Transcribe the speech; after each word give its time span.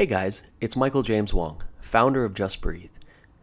Hey 0.00 0.06
guys, 0.06 0.44
it's 0.62 0.76
Michael 0.76 1.02
James 1.02 1.34
Wong, 1.34 1.62
founder 1.78 2.24
of 2.24 2.32
Just 2.32 2.62
Breathe. 2.62 2.88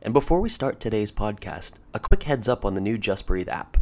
And 0.02 0.11
before 0.11 0.41
we 0.41 0.49
start 0.49 0.80
today's 0.80 1.11
podcast, 1.11 1.73
a 1.94 1.99
quick 1.99 2.23
heads 2.23 2.49
up 2.49 2.65
on 2.65 2.73
the 2.73 2.81
new 2.81 2.98
Just 2.98 3.27
Breathe 3.27 3.48
app. 3.48 3.77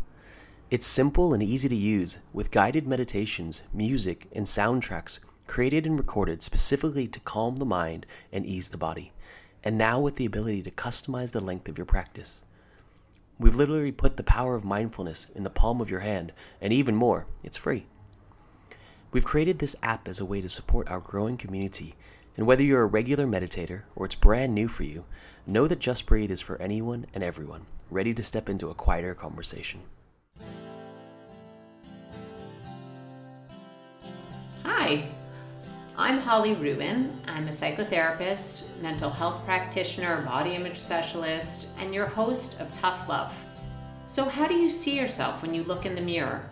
It's 0.70 0.86
simple 0.86 1.34
and 1.34 1.42
easy 1.42 1.70
to 1.70 1.76
use 1.76 2.20
with 2.34 2.52
guided 2.52 2.86
meditations, 2.86 3.64
music, 3.74 4.28
and 4.34 4.46
soundtracks 4.46 5.20
created 5.48 5.86
and 5.86 5.98
recorded 5.98 6.44
specifically 6.44 7.08
to 7.08 7.20
calm 7.22 7.56
the 7.60 7.66
mind 7.66 8.06
and 8.34 8.46
ease 8.46 8.68
the 8.68 8.78
body. 8.78 9.14
And 9.64 9.78
now 9.78 10.02
with 10.02 10.18
the 10.18 10.26
ability 10.26 10.62
to 10.64 10.72
customize 10.72 11.32
the 11.32 11.40
length 11.40 11.70
of 11.70 11.78
your 11.78 11.86
practice. 11.86 12.44
We've 13.40 13.56
literally 13.56 13.94
put 13.94 14.18
the 14.18 14.22
power 14.24 14.54
of 14.54 14.66
mindfulness 14.66 15.28
in 15.34 15.44
the 15.44 15.50
palm 15.50 15.80
of 15.80 15.90
your 15.90 16.02
hand, 16.02 16.34
and 16.60 16.74
even 16.74 16.98
more, 16.98 17.26
it's 17.42 17.56
free. 17.56 17.86
We've 19.14 19.24
created 19.24 19.60
this 19.60 19.78
app 19.82 20.10
as 20.10 20.20
a 20.20 20.26
way 20.26 20.42
to 20.42 20.50
support 20.50 20.90
our 20.90 21.00
growing 21.00 21.38
community, 21.38 21.96
and 22.38 22.46
whether 22.46 22.64
you're 22.64 22.82
a 22.82 22.88
regular 22.88 23.26
meditator 23.26 23.82
or 23.96 24.06
it's 24.06 24.16
brand 24.16 24.54
new 24.54 24.68
for 24.68 24.84
you, 24.84 25.06
know 25.48 25.68
that 25.68 25.80
Just 25.80 26.06
Breathe 26.06 26.32
is 26.32 26.42
for 26.42 26.62
anyone 26.62 27.06
and 27.14 27.24
everyone, 27.24 27.66
ready 27.90 28.14
to 28.14 28.24
step 28.24 28.50
into 28.50 28.70
a 28.70 28.74
quieter 28.74 29.14
conversation. 29.14 29.82
Hi, 34.64 35.08
I'm 35.98 36.20
Holli 36.20 36.60
Rubin. 36.60 37.22
I'm 37.28 37.48
a 37.48 37.52
psychotherapist, 37.52 38.64
mental 38.82 39.10
health 39.10 39.46
practitioner, 39.46 40.22
body 40.24 40.56
image 40.56 40.78
specialist, 40.78 41.70
and 41.80 41.94
your 41.94 42.08
host 42.08 42.60
of 42.60 42.74
Tough 42.74 43.08
Love. 43.08 43.34
So, 44.08 44.26
how 44.26 44.48
do 44.48 44.54
you 44.56 44.70
see 44.70 44.98
yourself 44.98 45.42
when 45.42 45.54
you 45.54 45.64
look 45.64 45.86
in 45.86 45.96
the 45.96 46.02
mirror? 46.02 46.48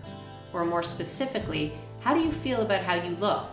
Or 0.53 0.65
more 0.65 0.83
specifically, 0.83 1.73
how 2.01 2.13
do 2.13 2.21
you 2.21 2.31
feel 2.31 2.61
about 2.61 2.81
how 2.81 2.95
you 2.95 3.15
look? 3.17 3.47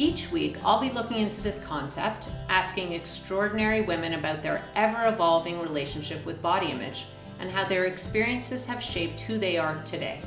Each 0.00 0.32
week, 0.32 0.56
I'll 0.64 0.80
be 0.80 0.88
looking 0.88 1.18
into 1.18 1.42
this 1.42 1.62
concept, 1.62 2.30
asking 2.48 2.94
extraordinary 2.94 3.82
women 3.82 4.14
about 4.14 4.42
their 4.42 4.62
ever 4.74 5.08
evolving 5.08 5.60
relationship 5.60 6.24
with 6.24 6.40
body 6.40 6.70
image 6.70 7.04
and 7.38 7.50
how 7.50 7.66
their 7.66 7.84
experiences 7.84 8.64
have 8.64 8.82
shaped 8.82 9.20
who 9.20 9.36
they 9.36 9.58
are 9.58 9.78
today. 9.84 10.22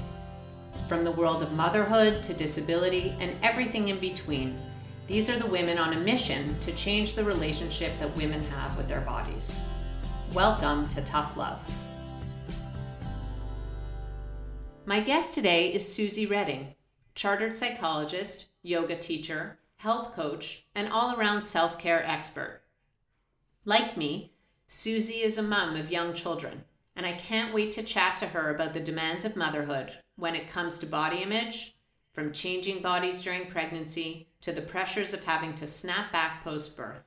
From 0.88 1.04
the 1.04 1.12
world 1.12 1.42
of 1.42 1.54
motherhood 1.54 2.22
to 2.22 2.36
disability 2.36 3.16
and 3.20 3.36
everything 3.42 3.88
in 3.88 3.98
between, 3.98 4.62
these 5.08 5.28
are 5.28 5.40
the 5.40 5.48
women 5.48 5.80
on 5.80 5.94
a 5.94 6.00
mission 6.00 6.56
to 6.60 6.72
change 6.74 7.16
the 7.16 7.24
relationship 7.24 7.94
that 7.98 8.16
women 8.16 8.44
have 8.52 8.78
with 8.78 8.88
their 8.88 9.02
bodies. 9.02 9.60
Welcome 10.36 10.88
to 10.90 11.02
Tough 11.02 11.36
Love. 11.36 11.60
My 14.86 15.00
guest 15.00 15.34
today 15.34 15.74
is 15.74 15.92
Suzy 15.92 16.28
Reading, 16.28 16.76
chartered 17.16 17.56
psychologist, 17.56 18.50
yoga 18.62 18.96
teacher, 18.96 19.58
health 19.84 20.16
coach, 20.16 20.64
and 20.74 20.88
all 20.88 21.14
around 21.14 21.44
self 21.44 21.78
care 21.78 22.02
expert. 22.06 22.62
Like 23.66 23.98
me, 23.98 24.32
Suzy 24.66 25.16
is 25.22 25.38
a 25.38 25.44
mum 25.44 25.76
of 25.76 25.92
young 25.92 26.14
children, 26.14 26.64
and 26.96 27.06
I 27.06 27.12
can't 27.12 27.54
wait 27.54 27.74
to 27.74 27.84
chat 27.84 28.16
to 28.18 28.28
her 28.28 28.50
about 28.50 28.74
the 28.74 28.80
demands 28.80 29.26
of 29.26 29.36
motherhood 29.36 29.92
when 30.16 30.36
it 30.36 30.50
comes 30.50 30.80
to 30.80 30.86
body 30.86 31.18
image, 31.18 31.76
from 32.14 32.32
changing 32.32 32.82
bodies 32.82 33.22
during 33.22 33.48
pregnancy 33.48 34.30
to 34.40 34.54
the 34.54 34.62
pressures 34.62 35.14
of 35.14 35.26
having 35.26 35.54
to 35.56 35.68
snap 35.68 36.14
back 36.14 36.46
post 36.46 36.78
birth. 36.78 37.04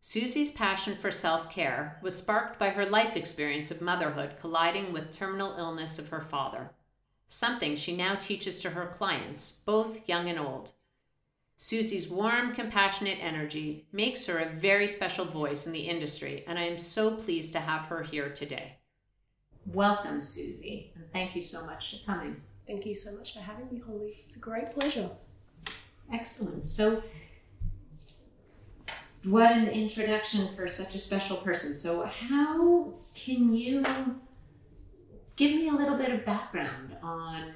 Suzy's 0.00 0.50
passion 0.50 0.94
for 0.96 1.10
self 1.10 1.50
care 1.50 2.00
was 2.02 2.16
sparked 2.16 2.58
by 2.58 2.70
her 2.70 2.86
life 2.86 3.16
experience 3.16 3.70
of 3.70 3.82
motherhood 3.82 4.36
colliding 4.40 4.94
with 4.94 5.14
terminal 5.14 5.56
illness 5.58 5.98
of 5.98 6.08
her 6.08 6.22
father, 6.22 6.70
something 7.28 7.76
she 7.76 7.94
now 7.94 8.14
teaches 8.14 8.60
to 8.60 8.70
her 8.70 8.86
clients, 8.86 9.50
both 9.66 10.08
young 10.08 10.30
and 10.30 10.38
old. 10.38 10.72
Suzy's 11.62 12.08
warm, 12.08 12.56
compassionate 12.56 13.18
energy 13.20 13.86
makes 13.92 14.26
her 14.26 14.40
a 14.40 14.48
very 14.48 14.88
special 14.88 15.24
voice 15.24 15.64
in 15.64 15.72
the 15.72 15.88
industry, 15.88 16.42
and 16.48 16.58
I 16.58 16.62
am 16.62 16.76
so 16.76 17.12
pleased 17.12 17.52
to 17.52 17.60
have 17.60 17.84
her 17.84 18.02
here 18.02 18.30
today. 18.30 18.78
Welcome, 19.66 20.20
Suzy, 20.20 20.90
and 20.96 21.04
thank 21.12 21.36
you 21.36 21.40
so 21.40 21.64
much 21.64 21.92
for 21.92 22.04
coming. 22.04 22.42
Thank 22.66 22.84
you 22.84 22.96
so 22.96 23.16
much 23.16 23.32
for 23.32 23.38
having 23.38 23.68
me, 23.70 23.80
Holli. 23.80 24.12
It's 24.26 24.34
a 24.34 24.40
great 24.40 24.72
pleasure. 24.72 25.08
Excellent. 26.12 26.66
So, 26.66 27.04
what 29.22 29.52
an 29.52 29.68
introduction 29.68 30.48
for 30.56 30.66
such 30.66 30.96
a 30.96 30.98
special 30.98 31.36
person. 31.36 31.76
So, 31.76 32.06
how 32.06 32.92
can 33.14 33.54
you 33.54 33.84
give 35.36 35.54
me 35.54 35.68
a 35.68 35.72
little 35.72 35.96
bit 35.96 36.10
of 36.10 36.24
background 36.24 36.96
on 37.04 37.54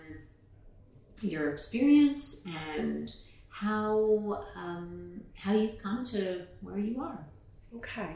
your 1.23 1.51
experience 1.51 2.47
and 2.47 3.13
how 3.61 4.45
um, 4.55 5.19
how 5.35 5.55
you've 5.55 5.79
come 5.79 6.05
to 6.05 6.43
where 6.61 6.79
you 6.79 7.01
are? 7.01 7.19
Okay. 7.77 8.11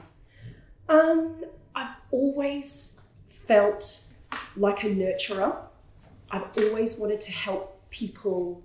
Um, 0.87 1.45
I've 1.75 1.97
always 2.11 3.01
felt 3.47 4.05
like 4.57 4.85
a 4.85 4.89
nurturer. 4.89 5.57
I've 6.31 6.45
always 6.59 6.99
wanted 6.99 7.23
to 7.23 7.33
help 7.33 7.81
people 7.89 8.63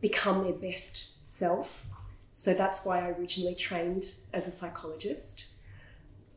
become 0.00 0.44
their 0.44 0.52
best 0.52 1.26
self. 1.26 1.84
So 2.30 2.54
that's 2.54 2.84
why 2.84 3.00
I 3.00 3.10
originally 3.10 3.56
trained 3.56 4.04
as 4.32 4.46
a 4.46 4.52
psychologist. 4.52 5.46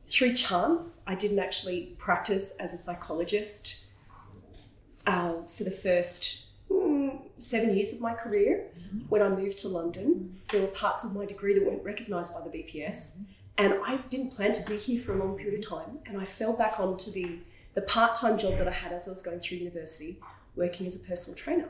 Through 0.08 0.34
chance, 0.34 1.03
I 1.06 1.13
didn't 1.13 1.40
actually 1.40 1.94
practice 2.00 2.56
as 2.59 2.74
a 2.74 2.78
psychologist 2.78 3.84
uh, 5.06 5.44
for 5.44 5.63
the 5.63 5.72
first 5.72 6.48
seven 7.38 7.75
years 7.75 7.94
of 7.94 8.02
my 8.02 8.14
career. 8.14 8.66
Mm-hmm. 8.78 9.00
When 9.09 9.22
I 9.22 9.30
moved 9.30 9.58
to 9.59 9.68
London, 9.68 10.40
there 10.50 10.62
were 10.62 10.68
parts 10.68 11.03
of 11.03 11.16
my 11.16 11.25
degree 11.25 11.53
that 11.53 11.66
weren't 11.66 11.84
recognised 11.84 12.34
by 12.34 12.47
the 12.47 12.58
BPS. 12.58 13.22
And 13.58 13.74
I 13.86 13.97
didn't 14.09 14.31
plan 14.31 14.53
to 14.53 14.70
be 14.70 14.78
here 14.78 15.00
for 15.00 15.14
a 15.14 15.18
long 15.18 15.38
period 15.38 15.64
of 15.64 15.70
time. 15.70 16.00
And 16.06 16.20
I 16.20 16.25
fell 16.25 16.53
back 16.53 16.80
onto 16.80 17.12
the, 17.12 17.40
the 17.74 17.81
part 17.81 18.16
time 18.16 18.38
job 18.38 18.58
that 18.58 18.68
I 18.68 18.72
had 18.72 18.94
as 18.94 19.08
I 19.08 19.12
was 19.12 19.22
going 19.22 19.40
through 19.42 19.58
university, 19.58 20.20
working 20.56 20.88
as 20.88 20.96
a 20.96 21.06
personal 21.06 21.38
trainer. 21.38 21.68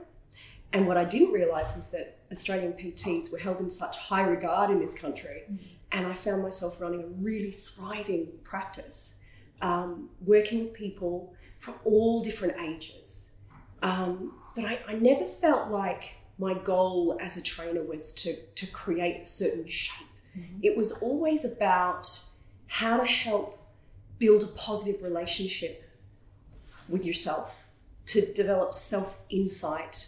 And 0.71 0.87
what 0.87 0.97
I 0.97 1.03
didn't 1.03 1.33
realise 1.33 1.75
is 1.77 1.89
that 1.89 2.19
Australian 2.31 2.73
PTs 2.73 3.31
were 3.31 3.39
held 3.39 3.59
in 3.59 3.69
such 3.69 3.97
high 3.97 4.21
regard 4.21 4.69
in 4.69 4.79
this 4.79 4.95
country. 4.95 5.43
Mm. 5.51 5.57
And 5.91 6.05
I 6.05 6.13
found 6.13 6.43
myself 6.43 6.79
running 6.79 7.01
a 7.01 7.07
really 7.07 7.51
thriving 7.51 8.27
practice, 8.43 9.21
um, 9.61 10.09
working 10.23 10.65
with 10.65 10.73
people 10.73 11.33
from 11.57 11.73
all 11.83 12.21
different 12.21 12.53
ages. 12.59 13.35
Um, 13.81 14.33
but 14.55 14.65
I, 14.65 14.79
I, 14.87 14.93
never 14.93 15.25
felt 15.25 15.69
like 15.69 16.15
my 16.37 16.53
goal 16.53 17.17
as 17.21 17.37
a 17.37 17.41
trainer 17.41 17.83
was 17.83 18.13
to, 18.13 18.35
to 18.35 18.67
create 18.67 19.23
a 19.23 19.27
certain 19.27 19.67
shape. 19.67 20.07
Mm-hmm. 20.37 20.59
It 20.63 20.77
was 20.77 20.91
always 21.01 21.45
about 21.45 22.09
how 22.67 22.97
to 22.97 23.05
help 23.05 23.59
build 24.19 24.43
a 24.43 24.47
positive 24.47 25.01
relationship 25.01 25.89
with 26.87 27.05
yourself, 27.05 27.55
to 28.07 28.33
develop 28.33 28.73
self 28.73 29.17
insight 29.29 30.07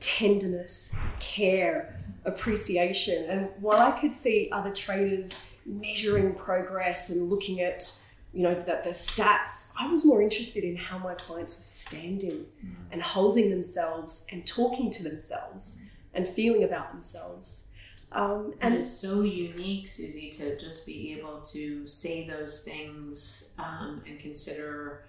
tenderness, 0.00 0.94
care, 1.18 1.98
appreciation. 2.24 3.24
And 3.24 3.48
while 3.60 3.80
I 3.80 3.98
could 3.98 4.12
see 4.12 4.48
other 4.52 4.70
trainers 4.70 5.44
measuring 5.64 6.34
progress 6.34 7.10
and 7.10 7.30
looking 7.30 7.60
at 7.60 8.03
you 8.34 8.42
know 8.42 8.54
that 8.66 8.82
the 8.82 8.90
stats 8.90 9.72
i 9.78 9.86
was 9.86 10.04
more 10.04 10.20
interested 10.20 10.64
in 10.64 10.76
how 10.76 10.98
my 10.98 11.14
clients 11.14 11.56
were 11.56 11.62
standing 11.62 12.44
mm. 12.64 12.74
and 12.90 13.00
holding 13.00 13.48
themselves 13.48 14.26
and 14.32 14.46
talking 14.46 14.90
to 14.90 15.02
themselves 15.04 15.80
mm. 15.80 15.88
and 16.14 16.28
feeling 16.28 16.64
about 16.64 16.90
themselves 16.90 17.68
um, 18.12 18.54
and 18.60 18.74
it's 18.74 18.90
so 18.90 19.22
unique 19.22 19.88
suzy 19.88 20.30
to 20.30 20.56
just 20.58 20.86
be 20.86 21.16
able 21.18 21.40
to 21.40 21.86
say 21.88 22.28
those 22.28 22.64
things 22.64 23.54
um, 23.58 24.02
and 24.06 24.18
consider 24.20 25.04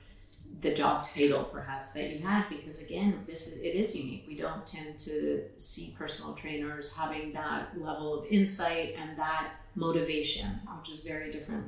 the 0.61 0.73
job 0.73 1.05
title 1.07 1.43
perhaps 1.43 1.93
that 1.93 2.11
you 2.11 2.19
had 2.19 2.47
because 2.49 2.83
again 2.85 3.23
this 3.27 3.47
is 3.47 3.61
it 3.61 3.75
is 3.75 3.95
unique 3.95 4.25
we 4.27 4.35
don't 4.35 4.65
tend 4.65 4.97
to 4.97 5.43
see 5.57 5.93
personal 5.97 6.33
trainers 6.33 6.95
having 6.95 7.33
that 7.33 7.69
level 7.79 8.19
of 8.19 8.25
insight 8.27 8.95
and 8.97 9.17
that 9.17 9.49
motivation 9.75 10.47
which 10.79 10.89
is 10.89 11.01
very 11.03 11.31
different 11.31 11.65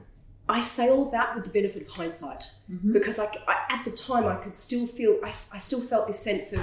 I 0.49 0.61
say 0.61 0.89
all 0.89 1.09
that 1.11 1.35
with 1.35 1.43
the 1.43 1.49
benefit 1.49 1.81
of 1.81 1.87
hindsight 1.89 2.51
mm-hmm. 2.71 2.93
because 2.93 3.19
I, 3.19 3.25
I, 3.47 3.65
at 3.69 3.83
the 3.83 3.91
time 3.91 4.25
I 4.25 4.35
could 4.35 4.55
still 4.55 4.87
feel 4.87 5.19
I, 5.23 5.29
I 5.29 5.57
still 5.57 5.81
felt 5.81 6.07
this 6.07 6.19
sense 6.19 6.53
of 6.53 6.61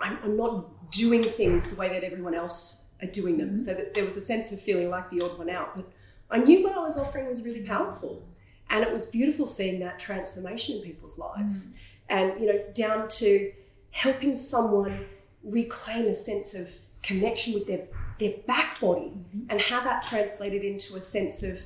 I'm, 0.00 0.18
I'm, 0.22 0.36
not 0.36 0.90
doing 0.90 1.24
things 1.24 1.66
the 1.66 1.76
way 1.76 1.88
that 1.88 2.04
everyone 2.04 2.34
else 2.34 2.84
are 3.02 3.08
doing 3.08 3.38
them 3.38 3.48
mm-hmm. 3.48 3.56
so 3.56 3.74
that 3.74 3.94
there 3.94 4.04
was 4.04 4.16
a 4.16 4.20
sense 4.20 4.52
of 4.52 4.60
feeling 4.60 4.90
like 4.90 5.10
the 5.10 5.22
odd 5.22 5.38
one 5.38 5.50
out 5.50 5.76
but 5.76 5.90
I 6.30 6.38
knew 6.38 6.62
what 6.62 6.76
I 6.76 6.80
was 6.80 6.96
offering 6.96 7.26
was 7.26 7.44
really 7.44 7.62
powerful 7.62 8.22
and 8.70 8.84
it 8.84 8.92
was 8.92 9.06
beautiful 9.06 9.46
seeing 9.46 9.80
that 9.80 9.98
transformation 9.98 10.76
in 10.76 10.82
people's 10.82 11.18
lives. 11.18 11.68
Mm. 11.68 11.74
And, 12.08 12.40
you 12.40 12.46
know, 12.46 12.64
down 12.74 13.08
to 13.08 13.52
helping 13.90 14.34
someone 14.34 15.06
reclaim 15.42 16.06
a 16.06 16.14
sense 16.14 16.54
of 16.54 16.68
connection 17.02 17.54
with 17.54 17.66
their, 17.66 17.86
their 18.18 18.34
back 18.46 18.80
body 18.80 19.12
mm-hmm. 19.12 19.42
and 19.48 19.60
how 19.60 19.82
that 19.84 20.02
translated 20.02 20.64
into 20.64 20.96
a 20.96 21.00
sense 21.00 21.42
of 21.42 21.58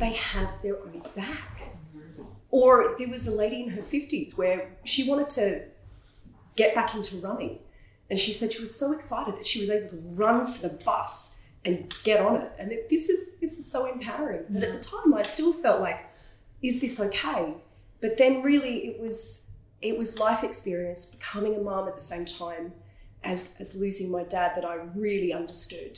they 0.00 0.12
have 0.14 0.60
their 0.62 0.78
own 0.78 1.02
back. 1.14 1.60
Or 2.50 2.96
there 2.98 3.08
was 3.08 3.28
a 3.28 3.30
lady 3.30 3.62
in 3.62 3.68
her 3.70 3.82
50s 3.82 4.36
where 4.36 4.72
she 4.82 5.08
wanted 5.08 5.28
to 5.30 5.64
get 6.56 6.74
back 6.74 6.94
into 6.94 7.16
running. 7.18 7.60
And 8.08 8.18
she 8.18 8.32
said 8.32 8.52
she 8.52 8.60
was 8.60 8.74
so 8.74 8.92
excited 8.92 9.36
that 9.36 9.46
she 9.46 9.60
was 9.60 9.70
able 9.70 9.88
to 9.90 9.96
run 10.14 10.46
for 10.46 10.62
the 10.62 10.74
bus 10.74 11.38
and 11.64 11.94
get 12.02 12.20
on 12.20 12.36
it. 12.36 12.50
And 12.58 12.72
this 12.88 13.08
is 13.08 13.36
this 13.40 13.58
is 13.58 13.70
so 13.70 13.86
empowering. 13.92 14.46
But 14.48 14.64
at 14.64 14.72
the 14.72 14.80
time, 14.80 15.14
I 15.14 15.22
still 15.22 15.52
felt 15.52 15.80
like, 15.80 16.00
is 16.60 16.80
this 16.80 16.98
okay? 16.98 17.54
But 18.00 18.16
then, 18.16 18.42
really, 18.42 18.86
it 18.88 19.00
was 19.00 19.44
it 19.80 19.96
was 19.96 20.18
life 20.18 20.42
experience, 20.42 21.04
becoming 21.04 21.54
a 21.54 21.60
mom 21.60 21.86
at 21.86 21.94
the 21.94 22.00
same 22.00 22.24
time 22.24 22.72
as 23.22 23.56
as 23.60 23.76
losing 23.76 24.10
my 24.10 24.24
dad, 24.24 24.56
that 24.56 24.64
I 24.64 24.74
really 24.94 25.32
understood 25.32 25.96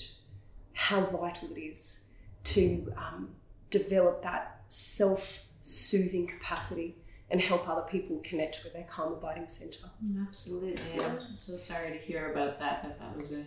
how 0.74 1.00
vital 1.06 1.48
it 1.56 1.60
is 1.60 2.04
to 2.44 2.92
um, 2.96 3.30
develop 3.72 4.22
that 4.22 4.62
self 4.68 5.46
soothing 5.62 6.26
capacity 6.26 6.96
and 7.30 7.40
help 7.40 7.68
other 7.68 7.86
people 7.90 8.20
connect 8.22 8.62
with 8.62 8.74
their 8.74 8.84
calm 8.84 9.14
abiding 9.14 9.46
center. 9.46 9.90
Absolutely. 10.20 10.78
I'm 11.02 11.36
so 11.36 11.56
sorry 11.56 11.90
to 11.92 11.98
hear 11.98 12.30
about 12.30 12.60
that, 12.60 12.82
that 12.82 13.00
that 13.00 13.16
was 13.16 13.32
a 13.32 13.44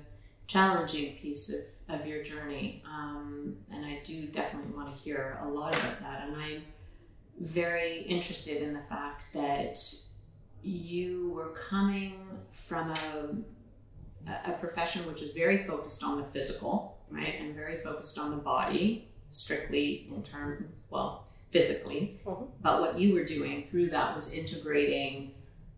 challenging 0.47 1.15
piece 1.17 1.53
of, 1.53 1.99
of 1.99 2.07
your 2.07 2.23
journey. 2.23 2.83
Um, 2.85 3.55
and 3.71 3.85
I 3.85 4.01
do 4.03 4.25
definitely 4.25 4.73
want 4.73 4.95
to 4.95 5.01
hear 5.01 5.39
a 5.43 5.47
lot 5.47 5.75
about 5.75 5.99
that. 5.99 6.27
And 6.27 6.35
I'm 6.35 6.63
very 7.39 8.01
interested 8.03 8.63
in 8.63 8.73
the 8.73 8.81
fact 8.81 9.25
that 9.33 9.79
you 10.63 11.31
were 11.35 11.49
coming 11.49 12.27
from 12.49 12.89
a, 12.89 14.49
a 14.49 14.51
profession 14.53 15.05
which 15.05 15.21
is 15.21 15.33
very 15.33 15.63
focused 15.63 16.03
on 16.03 16.17
the 16.17 16.23
physical, 16.23 16.97
right? 17.11 17.35
And 17.39 17.53
very 17.53 17.77
focused 17.77 18.17
on 18.17 18.31
the 18.31 18.37
body, 18.37 19.09
strictly 19.29 20.07
in 20.13 20.23
term, 20.23 20.69
well, 20.89 21.25
physically. 21.51 22.19
Mhm. 22.25 22.47
But 22.61 22.81
what 22.81 22.99
you 22.99 23.13
were 23.13 23.23
doing 23.23 23.67
through 23.69 23.89
that 23.89 24.15
was 24.15 24.33
integrating 24.33 25.31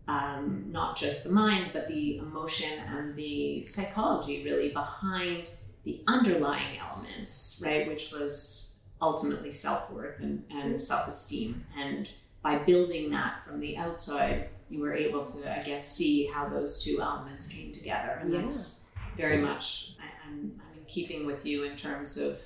um, 0.08 0.64
not 0.72 0.96
just 0.96 1.24
the 1.24 1.30
mind, 1.30 1.70
but 1.74 1.86
the 1.86 2.16
emotion 2.16 2.78
and 2.78 3.14
the 3.14 3.64
psychology 3.66 4.42
really 4.42 4.72
behind 4.72 5.50
the 5.84 6.02
underlying 6.06 6.78
elements, 6.78 7.62
right? 7.64 7.86
Which 7.86 8.10
was 8.10 8.74
ultimately 9.02 9.52
self 9.52 9.90
worth 9.90 10.18
and, 10.20 10.44
and 10.50 10.80
self 10.80 11.08
esteem. 11.08 11.64
And 11.76 12.08
by 12.42 12.56
building 12.58 13.10
that 13.10 13.42
from 13.44 13.60
the 13.60 13.76
outside, 13.76 14.48
you 14.70 14.80
were 14.80 14.94
able 14.94 15.24
to, 15.24 15.52
I 15.60 15.62
guess, 15.62 15.86
see 15.86 16.24
how 16.26 16.48
those 16.48 16.82
two 16.82 17.00
elements 17.02 17.48
came 17.52 17.72
together. 17.72 18.18
And 18.22 18.32
Yeah. 18.32 18.40
that's 18.40 18.84
very 19.16 19.38
much, 19.42 19.94
I, 20.00 20.26
I'm, 20.26 20.58
I'm 20.72 20.78
in 20.78 20.84
keeping 20.86 21.26
with 21.26 21.44
you 21.44 21.64
in 21.64 21.76
terms 21.76 22.16
of 22.16 22.38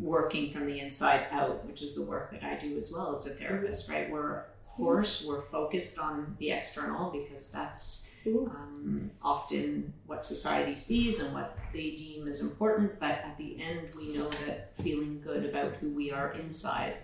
working 0.00 0.50
from 0.50 0.66
the 0.66 0.80
inside 0.80 1.26
out, 1.30 1.64
which 1.66 1.82
is 1.82 1.94
the 1.94 2.08
work 2.10 2.30
that 2.32 2.42
I 2.42 2.56
do 2.56 2.76
as 2.78 2.92
well 2.92 3.14
as 3.14 3.26
a 3.26 3.30
therapist, 3.30 3.90
right? 3.90 4.10
We're, 4.10 4.38
of 4.38 4.66
course, 4.76 5.26
we're 5.26 5.42
focused 5.42 5.98
on 5.98 6.36
the 6.38 6.50
external 6.50 7.10
because 7.10 7.50
that's 7.50 8.10
um, 8.26 9.10
often 9.22 9.92
what 10.06 10.24
society 10.24 10.76
sees 10.76 11.22
and 11.22 11.34
what 11.34 11.56
they 11.72 11.90
deem 11.90 12.28
as 12.28 12.42
important. 12.42 12.98
But 12.98 13.18
at 13.24 13.36
the 13.38 13.60
end, 13.62 13.90
we 13.96 14.16
know 14.16 14.28
that 14.46 14.76
feeling 14.76 15.20
good 15.22 15.44
about 15.44 15.74
who 15.74 15.90
we 15.90 16.10
are 16.10 16.32
inside 16.32 16.96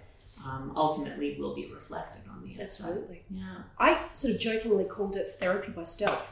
um, 0.44 0.72
ultimately 0.76 1.36
will 1.38 1.54
be 1.54 1.66
reflected 1.72 2.22
on 2.30 2.42
the 2.42 2.62
outside. 2.62 2.90
Absolutely. 2.90 3.22
Yeah. 3.30 3.56
I 3.78 4.06
sort 4.12 4.34
of 4.34 4.40
jokingly 4.40 4.84
called 4.84 5.16
it 5.16 5.36
therapy 5.40 5.72
by 5.72 5.84
stealth 5.84 6.28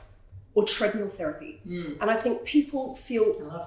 or 0.54 0.64
treadmill 0.64 1.08
therapy. 1.08 1.60
Mm, 1.66 1.98
And 2.00 2.10
I 2.10 2.16
think 2.16 2.44
people 2.44 2.94
feel 2.94 3.26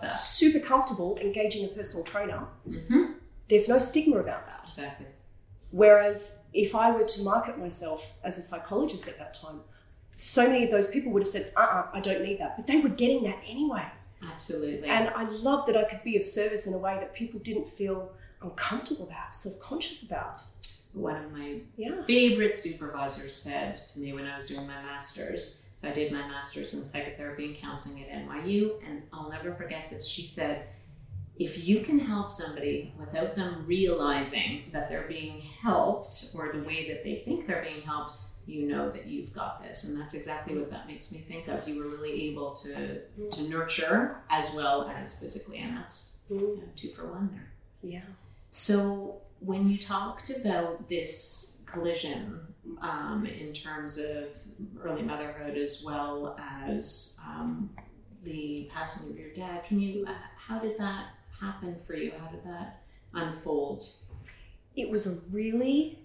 super 0.09 0.59
comfortable 0.59 1.17
engaging 1.19 1.65
a 1.65 1.67
personal 1.69 2.05
trainer. 2.05 2.47
hmm 2.65 3.11
There's 3.49 3.67
no 3.69 3.79
stigma 3.79 4.17
about 4.19 4.45
that. 4.47 4.61
Exactly. 4.63 5.07
Whereas 5.71 6.41
if 6.53 6.73
I 6.75 6.91
were 6.91 7.03
to 7.03 7.23
market 7.23 7.57
myself 7.57 8.05
as 8.23 8.37
a 8.37 8.41
psychologist 8.41 9.07
at 9.07 9.17
that 9.17 9.33
time, 9.33 9.61
so 10.15 10.47
many 10.47 10.63
of 10.63 10.71
those 10.71 10.87
people 10.87 11.11
would 11.11 11.21
have 11.23 11.27
said, 11.27 11.51
uh 11.55 11.59
uh 11.59 11.87
I 11.93 11.99
don't 11.99 12.23
need 12.23 12.39
that. 12.39 12.55
But 12.57 12.67
they 12.67 12.79
were 12.79 12.89
getting 12.89 13.23
that 13.23 13.39
anyway. 13.47 13.85
Absolutely. 14.23 14.87
And 14.89 15.09
I 15.09 15.23
love 15.29 15.65
that 15.67 15.77
I 15.77 15.83
could 15.83 16.03
be 16.03 16.15
of 16.17 16.23
service 16.23 16.65
in 16.67 16.73
a 16.73 16.77
way 16.77 16.95
that 16.99 17.13
people 17.13 17.39
didn't 17.41 17.69
feel 17.69 18.11
uncomfortable 18.41 19.05
about, 19.07 19.35
self 19.35 19.59
conscious 19.59 20.01
about. 20.03 20.41
One 20.93 21.17
of 21.23 21.31
my 21.31 21.59
Yeah. 21.75 22.03
favorite 22.05 22.57
supervisors 22.57 23.35
said 23.35 23.85
to 23.89 23.99
me 23.99 24.13
when 24.13 24.25
I 24.25 24.35
was 24.37 24.47
doing 24.47 24.65
my 24.65 24.81
master's. 24.81 25.66
So 25.81 25.89
I 25.89 25.91
did 25.91 26.11
my 26.11 26.27
master's 26.27 26.73
in 26.73 26.81
psychotherapy 26.81 27.45
and 27.45 27.55
counseling 27.55 28.03
at 28.03 28.09
NYU, 28.09 28.73
and 28.87 29.03
I'll 29.13 29.29
never 29.29 29.51
forget 29.51 29.89
this. 29.91 30.07
She 30.07 30.23
said, 30.23 30.67
if 31.37 31.63
you 31.67 31.81
can 31.81 31.99
help 31.99 32.31
somebody 32.31 32.93
without 32.97 33.35
them 33.35 33.63
realizing 33.67 34.63
that 34.73 34.89
they're 34.89 35.07
being 35.07 35.39
helped 35.39 36.33
or 36.35 36.51
the 36.51 36.63
way 36.63 36.87
that 36.89 37.03
they 37.03 37.21
think 37.25 37.45
they're 37.45 37.61
being 37.61 37.83
helped, 37.83 38.15
you 38.47 38.65
know 38.65 38.89
that 38.89 39.05
you've 39.05 39.33
got 39.33 39.61
this. 39.61 39.87
And 39.87 39.99
that's 39.99 40.13
exactly 40.13 40.57
what 40.57 40.71
that 40.71 40.87
makes 40.87 41.11
me 41.11 41.19
think 41.19 41.47
of. 41.47 41.67
You 41.67 41.79
were 41.79 41.89
really 41.89 42.29
able 42.29 42.53
to, 42.53 43.01
to 43.31 43.41
nurture 43.43 44.21
as 44.29 44.55
well 44.55 44.89
as 44.89 45.19
physically, 45.19 45.59
and 45.59 45.77
that's 45.77 46.17
you 46.29 46.37
know, 46.37 46.63
two 46.75 46.89
for 46.89 47.07
one 47.07 47.29
there. 47.33 47.51
Yeah. 47.83 48.05
So, 48.49 49.21
when 49.39 49.69
you 49.69 49.77
talked 49.77 50.31
about 50.31 50.89
this 50.89 51.61
collision 51.67 52.39
um, 52.81 53.27
in 53.27 53.53
terms 53.53 53.99
of 53.99 54.29
early 54.81 55.03
motherhood 55.03 55.57
as 55.57 55.83
well 55.85 56.37
as 56.39 57.19
um, 57.25 57.69
the 58.23 58.69
passing 58.73 59.11
of 59.11 59.19
your 59.19 59.33
dad, 59.33 59.63
can 59.65 59.79
you, 59.79 60.05
uh, 60.07 60.13
how 60.37 60.59
did 60.59 60.77
that 60.77 61.07
happen 61.39 61.79
for 61.79 61.95
you? 61.95 62.11
How 62.19 62.27
did 62.27 62.43
that 62.43 62.81
unfold? 63.13 63.85
It 64.75 64.89
was 64.89 65.07
a 65.07 65.19
really 65.31 65.99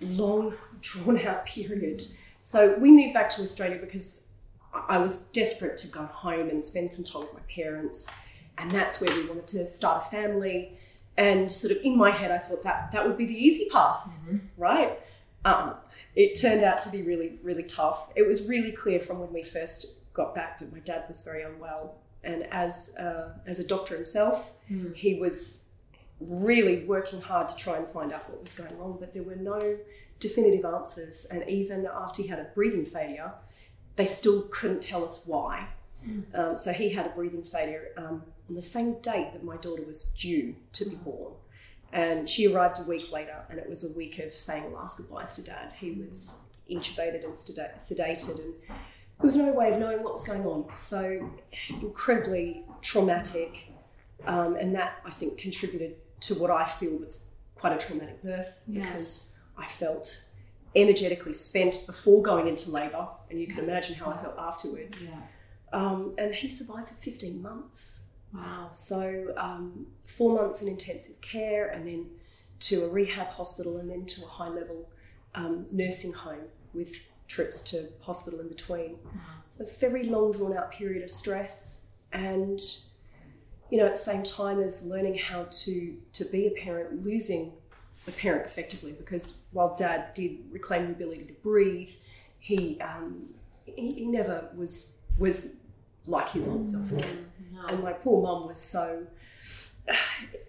long, 0.00 0.54
drawn 0.80 1.18
out 1.26 1.46
period. 1.46 2.02
So 2.40 2.74
we 2.78 2.90
moved 2.90 3.14
back 3.14 3.28
to 3.30 3.42
Australia 3.42 3.78
because 3.80 4.28
I 4.72 4.96
I 4.96 4.98
was 4.98 5.28
desperate 5.28 5.76
to 5.78 5.88
go 5.88 6.04
home 6.04 6.48
and 6.50 6.64
spend 6.64 6.90
some 6.90 7.04
time 7.04 7.22
with 7.22 7.34
my 7.34 7.40
parents. 7.48 8.12
And 8.58 8.70
that's 8.70 9.00
where 9.00 9.14
we 9.14 9.26
wanted 9.26 9.46
to 9.48 9.66
start 9.66 10.06
a 10.06 10.10
family. 10.10 10.78
And 11.16 11.50
sort 11.50 11.76
of 11.76 11.84
in 11.84 11.96
my 11.96 12.10
head, 12.10 12.30
I 12.30 12.38
thought 12.38 12.62
that 12.64 12.90
that 12.92 13.06
would 13.06 13.16
be 13.16 13.26
the 13.26 13.34
easy 13.34 13.68
path, 13.70 14.18
right? 14.56 14.98
Um, 15.44 15.74
it 16.14 16.38
turned 16.40 16.62
out 16.62 16.80
to 16.82 16.88
be 16.90 17.02
really, 17.02 17.38
really 17.42 17.64
tough. 17.64 18.10
It 18.14 18.26
was 18.26 18.42
really 18.48 18.72
clear 18.72 19.00
from 19.00 19.18
when 19.20 19.32
we 19.32 19.42
first 19.42 20.12
got 20.14 20.34
back 20.34 20.58
that 20.60 20.72
my 20.72 20.78
dad 20.80 21.04
was 21.08 21.20
very 21.22 21.42
unwell. 21.42 21.96
And 22.22 22.44
as, 22.52 22.94
uh, 22.98 23.32
as 23.46 23.58
a 23.58 23.66
doctor 23.66 23.94
himself, 23.96 24.50
Mm. 24.70 24.94
he 24.94 25.14
was 25.14 25.68
really 26.20 26.84
working 26.86 27.20
hard 27.20 27.48
to 27.48 27.56
try 27.56 27.76
and 27.76 27.86
find 27.88 28.12
out 28.12 28.30
what 28.30 28.42
was 28.42 28.54
going 28.54 28.78
wrong. 28.78 28.96
but 28.98 29.12
there 29.12 29.22
were 29.24 29.36
no 29.36 29.76
definitive 30.20 30.64
answers. 30.64 31.26
And 31.26 31.46
even 31.48 31.86
after 31.86 32.22
he 32.22 32.28
had 32.28 32.38
a 32.38 32.44
breathing 32.54 32.84
failure, 32.86 33.32
they 33.96 34.06
still 34.06 34.42
couldn't 34.50 34.80
tell 34.80 35.04
us 35.04 35.26
why. 35.26 35.68
Um, 36.34 36.54
so 36.56 36.72
he 36.72 36.90
had 36.90 37.06
a 37.06 37.10
breathing 37.10 37.42
failure 37.42 37.88
um, 37.96 38.22
on 38.48 38.54
the 38.54 38.62
same 38.62 39.00
date 39.00 39.30
that 39.32 39.42
my 39.42 39.56
daughter 39.56 39.82
was 39.82 40.04
due 40.04 40.54
to 40.72 40.84
be 40.88 40.96
born. 40.96 41.32
And 41.94 42.28
she 42.28 42.52
arrived 42.52 42.78
a 42.80 42.82
week 42.82 43.10
later, 43.12 43.36
and 43.48 43.58
it 43.58 43.68
was 43.70 43.90
a 43.90 43.96
week 43.96 44.18
of 44.18 44.34
saying 44.34 44.72
last 44.72 44.98
goodbyes 44.98 45.32
to 45.34 45.42
dad. 45.42 45.72
He 45.78 45.92
was 45.92 46.40
intubated 46.70 47.24
and 47.24 47.32
sedated, 47.34 48.38
and 48.40 48.54
there 48.68 48.76
was 49.22 49.36
no 49.36 49.52
way 49.52 49.72
of 49.72 49.78
knowing 49.78 50.02
what 50.02 50.12
was 50.12 50.24
going 50.26 50.44
on. 50.44 50.66
So 50.76 51.30
incredibly 51.70 52.64
traumatic, 52.82 53.68
um, 54.26 54.56
and 54.56 54.74
that 54.74 55.00
I 55.06 55.10
think 55.10 55.38
contributed 55.38 55.94
to 56.22 56.34
what 56.34 56.50
I 56.50 56.66
feel 56.66 56.96
was 56.98 57.28
quite 57.54 57.72
a 57.72 57.86
traumatic 57.86 58.22
birth 58.22 58.60
Yes. 58.66 58.84
because 58.86 59.36
I 59.56 59.66
felt 59.78 60.24
energetically 60.74 61.32
spent 61.32 61.84
before 61.86 62.22
going 62.22 62.48
into 62.48 62.70
labour, 62.70 63.06
and 63.30 63.40
you 63.40 63.46
can 63.46 63.60
imagine 63.60 63.94
how 63.94 64.10
I 64.10 64.16
felt 64.20 64.36
afterwards. 64.38 65.08
Yeah. 65.08 65.20
Um, 65.72 66.14
and 66.18 66.34
he 66.34 66.48
survived 66.48 66.88
for 66.88 66.94
15 66.96 67.40
months. 67.40 68.00
Wow. 68.34 68.68
So, 68.72 69.32
um, 69.36 69.86
four 70.06 70.34
months 70.34 70.60
in 70.60 70.68
intensive 70.68 71.20
care, 71.20 71.68
and 71.68 71.86
then 71.86 72.06
to 72.60 72.84
a 72.84 72.88
rehab 72.88 73.28
hospital, 73.28 73.78
and 73.78 73.88
then 73.88 74.04
to 74.06 74.24
a 74.24 74.28
high 74.28 74.48
level 74.48 74.88
um, 75.34 75.66
nursing 75.70 76.12
home 76.12 76.48
with 76.72 77.06
trips 77.28 77.62
to 77.70 77.88
hospital 78.00 78.40
in 78.40 78.48
between. 78.48 78.96
So, 79.50 79.64
a 79.64 79.78
very 79.78 80.04
long, 80.04 80.32
drawn 80.32 80.56
out 80.56 80.72
period 80.72 81.04
of 81.04 81.10
stress, 81.10 81.82
and 82.12 82.60
you 83.70 83.78
know, 83.78 83.86
at 83.86 83.92
the 83.92 84.00
same 84.00 84.22
time 84.22 84.60
as 84.60 84.84
learning 84.84 85.16
how 85.16 85.46
to 85.50 85.96
to 86.12 86.24
be 86.26 86.46
a 86.48 86.50
parent, 86.50 87.04
losing 87.04 87.52
a 88.08 88.10
parent 88.10 88.44
effectively, 88.44 88.92
because 88.92 89.42
while 89.52 89.74
Dad 89.76 90.12
did 90.14 90.38
reclaim 90.50 90.86
the 90.86 90.92
ability 90.92 91.24
to 91.24 91.32
breathe, 91.34 91.90
he 92.40 92.80
um, 92.80 93.26
he, 93.64 93.92
he 93.92 94.06
never 94.06 94.48
was 94.56 94.94
was 95.18 95.56
like 96.06 96.30
his 96.30 96.48
old 96.48 96.66
self 96.66 96.84
mm. 96.86 96.98
again. 96.98 97.26
No. 97.52 97.64
And 97.66 97.82
my 97.82 97.92
poor 97.92 98.22
mum 98.22 98.46
was 98.46 98.58
so, 98.58 99.06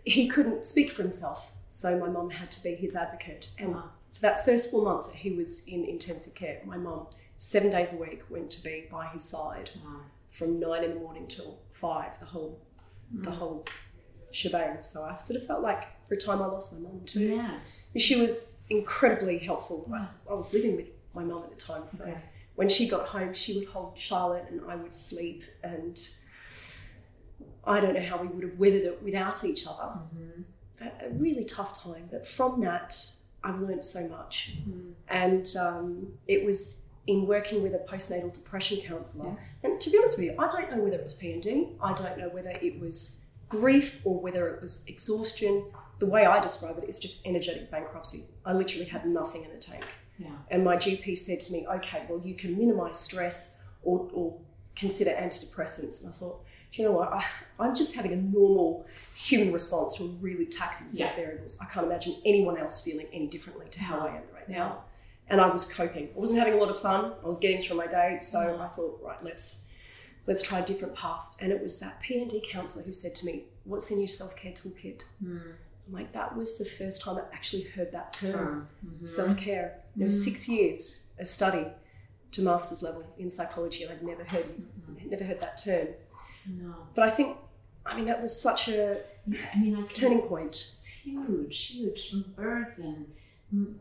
he 0.04 0.28
couldn't 0.28 0.66
speak 0.66 0.92
for 0.92 1.02
himself. 1.02 1.52
So 1.68 1.98
my 2.00 2.08
mum 2.08 2.30
had 2.30 2.52
to 2.52 2.64
be 2.64 2.76
his 2.76 2.96
advocate. 2.96 3.50
And 3.60 3.76
Wow. 3.76 3.90
for 4.14 4.22
that 4.22 4.46
first 4.46 4.72
four 4.72 4.84
months 4.84 5.12
that 5.12 5.18
he 5.18 5.32
was 5.32 5.66
in 5.68 5.84
intensive 5.86 6.36
care, 6.36 6.62
my 6.66 6.78
mum, 6.78 7.08
seven 7.38 7.70
days 7.70 7.94
a 7.94 7.98
week, 7.98 8.24
went 8.30 8.50
to 8.52 8.64
be 8.64 8.88
by 8.92 9.08
his 9.08 9.24
side 9.24 9.72
Wow. 9.84 10.02
from 10.30 10.60
nine 10.60 10.84
in 10.84 10.94
the 10.94 11.00
morning 11.00 11.28
till 11.28 11.60
five, 11.72 12.20
the 12.20 12.26
whole, 12.26 12.60
the 13.12 13.30
mm. 13.30 13.36
whole 13.36 13.66
shebang. 14.32 14.82
So 14.82 15.04
I 15.04 15.18
sort 15.20 15.40
of 15.42 15.48
felt 15.48 15.62
like 15.62 15.84
for 16.08 16.14
a 16.14 16.18
time 16.18 16.42
I 16.42 16.46
lost 16.46 16.74
my 16.74 16.80
mum 16.80 17.02
too. 17.06 17.36
Yes. 17.36 17.92
She 17.98 18.20
was 18.20 18.54
incredibly 18.70 19.38
helpful. 19.40 19.86
Yeah. 19.90 20.08
I 20.30 20.34
was 20.34 20.54
living 20.54 20.76
with 20.76 20.90
my 21.14 21.24
mum 21.24 21.44
at 21.44 21.50
the 21.52 21.56
time, 21.56 21.86
so 21.88 22.04
Okay. 22.04 22.22
When 22.56 22.70
she 22.70 22.88
got 22.88 23.08
home, 23.08 23.34
she 23.34 23.58
would 23.58 23.68
hold 23.68 23.98
Charlotte 23.98 24.46
and 24.50 24.62
I 24.68 24.76
would 24.76 24.94
sleep. 24.94 25.44
And 25.64 26.00
I 27.66 27.80
don't 27.80 27.94
know 27.94 28.02
how 28.02 28.22
we 28.22 28.28
would 28.28 28.44
have 28.44 28.60
weathered 28.60 28.84
it 28.84 29.04
without 29.04 29.44
each 29.44 29.68
other. 29.68 30.00
Mm-hmm. 30.16 30.42
A, 30.82 31.08
a 31.08 31.10
really 31.12 31.44
tough 31.44 31.84
time. 31.84 32.08
But 32.12 32.28
from 32.28 32.62
that, 32.62 32.96
I've 33.44 33.60
learned 33.60 33.86
so 33.86 34.08
much. 34.08 34.54
Mm-hmm. 34.60 34.92
And 35.10 35.48
um, 35.60 36.08
it 36.28 36.46
was 36.46 36.82
in 37.08 37.28
working 37.28 37.62
with 37.62 37.74
a 37.74 37.80
postnatal 37.80 38.34
depression 38.34 38.80
counsellor. 38.82 39.38
Yeah. 39.64 39.70
And 39.70 39.82
to 39.82 39.90
be 39.90 39.98
honest 39.98 40.18
with 40.18 40.26
you, 40.26 40.36
I 40.40 40.48
don't 40.48 40.72
know 40.72 40.82
whether 40.82 40.98
it 40.98 41.04
was 41.04 41.14
PND. 41.14 41.74
I 41.82 41.94
don't 41.94 42.18
know 42.18 42.30
whether 42.30 42.50
it 42.50 42.80
was 42.80 43.22
grief 43.50 44.02
or 44.06 44.20
whether 44.20 44.48
it 44.48 44.62
was 44.62 44.86
exhaustion. 44.88 45.66
The 46.00 46.08
way 46.08 46.26
I 46.26 46.40
describe 46.40 46.78
it 46.80 46.90
is 46.90 47.00
just 47.00 47.26
energetic 47.28 47.70
bankruptcy. 47.70 48.24
I 48.46 48.54
literally 48.54 48.86
had 48.86 49.06
nothing 49.06 49.44
in 49.44 49.52
the 49.52 49.58
tank. 49.58 49.86
Yeah. 50.18 50.30
And 50.50 50.64
my 50.64 50.78
GP 50.78 51.18
said 51.18 51.40
to 51.42 51.54
me, 51.54 51.68
okay, 51.68 52.06
well, 52.10 52.22
you 52.24 52.34
can 52.36 52.58
minimize 52.58 52.98
stress 53.00 53.58
or, 53.84 54.10
or 54.14 54.38
consider 54.76 55.12
antidepressants. 55.12 56.04
And 56.04 56.14
I 56.14 56.18
thought, 56.18 56.44
"Do 56.72 56.82
you 56.82 56.88
know 56.88 56.94
what? 56.94 57.12
I, 57.12 57.26
I'm 57.60 57.76
just 57.76 57.96
having 57.96 58.14
a 58.14 58.18
normal 58.18 58.86
human 59.16 59.52
response 59.54 59.96
to 59.98 60.04
a 60.06 60.08
really 60.08 60.46
taxing 60.46 60.88
set 60.88 61.12
of 61.12 61.16
variables. 61.18 61.58
I 61.62 61.66
can't 61.66 61.86
imagine 61.86 62.16
anyone 62.26 62.58
else 62.58 62.82
feeling 62.82 63.08
any 63.14 63.28
differently 63.28 63.68
to 63.72 63.82
how 63.84 64.00
I 64.00 64.10
am 64.18 64.24
right 64.34 64.48
now. 64.50 64.84
And 65.28 65.42
I 65.42 65.48
was 65.48 65.72
coping. 65.74 66.10
I 66.16 66.20
wasn't 66.20 66.40
having 66.40 66.54
a 66.54 66.58
lot 66.58 66.70
of 66.70 66.80
fun. 66.80 67.14
I 67.24 67.28
was 67.28 67.40
getting 67.40 67.60
through 67.62 67.78
my 67.78 67.88
day. 67.88 68.20
So 68.22 68.38
Mhm. 68.40 68.62
I 68.62 68.68
thought, 68.68 69.00
right, 69.04 69.24
let's 69.24 69.68
let's 70.28 70.42
try 70.42 70.60
a 70.60 70.66
different 70.66 70.96
path. 70.96 71.28
And 71.40 71.52
it 71.52 71.62
was 71.62 71.80
that 71.80 72.02
PND 72.02 72.42
counsellor 72.50 72.84
who 72.84 72.94
said 72.94 73.14
to 73.16 73.26
me, 73.28 73.44
what's 73.64 73.92
in 73.92 74.00
your 74.00 74.08
self-care 74.08 74.54
toolkit? 74.54 75.04
Mm. 75.24 75.54
I'm 75.88 75.94
like, 75.94 76.12
that 76.14 76.36
was 76.36 76.58
the 76.58 76.66
first 76.66 77.02
time 77.02 77.18
I 77.18 77.22
actually 77.34 77.64
heard 77.64 77.92
that 77.92 78.14
term. 78.14 78.68
Mhm. 78.86 79.08
self 79.08 79.38
care. 79.38 79.82
It 80.00 80.04
was 80.04 80.24
six 80.24 80.48
years 80.50 81.04
of 81.20 81.28
study 81.28 81.68
to 82.32 82.42
master's 82.42 82.82
level 82.84 83.04
in 83.18 83.30
psychology, 83.30 83.84
and 83.84 83.92
I'd 83.94 84.04
never 84.04 84.24
heard 84.24 84.46
never 85.10 85.24
heard 85.24 85.40
that 85.40 85.58
term. 85.64 85.88
No. 86.48 86.74
But 86.96 87.04
I 87.06 87.10
think, 87.12 87.38
I 87.86 87.96
mean, 87.96 88.06
that 88.06 88.22
was 88.22 88.40
such 88.40 88.68
a 88.68 89.02
I 89.54 89.58
mean, 89.60 89.76
I 89.76 89.82
can 89.84 89.88
turning 89.88 90.22
point. 90.22 90.50
It's 90.78 90.88
huge, 90.88 91.68
huge. 91.68 92.14
Birth 92.36 92.78
and 92.78 93.08
mm, 93.54 93.76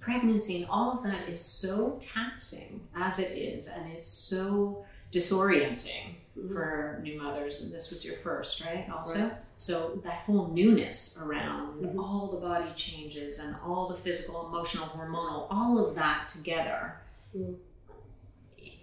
pregnancy 0.00 0.56
and 0.62 0.70
all 0.70 0.92
of 0.92 1.02
that 1.04 1.28
is 1.28 1.40
so 1.40 1.98
taxing 2.00 2.86
as 2.94 3.18
it 3.18 3.36
is, 3.36 3.66
and 3.68 3.92
it's 3.92 4.10
so 4.10 4.84
disorienting 5.12 6.14
Mhm. 6.38 6.52
for 6.52 7.00
new 7.02 7.20
mothers. 7.20 7.62
And 7.62 7.72
this 7.72 7.90
was 7.90 8.04
your 8.04 8.16
first, 8.18 8.64
right? 8.64 8.88
Also, 8.90 9.22
Right. 9.24 9.32
so 9.56 10.00
that 10.04 10.20
whole 10.26 10.48
newness 10.48 11.20
around 11.22 11.82
Mhm. 11.84 11.98
all 11.98 12.28
the 12.30 12.36
body 12.38 12.70
changes 12.76 13.38
and 13.38 13.56
all 13.64 13.88
the 13.88 13.96
physical, 13.96 14.46
emotional, 14.46 14.86
hormonal, 14.86 15.46
all 15.50 15.84
of 15.84 15.94
that 15.96 16.28
together 16.28 17.00
Mm. 17.36 17.56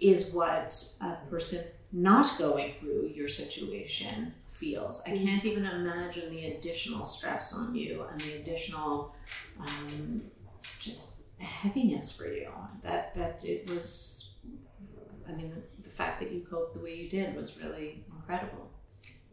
is 0.00 0.34
what 0.34 0.74
a 1.00 1.16
person 1.30 1.64
not 1.92 2.36
going 2.38 2.74
through 2.78 3.06
your 3.14 3.28
situation 3.28 4.34
feels. 4.48 5.02
I 5.06 5.10
Mm. 5.12 5.24
can't 5.24 5.44
even 5.44 5.64
imagine 5.66 6.30
the 6.30 6.46
additional 6.54 7.06
stress 7.06 7.54
on 7.54 7.74
you 7.74 8.02
and 8.02 8.20
the 8.20 8.34
additional 8.34 9.14
um, 9.58 10.30
just 10.78 11.22
heaviness 11.38 12.14
for 12.16 12.26
you. 12.30 12.50
That 12.82 13.14
that 13.14 13.44
it 13.44 13.68
was. 13.70 14.30
I 15.28 15.32
mean, 15.32 15.62
fact 15.96 16.20
that 16.20 16.30
you 16.32 16.40
coped 16.48 16.74
the 16.74 16.80
way 16.80 16.94
you 16.94 17.08
did 17.08 17.34
was 17.34 17.58
really 17.62 18.04
incredible. 18.14 18.70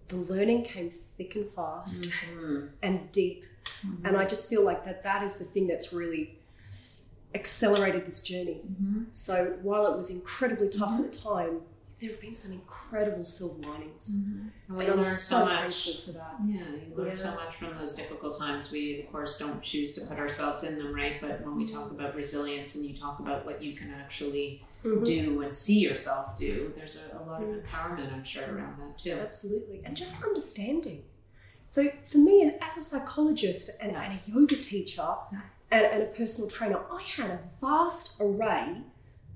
The 0.07 0.15
learning 0.15 0.63
came 0.63 0.89
thick 0.89 1.35
and 1.35 1.47
fast 1.49 2.03
Mhm. 2.35 2.69
and 2.81 3.11
deep, 3.11 3.43
and 4.03 4.15
I 4.17 4.25
just 4.25 4.49
feel 4.49 4.63
like 4.63 4.85
that 4.85 5.03
that 5.03 5.23
is 5.23 5.37
the 5.37 5.45
thing 5.45 5.67
that's 5.67 5.91
really 5.93 6.39
accelerated 7.35 8.05
this 8.05 8.21
journey. 8.21 8.61
Mhm. 8.81 9.05
So 9.11 9.57
while 9.61 9.91
it 9.91 9.97
was 9.97 10.09
incredibly 10.09 10.69
tough 10.69 10.99
at 10.99 11.11
the 11.11 11.17
time, 11.17 11.61
there 12.03 12.11
have 12.11 12.19
been 12.19 12.33
some 12.35 12.51
incredible 12.51 13.23
silver 13.23 13.61
linings, 13.65 14.13
And 14.67 14.77
we 14.77 14.83
and 14.87 14.95
I'm 14.95 15.03
so, 15.03 15.39
so 15.39 15.45
much. 15.45 16.01
for 16.05 16.11
that. 16.11 16.35
Yeah, 16.45 16.59
you 16.85 16.93
learn 16.97 17.07
Yeah. 17.07 17.15
so 17.15 17.33
much 17.35 17.55
from 17.55 17.77
those 17.77 17.95
difficult 17.95 18.37
times. 18.37 18.73
We, 18.73 19.03
of 19.03 19.11
course, 19.13 19.39
don't 19.39 19.61
choose 19.61 19.93
to 19.95 20.01
put 20.05 20.19
ourselves 20.19 20.65
in 20.65 20.77
them, 20.77 20.93
right? 20.93 21.21
But 21.21 21.45
when 21.45 21.55
we 21.55 21.65
talk 21.65 21.91
about 21.91 22.13
resilience 22.13 22.75
and 22.75 22.83
you 22.83 22.97
talk 22.97 23.19
about 23.21 23.45
what 23.45 23.63
you 23.63 23.71
can 23.73 23.89
actually 23.91 24.65
Mhm. 24.83 25.05
do 25.05 25.41
and 25.43 25.55
see 25.55 25.79
yourself 25.79 26.37
do, 26.37 26.73
there's 26.75 26.97
a, 27.01 27.19
a 27.19 27.21
lot 27.23 27.41
of 27.41 27.47
empowerment, 27.47 28.11
I'm 28.13 28.25
sure, 28.25 28.53
around 28.53 28.81
that 28.81 28.97
too. 28.97 29.13
Absolutely. 29.13 29.81
And 29.85 29.95
just 29.95 30.21
understanding. 30.23 31.05
So 31.65 31.89
for 32.03 32.17
me, 32.17 32.51
as 32.61 32.75
a 32.75 32.81
psychologist 32.81 33.69
and, 33.79 33.93
Yeah. 33.93 34.03
and 34.03 34.19
a 34.19 34.21
yoga 34.29 34.57
teacher 34.57 35.15
Yeah. 35.31 35.39
and, 35.71 35.85
and 35.85 36.03
a 36.03 36.07
personal 36.07 36.49
trainer, 36.49 36.79
I 36.91 37.01
had 37.01 37.29
a 37.31 37.39
vast 37.61 38.19
array 38.19 38.81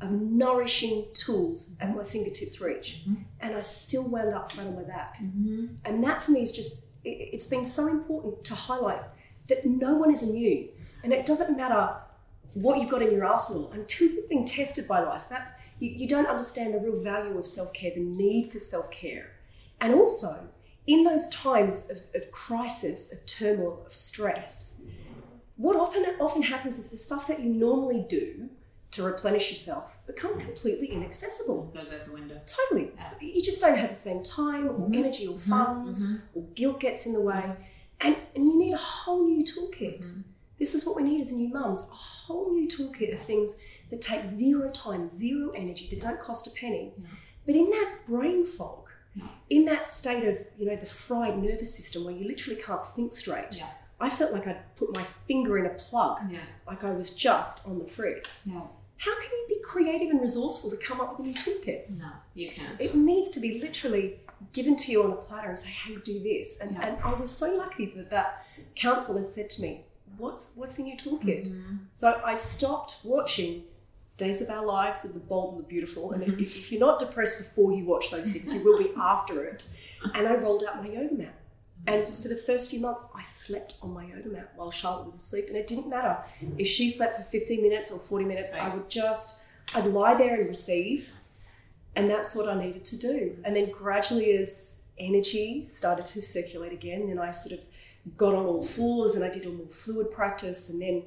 of 0.01 0.11
nourishing 0.11 1.07
tools 1.13 1.75
at 1.79 1.95
my 1.95 2.03
fingertips 2.03 2.61
reach. 2.61 3.03
Mhm. 3.07 3.23
And 3.39 3.55
I 3.55 3.61
still 3.61 4.07
wound 4.07 4.33
up 4.33 4.51
flat 4.51 4.67
on 4.67 4.75
my 4.75 4.83
back. 4.83 5.17
Mm-hmm. 5.17 5.67
And 5.85 6.03
that 6.03 6.21
for 6.21 6.31
me 6.31 6.41
is 6.41 6.51
just, 6.51 6.85
it, 7.03 7.09
it's 7.33 7.47
been 7.47 7.65
so 7.65 7.87
important 7.87 8.43
to 8.45 8.55
highlight 8.55 9.01
that 9.47 9.65
no 9.65 9.95
one 9.95 10.13
is 10.13 10.23
immune. 10.23 10.69
And 11.03 11.13
it 11.13 11.25
doesn't 11.25 11.57
matter 11.57 11.95
what 12.53 12.79
you've 12.79 12.89
got 12.89 13.01
in 13.01 13.11
your 13.11 13.25
arsenal 13.25 13.71
until 13.71 14.07
you've 14.09 14.29
been 14.29 14.45
tested 14.45 14.87
by 14.87 14.99
life. 14.99 15.23
That's, 15.29 15.53
you, 15.79 15.89
you 15.89 16.07
don't 16.07 16.27
understand 16.27 16.73
the 16.73 16.79
real 16.79 17.01
value 17.01 17.37
of 17.37 17.45
self 17.45 17.73
care, 17.73 17.91
the 17.93 18.01
need 18.01 18.51
for 18.51 18.59
self 18.59 18.91
care. 18.91 19.31
And 19.81 19.93
also, 19.93 20.47
in 20.85 21.03
those 21.03 21.27
times 21.29 21.91
of, 21.91 21.97
of 22.15 22.31
crisis, 22.31 23.11
of 23.11 23.25
turmoil, 23.25 23.83
of 23.85 23.93
stress, 23.93 24.81
what 25.55 25.75
often, 25.75 26.05
often 26.19 26.43
happens 26.43 26.77
is 26.77 26.91
the 26.91 26.97
stuff 26.97 27.27
that 27.27 27.41
you 27.41 27.49
normally 27.49 28.05
do 28.07 28.49
to 28.97 29.03
replenish 29.03 29.49
yourself 29.49 29.93
become 30.07 30.39
completely 30.39 30.87
inaccessible. 30.87 31.71
Goes 31.75 31.93
out 31.93 32.05
the 32.05 32.11
window. 32.11 32.39
Totally. 32.45 32.91
Yeah. 32.95 33.11
You 33.21 33.41
just 33.41 33.61
don't 33.61 33.77
have 33.77 33.89
the 33.89 33.95
same 33.95 34.23
time 34.23 34.67
or 34.67 34.73
Mhm. 34.89 34.97
energy 34.97 35.27
or 35.27 35.37
funds 35.37 36.09
mhm. 36.11 36.21
or 36.35 36.41
guilt 36.55 36.79
gets 36.79 37.05
in 37.05 37.13
the 37.13 37.19
way. 37.21 37.55
And, 38.01 38.15
and 38.35 38.45
you 38.45 38.57
need 38.57 38.73
a 38.73 38.77
whole 38.77 39.25
new 39.27 39.43
toolkit. 39.43 39.99
Mhm. 39.99 40.23
This 40.59 40.73
is 40.75 40.85
what 40.85 40.95
we 40.95 41.03
need 41.03 41.21
as 41.21 41.31
new 41.31 41.49
mums 41.49 41.81
a 41.91 41.93
whole 41.93 42.51
new 42.53 42.67
toolkit 42.67 43.13
of 43.13 43.19
things 43.19 43.59
that 43.89 44.01
take 44.01 44.25
zero 44.25 44.69
time, 44.71 45.09
zero 45.09 45.51
energy, 45.51 45.87
that 45.89 45.99
don't 45.99 46.19
cost 46.19 46.47
a 46.47 46.51
penny. 46.51 46.93
Yeah. 46.97 47.07
But 47.45 47.55
in 47.55 47.69
that 47.69 47.99
brain 48.07 48.45
fog, 48.45 48.85
Yeah. 49.15 49.27
in 49.49 49.65
that 49.65 49.85
state 49.85 50.25
of, 50.27 50.37
you 50.57 50.65
know, 50.65 50.75
the 50.75 50.85
fried 50.85 51.37
nervous 51.41 51.75
system 51.75 52.05
where 52.05 52.13
you 52.15 52.27
literally 52.27 52.61
can't 52.61 52.85
think 52.95 53.13
straight, 53.13 53.55
Yeah. 53.57 53.69
I 53.99 54.09
felt 54.09 54.31
like 54.31 54.45
I'd 54.47 54.75
put 54.75 54.93
my 54.95 55.03
finger 55.27 55.57
in 55.57 55.65
a 55.65 55.73
plug, 55.75 56.19
Yeah. 56.31 56.39
like 56.67 56.83
I 56.83 56.91
was 56.91 57.15
just 57.15 57.67
on 57.67 57.79
the 57.79 57.85
fritz. 57.87 58.47
How 58.97 59.13
can 59.19 59.29
you 59.31 59.45
be 59.49 59.59
creative 59.63 60.09
and 60.09 60.19
resourceful 60.21 60.69
to 60.71 60.77
come 60.77 60.99
up 61.01 61.17
with 61.19 61.27
a 61.27 61.29
new 61.29 61.35
toolkit? 61.35 61.97
No, 61.99 62.09
you 62.33 62.51
can't. 62.51 62.79
It 62.81 62.95
needs 62.95 63.29
to 63.31 63.39
be 63.39 63.59
literally 63.61 64.19
given 64.53 64.75
to 64.75 64.91
you 64.91 65.03
on 65.03 65.11
a 65.11 65.15
platter 65.15 65.49
and 65.49 65.57
say, 65.59 65.69
hey, 65.69 65.95
do 66.03 66.19
this. 66.21 66.59
And, 66.61 66.71
Yeah. 66.75 66.87
and 66.87 66.97
I 67.03 67.13
was 67.13 67.29
so 67.31 67.55
lucky 67.55 67.87
that 67.95 68.09
that 68.09 68.45
counsellor 68.75 69.23
said 69.23 69.49
to 69.51 69.61
me, 69.61 69.83
what's, 70.17 70.51
what's 70.55 70.77
in 70.79 70.87
your 70.87 70.97
toolkit? 70.97 71.47
Mhm. 71.47 71.79
So 71.93 72.21
I 72.25 72.35
stopped 72.35 72.97
watching 73.03 73.63
Days 74.17 74.41
of 74.41 74.49
Our 74.49 74.65
Lives 74.65 75.05
and 75.05 75.13
The 75.13 75.19
Bold 75.19 75.55
and 75.55 75.63
the 75.63 75.67
Beautiful. 75.67 76.11
And 76.11 76.23
if, 76.23 76.39
if 76.39 76.71
you're 76.71 76.79
not 76.79 76.97
depressed 76.99 77.37
before 77.39 77.71
you 77.73 77.85
watch 77.85 78.09
those 78.09 78.29
things, 78.31 78.51
you 78.53 78.63
will 78.63 78.79
be 78.79 78.91
after 78.97 79.43
it. 79.43 79.67
And 80.15 80.27
I 80.27 80.35
rolled 80.35 80.63
out 80.67 80.83
my 80.83 80.89
yoga 80.89 81.13
mat. 81.13 81.35
And 81.87 82.05
for 82.05 82.27
the 82.27 82.35
first 82.35 82.69
few 82.69 82.81
months, 82.81 83.01
I 83.15 83.23
slept 83.23 83.75
on 83.81 83.93
my 83.93 84.05
yoga 84.05 84.27
mat 84.27 84.51
while 84.57 84.69
Charlotte 84.69 85.05
was 85.05 85.15
asleep. 85.15 85.45
And 85.47 85.55
it 85.55 85.67
didn't 85.67 85.89
matter 85.89 86.17
mm. 86.41 86.53
if 86.57 86.67
she 86.67 86.89
slept 86.89 87.17
for 87.17 87.23
15 87.23 87.61
minutes 87.61 87.91
or 87.91 87.97
40 87.97 88.25
minutes, 88.25 88.51
I 88.53 88.75
would 88.75 88.89
just, 88.89 89.43
I'd 89.73 89.85
lie 89.85 90.13
there 90.15 90.35
and 90.35 90.47
receive. 90.49 91.09
And 91.95 92.09
that's 92.09 92.35
what 92.35 92.49
I 92.49 92.59
needed 92.59 92.83
to 92.85 92.97
do. 92.97 93.37
And 93.45 93.55
then 93.55 93.71
gradually, 93.71 94.33
as 94.37 94.81
energy 94.99 95.63
started 95.63 96.05
to 96.07 96.21
circulate 96.21 96.73
again, 96.73 97.07
then 97.07 97.19
I 97.19 97.31
sort 97.31 97.59
of 97.59 97.65
got 98.17 98.35
on 98.35 98.45
all 98.45 98.61
fours 98.61 99.15
and 99.15 99.23
I 99.23 99.29
did 99.29 99.45
a 99.45 99.49
more 99.49 99.67
fluid 99.67 100.11
practice. 100.11 100.69
And 100.69 100.81
then 100.81 101.03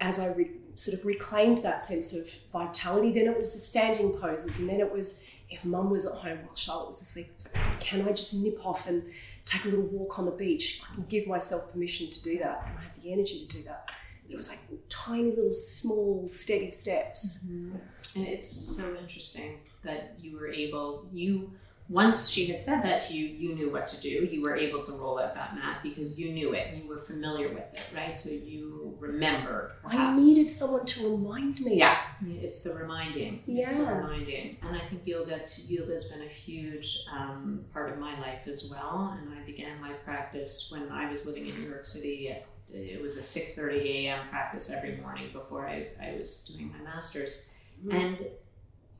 as 0.00 0.18
I 0.18 0.34
re- 0.34 0.50
sort 0.74 0.98
of 0.98 1.06
reclaimed 1.06 1.58
that 1.58 1.80
sense 1.80 2.12
of 2.12 2.28
vitality, 2.52 3.12
then 3.12 3.26
it 3.26 3.38
was 3.38 3.52
the 3.52 3.58
standing 3.60 4.18
poses. 4.18 4.58
And 4.58 4.68
then 4.68 4.80
it 4.80 4.92
was 4.92 5.24
if 5.50 5.64
mum 5.64 5.90
was 5.90 6.04
at 6.04 6.12
home 6.12 6.38
while 6.44 6.56
Charlotte 6.56 6.90
was 6.90 7.00
asleep, 7.00 7.30
it's 7.34 7.48
like, 7.54 7.80
can 7.80 8.06
I 8.06 8.12
just 8.12 8.34
nip 8.34 8.58
off 8.64 8.86
and 8.86 9.02
take 9.48 9.64
a 9.64 9.68
little 9.68 9.86
walk 9.86 10.18
on 10.18 10.26
the 10.26 10.30
beach? 10.32 10.82
I 10.90 10.94
can 10.94 11.04
give 11.04 11.26
myself 11.26 11.72
permission 11.72 12.10
to 12.10 12.22
do 12.22 12.38
that. 12.38 12.64
And 12.66 12.78
I 12.78 12.82
had 12.82 12.94
the 13.02 13.12
energy 13.12 13.46
to 13.46 13.56
do 13.56 13.62
that. 13.64 13.90
It 14.28 14.36
was 14.36 14.48
like 14.50 14.60
tiny 14.88 15.30
little 15.30 15.52
small 15.52 16.28
steady 16.28 16.70
steps. 16.70 17.44
Mhm. 17.46 17.80
And 18.14 18.26
it's 18.26 18.50
so 18.50 18.96
interesting 18.96 19.60
that 19.84 20.16
you 20.20 20.36
were 20.36 20.48
able, 20.48 21.08
you, 21.12 21.52
once 21.88 22.28
she 22.28 22.44
had 22.46 22.62
said 22.62 22.82
that 22.82 23.00
to 23.02 23.14
you, 23.16 23.24
you 23.26 23.54
knew 23.54 23.70
what 23.70 23.88
to 23.88 24.00
do. 24.00 24.08
You 24.30 24.42
were 24.44 24.56
able 24.56 24.82
to 24.84 24.92
roll 24.92 25.18
out 25.18 25.34
that 25.34 25.54
mat 25.54 25.78
because 25.82 26.18
you 26.20 26.32
knew 26.32 26.52
it 26.52 26.68
and 26.68 26.82
you 26.82 26.88
were 26.88 26.98
familiar 26.98 27.48
with 27.48 27.72
it, 27.72 27.80
right? 27.94 28.18
So 28.18 28.30
you 28.30 28.94
remembered. 29.00 29.72
I 29.86 30.14
needed 30.14 30.44
someone 30.44 30.84
to 30.84 31.10
remind 31.10 31.60
me. 31.60 31.78
Yeah, 31.78 31.98
it's 32.26 32.62
the 32.62 32.74
reminding. 32.74 33.42
It's 33.46 33.76
the 33.76 33.84
Yeah. 33.84 33.96
reminding, 33.98 34.56
and 34.62 34.76
I 34.76 34.80
think 34.88 35.06
yoga. 35.06 35.40
Yoga 35.66 35.92
has 35.92 36.04
been 36.10 36.22
a 36.22 36.28
huge 36.28 37.04
um, 37.10 37.64
part 37.72 37.90
of 37.90 37.98
my 37.98 38.18
life 38.20 38.46
as 38.48 38.68
well. 38.70 39.16
And 39.18 39.32
I 39.38 39.44
began 39.46 39.80
my 39.80 39.92
practice 40.04 40.70
when 40.70 40.90
I 40.90 41.08
was 41.10 41.26
living 41.26 41.46
in 41.48 41.58
New 41.60 41.68
York 41.68 41.86
City. 41.86 42.30
At, 42.30 42.44
it 42.70 43.00
was 43.00 43.16
a 43.16 43.22
six 43.22 43.54
thirty 43.54 44.06
a.m. 44.06 44.28
practice 44.28 44.70
every 44.70 44.96
morning 44.98 45.30
before 45.32 45.66
I, 45.66 45.88
I 46.02 46.16
was 46.20 46.44
doing 46.44 46.70
my 46.70 46.84
masters, 46.84 47.48
Mhm. 47.82 47.94
and 47.94 48.26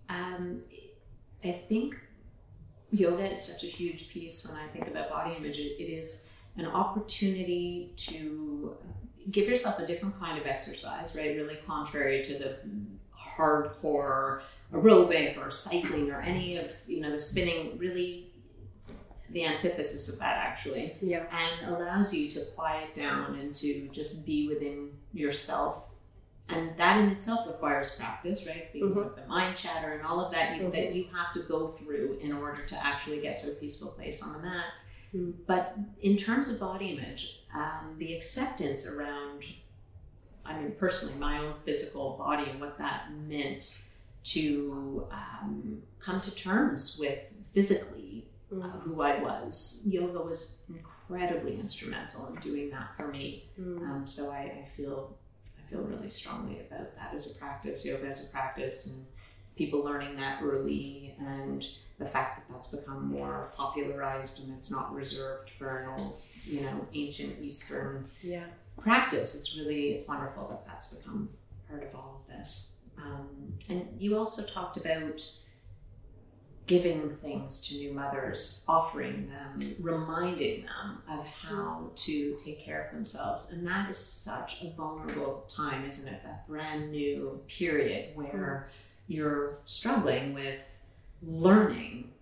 um, 0.08 0.62
I 1.44 1.52
think 1.68 1.94
yoga 2.90 3.30
is 3.30 3.42
such 3.42 3.64
a 3.64 3.66
huge 3.66 4.10
piece 4.10 4.46
when 4.48 4.56
I 4.60 4.66
think 4.68 4.88
about 4.88 5.10
body 5.10 5.34
image. 5.36 5.58
It, 5.58 5.76
it 5.80 5.90
is 5.92 6.30
an 6.56 6.66
opportunity 6.66 7.92
to 7.96 8.76
give 9.30 9.46
yourself 9.48 9.78
a 9.78 9.86
different 9.86 10.18
kind 10.18 10.38
of 10.40 10.46
exercise, 10.46 11.14
right? 11.16 11.36
Really 11.36 11.56
contrary 11.66 12.22
to 12.24 12.38
the 12.38 12.56
hardcore 13.16 14.42
aerobic 14.72 15.38
or 15.38 15.50
cycling 15.50 16.10
or 16.10 16.20
any 16.20 16.56
of 16.56 16.72
you 16.86 17.00
know 17.00 17.10
the 17.10 17.18
spinning. 17.18 17.76
Really, 17.78 18.32
the 19.30 19.44
antithesis 19.44 20.12
of 20.12 20.18
that 20.20 20.36
actually, 20.38 20.96
Yeah. 21.02 21.24
and 21.30 21.74
allows 21.74 22.14
you 22.14 22.30
to 22.32 22.44
quiet 22.56 22.96
down 22.96 23.34
and 23.38 23.54
to 23.56 23.88
just 23.88 24.24
be 24.26 24.48
within 24.48 24.90
yourself. 25.12 25.87
And 26.50 26.76
that 26.78 26.98
in 26.98 27.10
itself 27.10 27.46
requires 27.46 27.94
practice, 27.94 28.46
right? 28.46 28.72
Because 28.72 28.96
Mhm. 28.96 29.06
of 29.06 29.16
the 29.16 29.26
mind 29.26 29.54
chatter 29.56 29.92
and 29.92 30.02
all 30.06 30.18
of 30.24 30.32
that 30.32 30.56
you, 30.56 30.62
Mhm. 30.64 30.72
that 30.72 30.94
you 30.94 31.04
have 31.12 31.32
to 31.34 31.40
go 31.40 31.68
through 31.68 32.18
in 32.22 32.32
order 32.32 32.62
to 32.62 32.86
actually 32.86 33.20
get 33.20 33.38
to 33.40 33.50
a 33.52 33.54
peaceful 33.54 33.90
place 33.90 34.22
on 34.22 34.32
the 34.32 34.38
mat. 34.40 34.64
Mm. 35.14 35.34
But 35.46 35.76
in 36.00 36.16
terms 36.16 36.48
of 36.48 36.58
body 36.58 36.90
image, 36.90 37.44
um, 37.54 37.96
the 37.98 38.14
acceptance 38.14 38.86
around, 38.86 39.44
I 40.44 40.58
mean, 40.60 40.72
personally, 40.72 41.18
my 41.18 41.38
own 41.38 41.54
physical 41.64 42.16
body 42.16 42.50
and 42.50 42.60
what 42.60 42.78
that 42.78 43.10
meant 43.12 43.86
to 44.24 45.06
um, 45.10 45.82
come 46.00 46.20
to 46.22 46.34
terms 46.34 46.98
with 46.98 47.20
physically 47.52 48.26
uh, 48.50 48.54
Mm. 48.54 48.80
who 48.84 49.02
I 49.02 49.20
was. 49.20 49.82
Yoga 49.86 50.20
was 50.22 50.62
incredibly 50.70 51.58
instrumental 51.60 52.26
in 52.28 52.36
doing 52.40 52.70
that 52.70 52.96
for 52.96 53.08
me. 53.08 53.50
Mm. 53.60 53.82
Um, 53.82 54.06
so 54.06 54.30
I, 54.30 54.60
I 54.62 54.64
feel 54.64 55.14
feel 55.70 55.80
really 55.80 56.10
strongly 56.10 56.60
about 56.60 56.94
that 56.96 57.12
as 57.14 57.34
a 57.34 57.38
practice, 57.38 57.84
yoga 57.84 58.06
as 58.06 58.28
a 58.28 58.32
practice, 58.32 58.86
and 58.94 59.06
people 59.56 59.80
learning 59.84 60.16
that 60.16 60.40
early, 60.42 61.14
and 61.18 61.66
the 61.98 62.06
fact 62.06 62.36
that 62.48 62.52
that's 62.54 62.68
become 62.74 63.08
more 63.08 63.52
popularized 63.56 64.44
and 64.46 64.56
it's 64.56 64.70
not 64.70 64.94
reserved 64.94 65.50
for 65.58 65.78
an 65.80 65.88
old, 66.00 66.22
you 66.46 66.60
know, 66.60 66.86
ancient 66.94 67.40
Eastern 67.42 68.08
Yeah. 68.22 68.44
practice. 68.80 69.34
It's 69.34 69.56
really 69.56 69.92
it's 69.94 70.06
wonderful 70.06 70.46
that 70.48 70.64
that's 70.64 70.94
become 70.94 71.28
part 71.68 71.82
of 71.82 71.94
all 71.96 72.20
of 72.22 72.26
this. 72.36 72.76
Um, 72.96 73.52
and 73.68 73.88
you 73.98 74.16
also 74.16 74.44
talked 74.46 74.76
about 74.76 75.28
giving 76.68 77.16
things 77.16 77.66
to 77.66 77.74
new 77.76 77.92
mothers, 77.92 78.64
offering 78.68 79.28
them, 79.28 79.74
reminding 79.80 80.66
them 80.66 81.02
of 81.10 81.26
how 81.26 81.90
to 81.96 82.36
take 82.36 82.60
care 82.64 82.86
of 82.86 82.94
themselves. 82.94 83.50
And 83.50 83.66
that 83.66 83.90
is 83.90 83.98
such 83.98 84.62
a 84.62 84.70
vulnerable 84.76 85.44
time, 85.48 85.84
isn't 85.86 86.12
it? 86.12 86.22
That 86.22 86.46
brand 86.46 86.92
new 86.92 87.40
period 87.48 88.14
where 88.14 88.68
you're 89.08 89.58
struggling 89.64 90.34
with 90.34 90.80
learning 91.22 92.12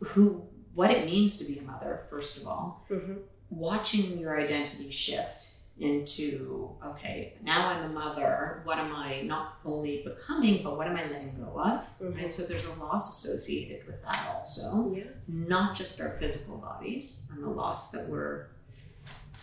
who 0.00 0.46
what 0.74 0.90
it 0.90 1.04
means 1.06 1.38
to 1.38 1.44
be 1.52 1.58
a 1.58 1.62
mother, 1.62 2.04
first 2.10 2.40
of 2.42 2.48
all, 2.48 2.84
Mhm. 2.90 3.22
watching 3.50 4.18
your 4.18 4.38
identity 4.40 4.90
shift 4.90 5.53
into 5.80 6.70
okay 6.86 7.34
now 7.42 7.66
i'm 7.68 7.84
a 7.84 7.88
mother 7.88 8.60
what 8.64 8.78
am 8.78 8.94
i 8.94 9.22
not 9.22 9.58
only 9.64 10.02
becoming 10.04 10.62
but 10.62 10.76
what 10.76 10.86
am 10.86 10.94
i 10.96 11.02
letting 11.10 11.34
go 11.34 11.58
of 11.60 11.80
Mhm. 12.00 12.14
right 12.16 12.32
so 12.32 12.44
there's 12.44 12.66
a 12.66 12.74
loss 12.80 13.10
associated 13.24 13.84
with 13.86 14.00
that 14.02 14.24
also 14.32 14.92
Yeah. 14.96 15.04
not 15.26 15.74
just 15.74 16.00
our 16.00 16.10
physical 16.20 16.58
bodies 16.58 17.28
and 17.32 17.42
the 17.42 17.48
loss 17.48 17.90
that 17.90 18.08
we're 18.08 18.46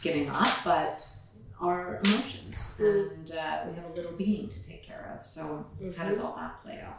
giving 0.01 0.29
up 0.29 0.47
but 0.63 1.05
our 1.59 1.99
emotions 2.05 2.79
Mm. 2.81 3.11
and 3.11 3.31
uh, 3.31 3.63
we 3.67 3.75
have 3.75 3.85
a 3.91 3.93
little 3.93 4.13
being 4.13 4.47
to 4.47 4.63
take 4.63 4.83
care 4.83 5.13
of 5.19 5.25
so 5.25 5.65
how 5.97 6.05
does 6.09 6.19
all 6.21 6.35
that 6.37 6.61
play 6.61 6.79
out 6.81 6.97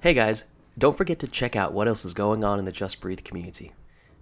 Hey 0.00 0.14
guys, 0.14 0.44
don't 0.78 0.96
forget 0.96 1.18
to 1.18 1.26
check 1.26 1.56
out 1.56 1.72
what 1.72 1.88
else 1.88 2.04
is 2.04 2.14
going 2.14 2.44
on 2.44 2.60
in 2.60 2.64
the 2.64 2.70
Just 2.72 3.00
Breathe 3.00 3.24
community. 3.24 3.72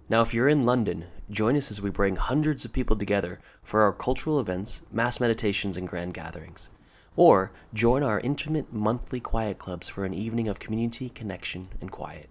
Now, 0.09 0.21
if 0.21 0.33
you're 0.33 0.47
in 0.47 0.65
London, 0.65 1.05
join 1.29 1.57
us 1.57 1.69
as 1.69 1.81
we 1.81 1.89
bring 1.89 2.15
hundreds 2.15 2.63
of 2.63 2.71
people 2.71 2.95
together 2.95 3.41
for 3.61 3.81
our 3.81 3.91
cultural 3.91 4.39
events, 4.39 4.83
mass 4.89 5.19
meditations, 5.19 5.75
and 5.75 5.85
grand 5.85 6.13
gatherings. 6.13 6.69
Or 7.17 7.51
join 7.73 8.03
our 8.03 8.21
intimate 8.21 8.71
monthly 8.71 9.19
quiet 9.19 9.57
clubs 9.57 9.89
for 9.89 10.05
an 10.05 10.13
evening 10.13 10.47
of 10.47 10.59
community, 10.59 11.09
connection, 11.09 11.69
and 11.81 11.91
quiet. 11.91 12.29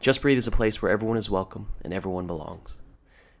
Just 0.00 0.22
Breathe 0.22 0.38
is 0.38 0.46
a 0.46 0.52
place 0.52 0.80
where 0.80 0.90
everyone 0.90 1.18
is 1.18 1.28
welcome 1.28 1.72
and 1.82 1.92
everyone 1.92 2.26
belongs. 2.26 2.78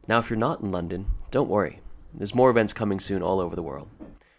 Now, 0.06 0.18
if 0.18 0.28
you're 0.28 0.38
not 0.38 0.60
in 0.60 0.70
London, 0.70 1.06
don't 1.30 1.48
worry. 1.48 1.80
There's 2.12 2.34
more 2.34 2.50
events 2.50 2.74
coming 2.74 3.00
soon 3.00 3.22
all 3.22 3.40
over 3.40 3.56
the 3.56 3.62
world. 3.62 3.88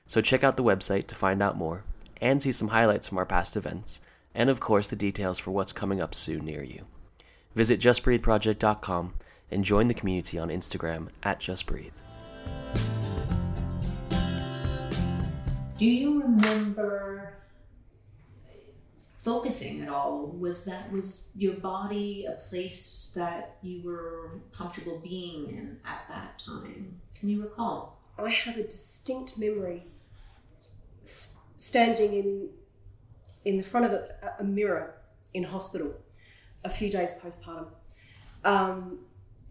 So 0.06 0.22
check 0.22 0.43
out 0.43 0.56
the 0.56 0.63
website 0.63 1.08
to 1.08 1.15
find 1.15 1.41
out 1.41 1.58
more 1.58 1.84
and 2.22 2.43
see 2.43 2.52
some 2.52 2.67
highlights 2.67 3.08
from 3.08 3.17
our 3.17 3.26
past 3.26 3.56
events, 3.56 4.02
and 4.36 4.50
of 4.50 4.60
course 4.60 4.88
the 4.88 4.95
details 4.95 5.39
for 5.39 5.52
what's 5.52 5.74
coming 5.74 6.02
up 6.02 6.13
soon 6.13 6.45
near 6.45 6.63
you. 6.63 6.86
Visit 7.56 7.80
justbreatheproject.com 7.80 9.14
and 9.52 9.66
join 9.66 9.88
the 9.88 9.94
community 9.94 10.38
on 10.38 10.50
Instagram 10.50 11.08
at 11.24 11.40
justbreathe. 11.40 11.92
Do 15.78 15.86
you 15.86 16.22
remember 16.22 17.34
focusing 19.24 19.82
at 19.82 19.90
all? 19.90 20.28
Was 20.28 20.66
that 20.66 20.92
was 20.92 21.32
your 21.36 21.54
body 21.56 22.26
a 22.26 22.34
place 22.34 23.14
that 23.16 23.58
you 23.62 23.82
were 23.84 24.42
comfortable 24.52 25.00
being 25.00 25.48
in 25.48 25.78
at 25.86 26.02
that 26.10 26.38
time? 26.38 27.00
Can 27.18 27.30
you 27.30 27.44
recall? 27.44 28.02
Oh, 28.18 28.26
I 28.26 28.30
have 28.30 28.58
a 28.58 28.64
distinct 28.64 29.38
memory 29.38 29.84
standing 31.06 32.14
in 32.14 32.50
in 33.46 33.58
the 33.58 33.64
front 33.64 33.86
of 33.86 33.94
a, 33.94 34.36
a 34.40 34.44
mirror 34.44 34.96
in 35.34 35.44
hospital 35.44 35.96
a 36.63 36.69
few 36.69 36.89
days 36.89 37.19
postpartum 37.24 37.67
um, 38.43 39.00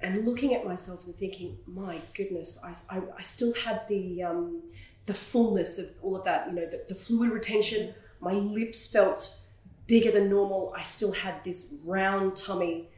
and 0.00 0.24
looking 0.26 0.54
at 0.54 0.64
myself 0.64 1.04
and 1.06 1.16
thinking, 1.16 1.58
my 1.66 1.98
goodness, 2.14 2.62
I, 2.64 2.96
I, 2.96 3.02
I 3.18 3.22
still 3.22 3.52
had 3.54 3.86
the 3.88 4.22
um, 4.22 4.62
the 5.06 5.14
fullness 5.14 5.78
of 5.78 5.86
all 6.02 6.16
of 6.16 6.24
that, 6.24 6.48
you 6.48 6.54
know, 6.54 6.66
the, 6.66 6.84
the 6.88 6.94
fluid 6.94 7.30
retention. 7.30 7.94
My 8.20 8.32
lips 8.32 8.90
felt 8.92 9.40
bigger 9.86 10.10
than 10.10 10.28
normal. 10.28 10.72
I 10.76 10.82
still 10.82 11.12
had 11.12 11.42
this 11.44 11.74
round 11.84 12.36
tummy, 12.36 12.88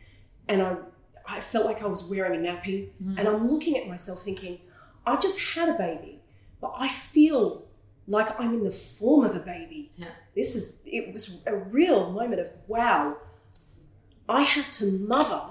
and 0.49 0.62
I 0.62 0.77
I 1.27 1.40
felt 1.40 1.64
like 1.64 1.83
I 1.83 1.87
was 1.87 2.05
wearing 2.05 2.44
a 2.44 2.49
nappy. 2.49 2.90
And 3.16 3.29
I'm 3.29 3.49
looking 3.49 3.77
at 3.79 3.88
myself 3.88 4.23
thinking, 4.23 4.59
I 5.07 5.16
just 5.16 5.40
had 5.55 5.68
a 5.68 5.75
baby, 5.75 6.20
but 6.61 6.75
I 6.77 6.88
feel 6.88 7.64
like 8.07 8.38
I'm 8.40 8.55
in 8.55 8.64
the 8.64 8.70
form 8.70 9.25
of 9.25 9.37
a 9.37 9.40
baby. 9.40 9.92
Yeah. 9.96 10.09
This 10.35 10.57
is 10.57 10.81
it 10.85 11.12
was 11.12 11.42
a 11.46 11.57
real 11.57 12.11
moment 12.12 12.40
of 12.40 12.49
wow. 12.66 13.16
I 14.31 14.43
have 14.43 14.71
to 14.73 14.93
mother 14.93 15.43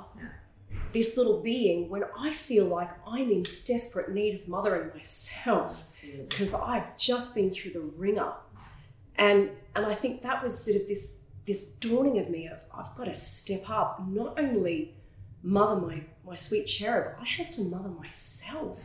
this 0.94 1.18
little 1.18 1.42
being 1.42 1.90
when 1.90 2.04
I 2.18 2.32
feel 2.32 2.66
like 2.66 2.90
I'm 3.06 3.30
in 3.30 3.46
desperate 3.66 4.12
need 4.12 4.40
of 4.40 4.48
mothering 4.48 4.90
myself 4.96 6.02
because 6.30 6.54
I've 6.54 6.98
just 6.98 7.36
been 7.36 7.52
through 7.52 7.72
the 7.72 7.82
ringer. 7.82 8.32
And 9.18 9.50
and 9.76 9.86
I 9.86 9.94
think 9.94 10.22
that 10.22 10.42
was 10.42 10.58
sort 10.58 10.78
of 10.78 10.88
this 10.88 11.24
this 11.46 11.68
dawning 11.82 12.20
of 12.20 12.30
me 12.30 12.48
of 12.48 12.60
I've 12.74 12.96
got 12.96 13.06
to 13.06 13.14
step 13.14 13.70
up, 13.70 14.02
not 14.08 14.40
only 14.40 14.96
mother 15.44 15.82
my 15.82 16.04
my 16.26 16.36
sweet 16.36 16.66
cherub, 16.66 17.18
I 17.20 17.26
have 17.26 17.52
to 17.52 17.64
mother 17.64 17.90
myself. 17.90 18.80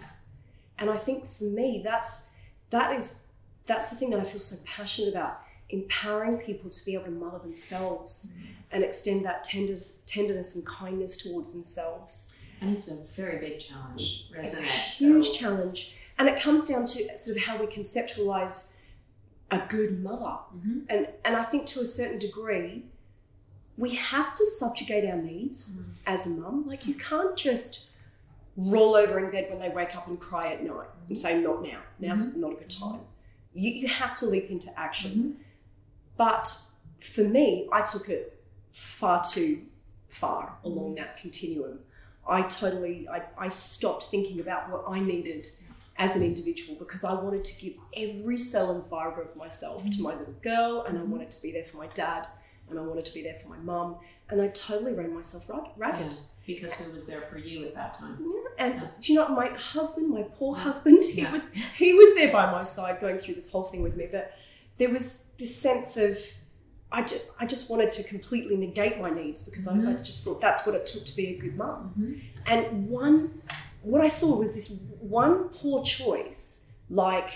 And 0.76 0.90
I 0.90 0.96
think 0.96 1.28
for 1.28 1.44
me 1.44 1.82
that's 1.84 2.30
that 2.70 2.96
is 2.96 3.28
that's 3.66 3.90
the 3.90 3.96
thing 3.96 4.10
that 4.10 4.18
I 4.18 4.24
feel 4.24 4.40
so 4.40 4.56
passionate 4.66 5.10
about, 5.10 5.40
empowering 5.70 6.38
people 6.38 6.68
to 6.68 6.84
be 6.84 6.94
able 6.94 7.04
to 7.04 7.12
mother 7.12 7.38
themselves 7.38 8.32
mm. 8.36 8.46
And 8.74 8.82
extend 8.84 9.24
that 9.24 9.44
tenderness, 9.44 10.00
tenderness 10.06 10.56
and 10.56 10.66
kindness 10.66 11.16
towards 11.16 11.50
themselves. 11.52 12.34
And 12.60 12.76
it's 12.76 12.90
a 12.90 12.96
very 13.16 13.38
big 13.38 13.60
challenge, 13.60 14.28
It's 14.34 14.58
a 14.58 14.62
huge 14.62 15.28
So- 15.28 15.34
challenge. 15.34 15.96
And 16.18 16.28
it 16.28 16.38
comes 16.40 16.64
down 16.64 16.86
to 16.86 17.16
sort 17.18 17.36
of 17.36 17.42
how 17.44 17.56
we 17.58 17.66
conceptualize 17.66 18.72
a 19.50 19.60
good 19.68 20.02
mother. 20.02 20.38
Mhm. 20.56 20.84
And 20.88 21.08
and 21.24 21.36
I 21.36 21.42
think 21.42 21.66
to 21.66 21.80
a 21.80 21.84
certain 21.84 22.18
degree, 22.18 22.84
we 23.76 23.90
have 23.96 24.34
to 24.34 24.46
subjugate 24.46 25.04
our 25.08 25.16
needs 25.20 25.76
Mhm. 25.78 25.84
as 26.06 26.26
a 26.26 26.30
mum. 26.30 26.66
Like 26.66 26.86
you 26.86 26.94
can't 26.94 27.36
just 27.36 27.90
roll 28.56 28.94
over 28.94 29.18
in 29.24 29.30
bed 29.32 29.50
when 29.50 29.58
they 29.58 29.68
wake 29.68 29.94
up 29.96 30.06
and 30.06 30.18
cry 30.18 30.52
at 30.52 30.62
night 30.64 30.88
and 31.08 31.18
say, 31.18 31.40
not 31.40 31.62
now. 31.62 31.80
Now's 31.98 32.34
not 32.36 32.52
a 32.52 32.54
good 32.56 32.70
time. 32.70 33.00
You, 33.52 33.70
you 33.72 33.88
have 33.88 34.14
to 34.16 34.26
leap 34.26 34.48
into 34.50 34.68
action. 34.78 35.12
Mhm. 35.40 35.44
But 36.16 36.56
for 37.00 37.24
me, 37.24 37.68
I 37.72 37.82
took 37.82 38.08
it 38.08 38.33
far 38.74 39.22
too 39.24 39.62
far 40.08 40.58
along 40.64 40.96
that 40.96 41.16
continuum. 41.16 41.78
I 42.28 42.42
totally, 42.42 43.08
I, 43.08 43.22
I 43.38 43.48
stopped 43.48 44.04
thinking 44.06 44.40
about 44.40 44.70
what 44.70 44.84
I 44.88 45.00
needed 45.00 45.46
as 45.96 46.16
an 46.16 46.22
individual 46.22 46.76
because 46.78 47.04
I 47.04 47.12
wanted 47.14 47.44
to 47.44 47.60
give 47.60 47.74
every 47.96 48.36
cell 48.36 48.72
and 48.72 48.84
fibre 48.86 49.22
of 49.22 49.36
myself 49.36 49.88
to 49.88 50.02
my 50.02 50.10
little 50.14 50.34
girl 50.42 50.84
and 50.88 50.98
I 50.98 51.02
mm-hmm. 51.02 51.12
wanted 51.12 51.30
to 51.30 51.42
be 51.42 51.52
there 51.52 51.64
for 51.64 51.76
my 51.76 51.86
dad 51.88 52.26
and 52.68 52.78
I 52.78 52.82
wanted 52.82 53.04
to 53.04 53.14
be 53.14 53.22
there 53.22 53.36
for 53.40 53.48
my 53.48 53.58
mum 53.58 53.96
and 54.28 54.40
I 54.40 54.48
totally 54.48 54.92
ran 54.92 55.14
myself 55.14 55.48
ra- 55.48 55.64
Yeah, 55.64 55.70
ragged. 55.76 56.14
because 56.46 56.80
who 56.80 56.92
was 56.92 57.06
there 57.06 57.20
for 57.20 57.38
you 57.38 57.64
at 57.66 57.74
that 57.74 57.94
time? 57.94 58.18
Yeah, 58.20 58.64
And 58.66 58.74
Yeah. 58.74 58.88
do 59.00 59.12
you 59.12 59.18
know 59.20 59.28
my 59.28 59.48
husband, 59.50 60.10
my 60.10 60.22
poor 60.22 60.56
husband, 60.56 61.04
he 61.04 61.24
was 61.26 61.52
he 61.76 61.94
was 61.94 62.14
there 62.16 62.32
by 62.32 62.50
my 62.50 62.64
side 62.64 63.00
going 63.00 63.18
through 63.18 63.34
this 63.34 63.50
whole 63.50 63.64
thing 63.64 63.82
with 63.82 63.96
me. 63.96 64.08
But 64.10 64.32
there 64.78 64.88
was 64.90 65.28
this 65.38 65.54
sense 65.54 65.96
of 65.96 66.18
I 66.96 67.02
just, 67.02 67.30
I 67.40 67.44
just 67.54 67.68
wanted 67.70 67.90
to 67.92 68.02
completely 68.04 68.56
negate 68.56 69.00
my 69.00 69.10
needs 69.10 69.42
because 69.42 69.66
I, 69.66 69.74
I 69.90 69.94
just 70.10 70.24
thought 70.24 70.40
that's 70.40 70.64
what 70.64 70.74
it 70.76 70.86
took 70.86 71.04
to 71.10 71.16
be 71.16 71.26
a 71.34 71.36
good 71.38 71.56
mum. 71.56 71.80
Mhm. 71.98 72.22
And 72.46 72.88
one, 72.88 73.42
what 73.82 74.00
I 74.00 74.08
saw 74.08 74.36
was 74.42 74.54
this 74.54 74.68
one 75.00 75.48
poor 75.48 75.82
choice, 75.82 76.66
like, 76.88 77.30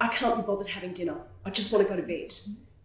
I 0.00 0.08
can't 0.08 0.36
be 0.36 0.42
bothered 0.42 0.66
having 0.66 0.92
dinner. 0.92 1.18
I 1.44 1.50
just 1.50 1.72
want 1.72 1.86
to 1.86 1.88
go 1.88 1.96
to 2.00 2.06
bed. 2.06 2.34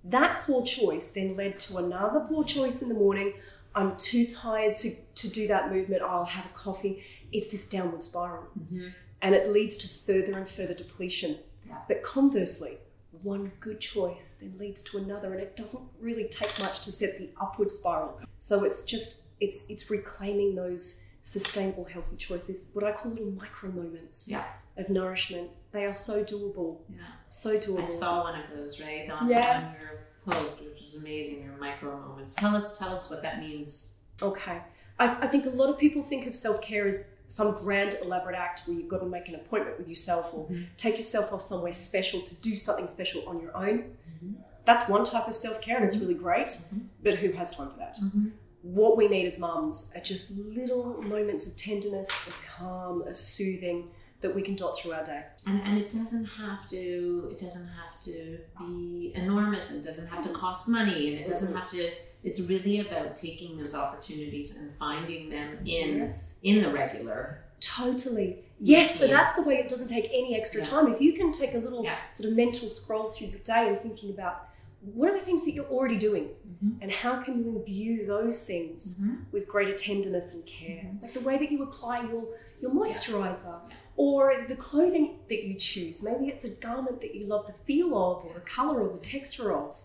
That 0.04 0.44
poor 0.46 0.64
choice 0.64 1.12
then 1.14 1.36
led 1.36 1.58
to 1.66 1.78
another 1.78 2.22
poor 2.30 2.44
choice 2.44 2.82
in 2.84 2.90
the 2.90 2.96
morning. 3.06 3.34
I'm 3.74 3.98
too 3.98 4.28
tired 4.28 4.76
to, 4.78 4.92
to 5.22 5.30
do 5.30 5.48
that 5.48 5.72
movement. 5.72 6.02
I'll 6.04 6.26
have 6.26 6.46
a 6.46 6.50
coffee. 6.66 7.04
It's 7.32 7.50
this 7.50 7.68
downward 7.68 8.04
spiral. 8.04 8.46
Mhm. 8.72 8.94
And 9.24 9.34
it 9.36 9.50
leads 9.50 9.76
to 9.78 9.88
further 9.88 10.38
and 10.38 10.48
further 10.48 10.74
depletion. 10.76 11.40
Yeah. 11.68 11.80
But 11.88 12.04
conversely, 12.04 12.78
one 13.24 13.52
good 13.60 13.80
choice 13.80 14.38
then 14.42 14.56
leads 14.58 14.82
to 14.84 14.98
another, 14.98 15.34
and 15.34 15.42
it 15.42 15.56
doesn't 15.56 15.84
really 16.00 16.28
take 16.30 16.58
much 16.60 16.82
to 16.82 16.92
set 16.92 17.18
the 17.18 17.30
upward 17.42 17.70
spiral. 17.72 18.20
So 18.38 18.64
it's 18.64 18.84
just 18.84 19.22
it's 19.40 19.70
it's 19.70 19.90
reclaiming 19.90 20.56
those 20.56 21.06
sustainable, 21.24 21.86
healthy 21.86 22.16
choices. 22.18 22.70
What 22.74 22.84
I 22.84 22.92
call 22.92 23.12
little 23.12 23.32
micro 23.32 23.72
moments 23.72 24.28
Yeah. 24.30 24.46
of 24.78 24.90
nourishment. 24.90 25.52
They 25.72 25.86
are 25.86 25.94
so 25.94 26.24
doable, 26.24 26.78
Yeah. 26.90 27.04
so 27.30 27.58
doable. 27.60 27.84
I 27.84 27.86
saw 27.86 28.24
one 28.24 28.40
of 28.40 28.50
those 28.56 28.80
right 28.82 29.10
on, 29.10 29.30
Yeah. 29.30 29.74
on 29.76 29.80
your 29.80 30.08
post, 30.26 30.66
which 30.66 30.80
was 30.80 30.96
amazing. 30.96 31.44
Your 31.44 31.58
micro 31.58 32.00
moments. 32.00 32.36
Tell 32.36 32.56
us, 32.56 32.78
tell 32.80 32.94
us 32.96 33.10
what 33.12 33.22
that 33.22 33.40
means. 33.40 34.04
Okay. 34.22 34.62
I, 34.98 35.26
I 35.26 35.28
think 35.28 35.46
a 35.46 35.50
lot 35.50 35.70
of 35.70 35.78
people 35.78 36.02
think 36.04 36.26
of 36.26 36.34
self 36.34 36.62
care 36.62 36.88
as 36.88 37.06
some 37.30 37.52
grand, 37.54 37.96
elaborate 38.02 38.36
act 38.36 38.64
where 38.66 38.76
you've 38.76 38.88
got 38.90 38.98
to 39.00 39.06
make 39.06 39.30
an 39.30 39.36
appointment 39.36 39.78
with 39.78 39.88
yourself 39.88 40.34
or 40.34 40.48
Mhm. 40.48 40.66
take 40.78 40.98
yourself 40.98 41.32
off 41.32 41.44
somewhere 41.44 41.72
special 41.72 42.22
to 42.24 42.34
do 42.36 42.56
something 42.56 42.88
special 42.88 43.22
on 43.30 43.40
your 43.40 43.56
own. 43.56 43.96
Mhm. 44.24 44.34
That's 44.66 44.90
one 44.90 45.04
type 45.04 45.28
of 45.28 45.36
self 45.36 45.62
care 45.62 45.78
and 45.78 45.86
it's 45.86 45.98
really 45.98 46.16
great, 46.16 46.48
Mhm. 46.48 46.88
but 47.04 47.16
who 47.20 47.32
has 47.34 47.56
time 47.56 47.70
for 47.72 47.78
that? 47.78 47.98
Mhm. 48.02 48.32
What 48.64 48.98
we 48.98 49.08
need 49.08 49.28
as 49.28 49.38
mums 49.40 49.92
are 49.96 50.02
just 50.02 50.32
little 50.32 51.02
moments 51.04 51.46
of 51.46 51.56
tenderness, 51.56 52.10
of 52.28 52.36
calm, 52.58 53.04
of 53.04 53.18
soothing 53.18 53.92
that 54.22 54.34
we 54.36 54.42
can 54.42 54.56
dot 54.56 54.78
through 54.80 54.94
our 54.94 55.04
day. 55.06 55.24
And, 55.46 55.62
and 55.62 55.78
it 55.78 55.90
doesn't 55.92 56.26
have 56.26 56.68
to. 56.70 57.30
It 57.32 57.38
doesn't 57.40 57.68
have 57.70 58.00
to 58.02 58.40
be 58.60 59.14
enormous. 59.16 59.72
and 59.72 59.82
It 59.82 59.88
doesn't 59.88 60.08
have 60.10 60.24
to 60.24 60.30
cost 60.34 60.68
money, 60.68 61.14
and 61.14 61.20
it 61.24 61.28
doesn't 61.28 61.56
have 61.56 61.70
to. 61.70 61.92
It's 62.24 62.40
really 62.42 62.80
about 62.82 63.16
taking 63.16 63.58
those 63.58 63.74
opportunities 63.74 64.60
and 64.62 64.76
finding 64.78 65.30
them 65.30 65.60
in 65.66 65.98
Yes. 66.00 66.40
in 66.44 66.62
the 66.62 66.70
regular. 66.72 67.44
Totally. 67.62 68.44
Yes, 68.60 69.00
so 69.00 69.08
that's 69.08 69.36
the 69.36 69.44
way 69.44 69.56
it 69.56 69.70
doesn't 69.70 69.88
take 69.88 70.06
any 70.12 70.36
extra 70.36 70.62
Yeah. 70.62 70.68
time. 70.68 70.92
If 70.94 71.00
you 71.02 71.14
can 71.14 71.32
take 71.32 71.54
a 71.54 71.60
little 71.60 71.84
Yeah. 71.84 71.96
sort 72.12 72.30
of 72.30 72.36
mental 72.36 72.68
scroll 72.68 73.08
through 73.10 73.28
your 73.28 73.40
day 73.40 73.68
and 73.70 73.78
thinking 73.80 74.10
about 74.12 74.48
what 74.94 75.10
are 75.10 75.14
the 75.14 75.20
things 75.24 75.44
that 75.46 75.52
you're 75.52 75.66
already 75.68 75.98
doing 75.98 76.30
Mhm. 76.64 76.78
and 76.82 76.92
how 76.92 77.22
can 77.22 77.38
you 77.44 77.50
imbue 77.58 78.06
those 78.06 78.44
things 78.46 78.98
Mhm. 79.00 79.26
with 79.32 79.48
greater 79.48 79.74
tenderness 79.78 80.34
and 80.34 80.46
care? 80.46 80.84
Mhm. 80.94 81.02
Like 81.02 81.14
the 81.14 81.20
way 81.22 81.38
that 81.38 81.52
you 81.52 81.64
apply 81.64 82.02
your, 82.10 82.26
your 82.60 82.72
moisturizer 82.72 83.62
Yeah. 83.70 83.76
or 83.98 84.46
the 84.48 84.56
clothing 84.56 85.20
that 85.30 85.44
you 85.46 85.54
choose. 85.56 86.02
Maybe 86.04 86.28
it's 86.28 86.44
a 86.46 86.50
garment 86.50 87.00
that 87.02 87.14
you 87.16 87.26
love 87.28 87.46
the 87.48 87.54
feel 87.54 87.88
of 87.96 88.26
or 88.26 88.34
the 88.34 88.40
color 88.42 88.82
or 88.90 88.94
the 88.94 89.00
texture 89.04 89.54
of, 89.54 89.76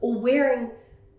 or 0.00 0.14
wearing 0.20 0.70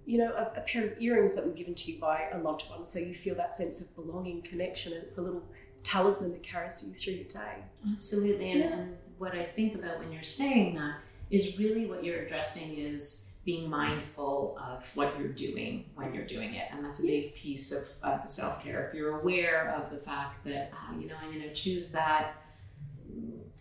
you 0.06 0.18
know, 0.20 0.32
a, 0.34 0.52
a 0.58 0.62
pair 0.62 0.86
of 0.86 0.94
earrings 1.02 1.34
that 1.34 1.46
were 1.46 1.52
given 1.54 1.74
to 1.76 1.92
you 1.92 2.00
by 2.00 2.30
a 2.32 2.38
loved 2.38 2.70
one, 2.70 2.86
so 2.86 3.00
you 3.00 3.14
feel 3.16 3.36
that 3.36 3.54
sense 3.56 3.82
of 3.82 3.94
belonging, 3.96 4.42
connection, 4.42 4.94
and 4.94 5.04
it's 5.04 5.18
a 5.18 5.22
little 5.22 5.44
talisman 5.84 6.32
that 6.32 6.44
carries 6.44 6.84
you 6.86 6.94
through 6.94 7.14
your 7.14 7.24
day. 7.26 7.64
Absolutely. 7.94 8.52
And, 8.52 8.60
Yeah. 8.60 8.78
and 8.80 8.98
what 9.18 9.34
I 9.36 9.44
think 9.44 9.76
about 9.76 10.00
when 10.00 10.12
you're 10.12 10.24
saying 10.24 10.76
that 10.76 10.98
is 11.32 11.58
really 11.60 11.86
what 11.86 12.04
you're 12.04 12.22
addressing 12.22 12.78
is 12.78 13.32
being 13.46 13.70
mindful 13.70 14.58
of 14.60 14.90
what 14.96 15.18
you're 15.20 15.28
doing 15.28 15.86
when 15.96 16.14
you're 16.14 16.26
doing 16.26 16.56
it. 16.56 16.68
And 16.72 16.84
that's 16.84 17.04
a 17.04 17.06
big 17.06 17.36
piece 17.36 17.72
of, 17.72 17.88
of 18.02 18.30
self 18.30 18.64
care. 18.64 18.84
If 18.88 18.96
you're 18.96 19.20
aware 19.20 19.70
of 19.80 19.92
the 19.92 19.98
fact 19.98 20.44
that, 20.46 20.72
ah, 20.74 20.96
you 21.00 21.08
know, 21.08 21.16
I'm 21.22 21.30
going 21.32 21.44
to 21.44 21.54
choose 21.54 21.92
that 21.92 22.36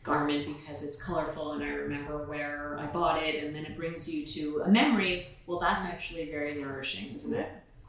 garment 0.04 0.46
because 0.46 0.86
it's 0.86 1.02
colorful 1.02 1.52
and 1.52 1.64
I 1.64 1.68
remember 1.68 2.26
where 2.26 2.78
I 2.78 2.86
bought 2.86 3.20
it, 3.22 3.42
and 3.42 3.54
then 3.56 3.64
it 3.64 3.76
brings 3.76 4.12
you 4.12 4.24
to 4.26 4.62
a 4.66 4.68
memory, 4.68 5.26
well, 5.46 5.58
that's 5.58 5.84
actually 5.86 6.30
very 6.30 6.54
nourishing, 6.62 7.14
isn't 7.14 7.34
it? 7.34 7.48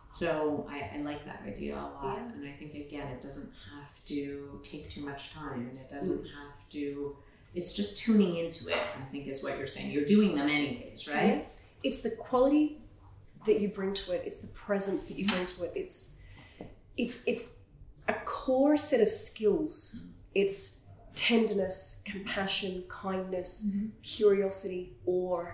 So 0.09 0.65
I, 0.69 0.97
I 0.97 1.01
like 1.01 1.25
that 1.25 1.41
idea 1.45 1.75
a 1.75 1.77
lot, 2.01 2.17
Yeah. 2.17 2.31
and 2.33 2.47
I 2.47 2.53
think 2.57 2.73
again, 2.73 3.07
it 3.09 3.19
doesn't 3.21 3.51
have 3.73 4.03
to 4.05 4.59
take 4.63 4.89
too 4.89 5.01
much 5.03 5.33
time, 5.33 5.67
and 5.69 5.77
it 5.77 5.89
doesn't 5.89 6.23
Mm. 6.23 6.29
have 6.41 6.69
to. 6.69 7.17
It's 7.53 7.73
just 7.75 7.97
tuning 7.97 8.37
into 8.37 8.69
it. 8.69 8.77
I 9.01 9.05
think 9.11 9.27
is 9.27 9.43
what 9.43 9.57
you're 9.57 9.67
saying. 9.67 9.91
You're 9.91 10.05
doing 10.05 10.35
them 10.35 10.49
anyways, 10.49 11.07
right? 11.09 11.47
It's 11.83 12.01
the 12.01 12.11
quality 12.11 12.81
that 13.45 13.59
you 13.61 13.67
bring 13.69 13.93
to 13.93 14.11
it. 14.13 14.23
It's 14.25 14.39
the 14.39 14.51
presence 14.53 15.03
that 15.03 15.17
you 15.17 15.25
bring 15.27 15.45
to 15.45 15.63
it. 15.65 15.73
It's 15.75 16.19
it's 16.97 17.25
it's 17.27 17.57
a 18.07 18.13
core 18.25 18.77
set 18.77 19.01
of 19.01 19.09
skills. 19.09 20.01
It's 20.33 20.81
tenderness, 21.15 22.03
compassion, 22.05 22.83
kindness, 22.87 23.65
Mhm. 23.67 23.91
curiosity, 24.03 24.95
awe. 25.05 25.45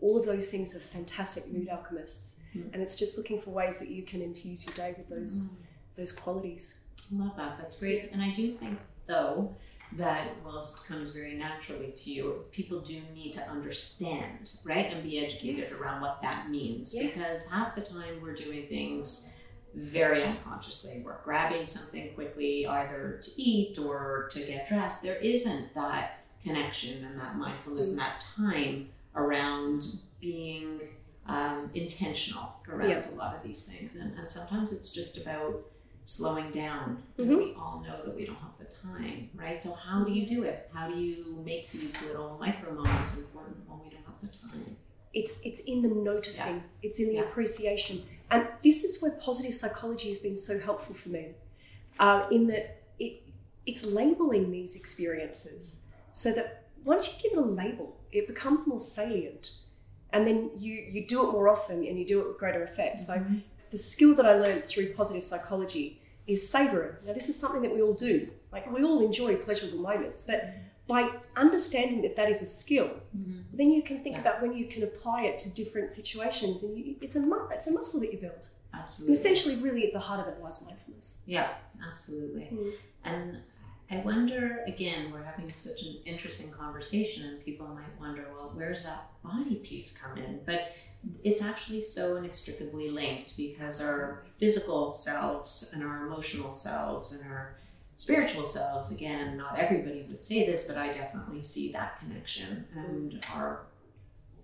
All 0.00 0.16
of 0.18 0.24
those 0.26 0.50
things 0.50 0.74
are 0.74 0.80
fantastic 0.80 1.48
mood 1.48 1.68
alchemists. 1.68 2.36
Mhm. 2.54 2.72
And 2.72 2.82
it's 2.82 2.96
just 2.96 3.16
looking 3.16 3.40
for 3.40 3.50
ways 3.50 3.78
that 3.78 3.88
you 3.88 4.02
can 4.02 4.22
infuse 4.22 4.64
your 4.66 4.74
day 4.74 4.94
with 4.96 5.08
those 5.08 5.56
those 5.96 6.12
qualities. 6.12 6.80
I 7.12 7.16
love 7.18 7.36
that. 7.36 7.58
That's 7.58 7.78
great. 7.78 8.10
And 8.12 8.22
I 8.22 8.30
do 8.32 8.50
think, 8.52 8.78
though, 9.06 9.54
that 9.98 10.28
whilst 10.44 10.86
comes 10.86 11.10
very 11.14 11.34
naturally 11.34 11.90
to 11.92 12.10
you, 12.12 12.44
people 12.52 12.80
do 12.80 13.02
need 13.12 13.32
to 13.34 13.42
understand, 13.48 14.52
right? 14.64 14.86
And 14.92 15.02
be 15.02 15.18
educated 15.18 15.58
Yes. 15.58 15.78
around 15.82 16.00
what 16.00 16.22
that 16.22 16.48
means. 16.48 16.94
Yes. 16.94 17.18
Because 17.18 17.50
half 17.50 17.74
the 17.74 17.82
time 17.82 18.22
we're 18.22 18.34
doing 18.34 18.66
things 18.68 19.34
very 19.74 20.22
unconsciously. 20.24 21.02
We're 21.04 21.22
grabbing 21.22 21.64
something 21.66 22.12
quickly, 22.14 22.66
either 22.66 23.18
to 23.22 23.30
eat 23.42 23.78
or 23.78 24.28
to 24.32 24.40
get 24.44 24.66
dressed. 24.66 25.02
There 25.02 25.16
isn't 25.16 25.74
that 25.74 26.20
connection 26.42 27.04
and 27.04 27.18
that 27.20 27.36
mindfulness 27.36 27.88
and 27.90 27.98
that 27.98 28.24
time 28.36 28.88
around 29.14 29.84
being 30.20 30.80
um, 31.26 31.70
intentional 31.74 32.54
around 32.68 32.88
Yeah. 32.90 33.10
a 33.10 33.14
lot 33.14 33.36
of 33.36 33.42
these 33.42 33.64
things. 33.66 33.94
And, 33.94 34.18
and 34.18 34.28
sometimes 34.30 34.72
it's 34.72 34.92
just 34.92 35.18
about 35.18 35.60
slowing 36.04 36.50
down. 36.50 37.02
Mhm. 37.18 37.36
We 37.38 37.54
all 37.54 37.84
know 37.86 38.04
that 38.04 38.16
we 38.16 38.26
don't 38.26 38.36
have 38.36 38.58
the 38.58 38.64
time, 38.64 39.30
right? 39.34 39.62
So 39.62 39.72
how 39.74 40.02
do 40.02 40.12
you 40.12 40.26
do 40.26 40.42
it? 40.42 40.68
How 40.74 40.88
do 40.88 40.98
you 40.98 41.40
make 41.44 41.70
these 41.70 42.02
little 42.02 42.36
micro 42.40 42.72
moments 42.72 43.18
important 43.20 43.58
when 43.68 43.78
we 43.80 43.90
don't 43.90 44.04
have 44.04 44.20
the 44.22 44.48
time? 44.48 44.76
It's 45.12 45.40
it's 45.44 45.60
in 45.60 45.82
the 45.82 45.88
noticing. 45.88 46.64
It's 46.82 46.98
in 46.98 47.08
the 47.08 47.14
Yeah. 47.16 47.22
appreciation, 47.22 48.02
and 48.30 48.46
this 48.62 48.84
is 48.84 49.00
where 49.02 49.12
positive 49.12 49.54
psychology 49.54 50.08
has 50.08 50.18
been 50.18 50.36
so 50.36 50.58
helpful 50.58 50.94
for 50.94 51.08
me. 51.08 51.28
Uh, 51.98 52.26
in 52.30 52.46
that 52.46 52.82
it 52.98 53.22
it's 53.66 53.84
labeling 53.84 54.50
these 54.50 54.74
experiences 54.74 55.80
so 56.12 56.32
that 56.32 56.64
once 56.84 57.22
you 57.22 57.30
give 57.30 57.38
it 57.38 57.42
a 57.42 57.46
label, 57.46 58.00
it 58.10 58.26
becomes 58.26 58.66
more 58.66 58.80
salient, 58.80 59.52
and 60.12 60.26
then 60.26 60.50
you 60.56 60.74
you 60.74 61.06
do 61.06 61.28
it 61.28 61.32
more 61.32 61.48
often 61.48 61.84
and 61.86 61.98
you 61.98 62.06
do 62.06 62.20
it 62.20 62.28
with 62.28 62.38
greater 62.38 62.62
effect. 62.64 63.00
So 63.00 63.24
the 63.70 63.78
skill 63.78 64.14
that 64.16 64.26
I 64.26 64.34
learned 64.34 64.64
through 64.64 64.94
positive 64.94 65.24
psychology 65.24 66.00
is 66.26 66.48
savoring. 66.48 66.94
Now, 67.06 67.12
this 67.12 67.28
is 67.28 67.38
something 67.38 67.62
that 67.62 67.74
we 67.74 67.82
all 67.82 67.94
do. 67.94 68.28
Like, 68.52 68.70
we 68.72 68.82
all 68.82 69.04
enjoy 69.04 69.36
pleasurable 69.36 69.78
moments, 69.78 70.24
but 70.24 70.54
by 70.94 71.02
understanding 71.44 72.00
that 72.02 72.14
that 72.16 72.28
is 72.34 72.40
a 72.42 72.46
skill, 72.62 72.90
then 73.58 73.68
you 73.76 73.82
can 73.88 73.96
think 74.04 74.14
Yeah. 74.16 74.22
about 74.24 74.36
when 74.42 74.52
you 74.60 74.66
can 74.72 74.82
apply 74.90 75.20
it 75.30 75.36
to 75.42 75.48
different 75.60 75.88
situations, 75.98 76.56
and 76.64 76.70
you, 76.76 76.96
it's 77.04 77.16
a 77.20 77.22
mu- 77.30 77.48
it's 77.56 77.66
a 77.72 77.72
muscle 77.78 77.98
that 78.02 78.10
you 78.14 78.18
build. 78.26 78.44
And 78.72 78.82
Absolutely. 78.82 79.14
essentially, 79.18 79.56
really, 79.66 79.82
at 79.88 79.92
the 79.98 80.04
heart 80.08 80.20
of 80.22 80.26
it 80.32 80.36
lies 80.42 80.58
mindfulness. 80.66 81.08
Yeah, 81.36 81.50
absolutely. 81.90 82.46
Mm. 82.52 82.72
And 83.10 83.26
I 83.92 83.96
wonder 84.10 84.42
again, 84.72 85.00
we're 85.12 85.22
having 85.32 85.48
such 85.52 85.80
an 85.86 85.94
interesting 86.12 86.50
conversation, 86.62 87.20
and 87.28 87.34
people 87.48 87.66
might 87.78 87.94
wonder, 88.04 88.24
well, 88.34 88.48
where's 88.58 88.82
that 88.88 89.02
body 89.22 89.56
piece 89.68 89.88
come 90.00 90.14
in? 90.24 90.32
But 90.50 90.60
it's 91.24 91.42
actually 91.50 91.80
so 91.96 92.16
inextricably 92.20 92.88
linked 92.90 93.36
because 93.36 93.76
our 93.88 94.02
physical 94.40 94.90
selves 94.90 95.52
and 95.72 95.80
our 95.88 95.98
emotional 96.06 96.52
selves 96.52 97.12
and 97.12 97.22
our 97.30 97.56
spiritual 98.00 98.46
selves, 98.46 98.90
again, 98.90 99.36
not 99.36 99.58
everybody 99.58 100.06
would 100.08 100.22
say 100.22 100.46
this, 100.46 100.66
but 100.66 100.78
I 100.78 100.86
definitely 100.94 101.42
see 101.42 101.70
that 101.72 101.98
connection 102.00 102.64
and 102.74 103.22
our 103.34 103.66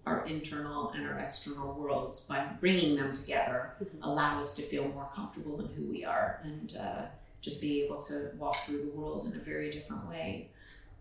our 0.04 0.24
internal 0.26 0.90
and 0.90 1.04
our 1.08 1.18
external 1.18 1.72
worlds 1.74 2.26
by 2.26 2.38
bringing 2.60 2.94
them 2.94 3.12
together 3.12 3.72
Mhm. 3.80 3.98
allow 4.02 4.40
us 4.40 4.54
to 4.54 4.62
feel 4.62 4.86
more 4.86 5.10
comfortable 5.12 5.58
in 5.58 5.66
who 5.74 5.82
we 5.90 6.04
are 6.04 6.38
and 6.44 6.76
uh, 6.76 7.06
just 7.40 7.60
be 7.60 7.82
able 7.82 8.00
to 8.04 8.30
walk 8.38 8.56
through 8.64 8.82
the 8.84 8.90
world 8.96 9.24
in 9.24 9.32
a 9.34 9.42
very 9.42 9.68
different 9.68 10.06
way. 10.08 10.48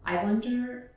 I 0.05 0.23
wonder, 0.23 0.89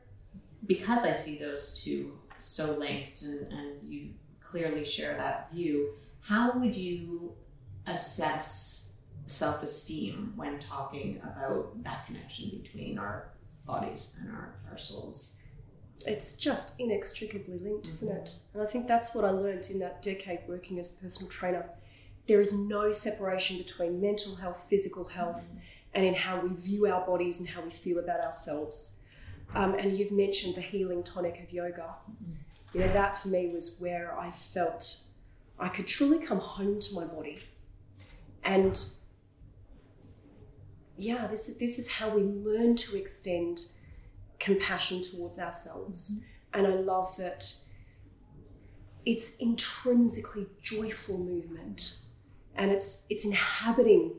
because 0.67 1.05
I 1.05 1.13
see 1.13 1.37
those 1.39 1.83
two 1.83 2.19
so 2.39 2.73
linked 2.79 3.21
and, 3.23 3.53
and 3.53 3.93
you 3.93 4.15
clearly 4.41 4.87
share 4.87 5.15
that 5.19 5.51
view, 5.53 5.93
how 6.21 6.53
would 6.59 6.75
you 6.75 7.35
assess 7.87 8.98
self 9.29 9.63
esteem 9.63 10.33
when 10.37 10.59
talking 10.59 11.21
about 11.23 11.83
that 11.85 12.07
connection 12.07 12.61
between 12.63 12.99
our 12.99 13.31
bodies 13.67 14.19
and 14.21 14.31
our, 14.35 14.55
our 14.71 14.79
souls? 14.79 15.39
it's 16.07 16.37
just 16.37 16.79
inextricably 16.79 17.59
linked, 17.59 17.89
isn't 17.89 18.09
mm-hmm. 18.09 18.19
it? 18.19 18.35
And 18.55 18.63
I 18.63 18.67
think 18.67 18.87
that's 18.87 19.15
what 19.15 19.25
I 19.25 19.31
learned 19.31 19.69
in 19.71 19.79
that 19.81 20.03
decade 20.03 20.41
working 20.47 20.79
as 20.79 20.97
a 20.97 21.03
personal 21.03 21.31
trainer. 21.31 21.69
There 22.27 22.41
is 22.41 22.53
no 22.53 22.93
separation 22.93 23.59
between 23.59 24.01
mental 24.01 24.37
health, 24.37 24.67
physical 24.69 25.05
health, 25.05 25.47
mm-hmm. 25.49 25.59
and 25.95 26.05
in 26.05 26.15
how 26.15 26.41
we 26.41 26.55
view 26.55 26.87
our 26.87 27.05
bodies 27.07 27.41
and 27.41 27.49
how 27.49 27.63
we 27.63 27.71
feel 27.71 27.99
about 27.99 28.21
ourselves. 28.21 29.01
Um, 29.55 29.75
and 29.75 29.97
you've 29.97 30.13
mentioned 30.13 30.55
the 30.55 30.61
healing 30.61 31.03
tonic 31.03 31.41
of 31.43 31.53
yoga. 31.53 31.95
Mm-hmm. 32.11 32.33
You 32.75 32.81
know, 32.81 32.93
that 32.93 33.21
for 33.21 33.29
me 33.29 33.49
was 33.49 33.79
where 33.81 34.17
I 34.19 34.31
felt 34.31 35.03
I 35.59 35.69
could 35.69 35.87
truly 35.87 36.25
come 36.25 36.39
home 36.39 36.79
to 36.79 36.95
my 36.95 37.05
body. 37.05 37.39
And 38.45 38.79
yeah, 40.99 41.27
this 41.27 41.49
is, 41.49 41.59
this 41.59 41.79
is 41.79 41.89
how 41.89 42.11
we 42.11 42.23
learn 42.23 42.75
to 42.77 42.97
extend 42.97 43.61
compassion 44.39 45.03
towards 45.03 45.39
ourselves. 45.39 46.13
Mm-hmm. 46.13 46.25
And 46.55 46.67
I 46.67 46.77
love 46.77 47.17
that 47.19 47.53
it's 49.07 49.37
intrinsically 49.37 50.47
joyful 50.63 51.19
movement 51.19 51.99
and 52.57 52.71
it's 52.71 53.07
it's 53.09 53.25
inhabiting 53.25 54.13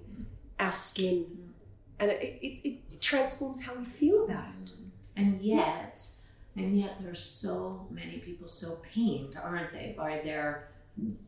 our 0.60 0.72
skin 0.72 1.26
mm-hmm. 1.26 1.52
and 2.00 2.12
it, 2.12 2.40
it, 2.42 2.80
it 2.94 3.02
transforms 3.02 3.64
how 3.64 3.76
we 3.76 3.86
feel 3.86 4.24
about 4.26 4.46
it. 4.64 4.72
Mm-hmm. 4.72 4.86
And 5.16 5.42
yet, 5.42 6.08
and 6.56 6.80
yet 6.80 7.00
there's 7.00 7.22
so 7.24 7.88
many 7.92 8.20
people 8.20 8.48
so 8.48 8.78
pained, 8.94 9.38
aren't 9.42 9.74
they, 9.74 9.94
by 9.98 10.22
their 10.24 10.70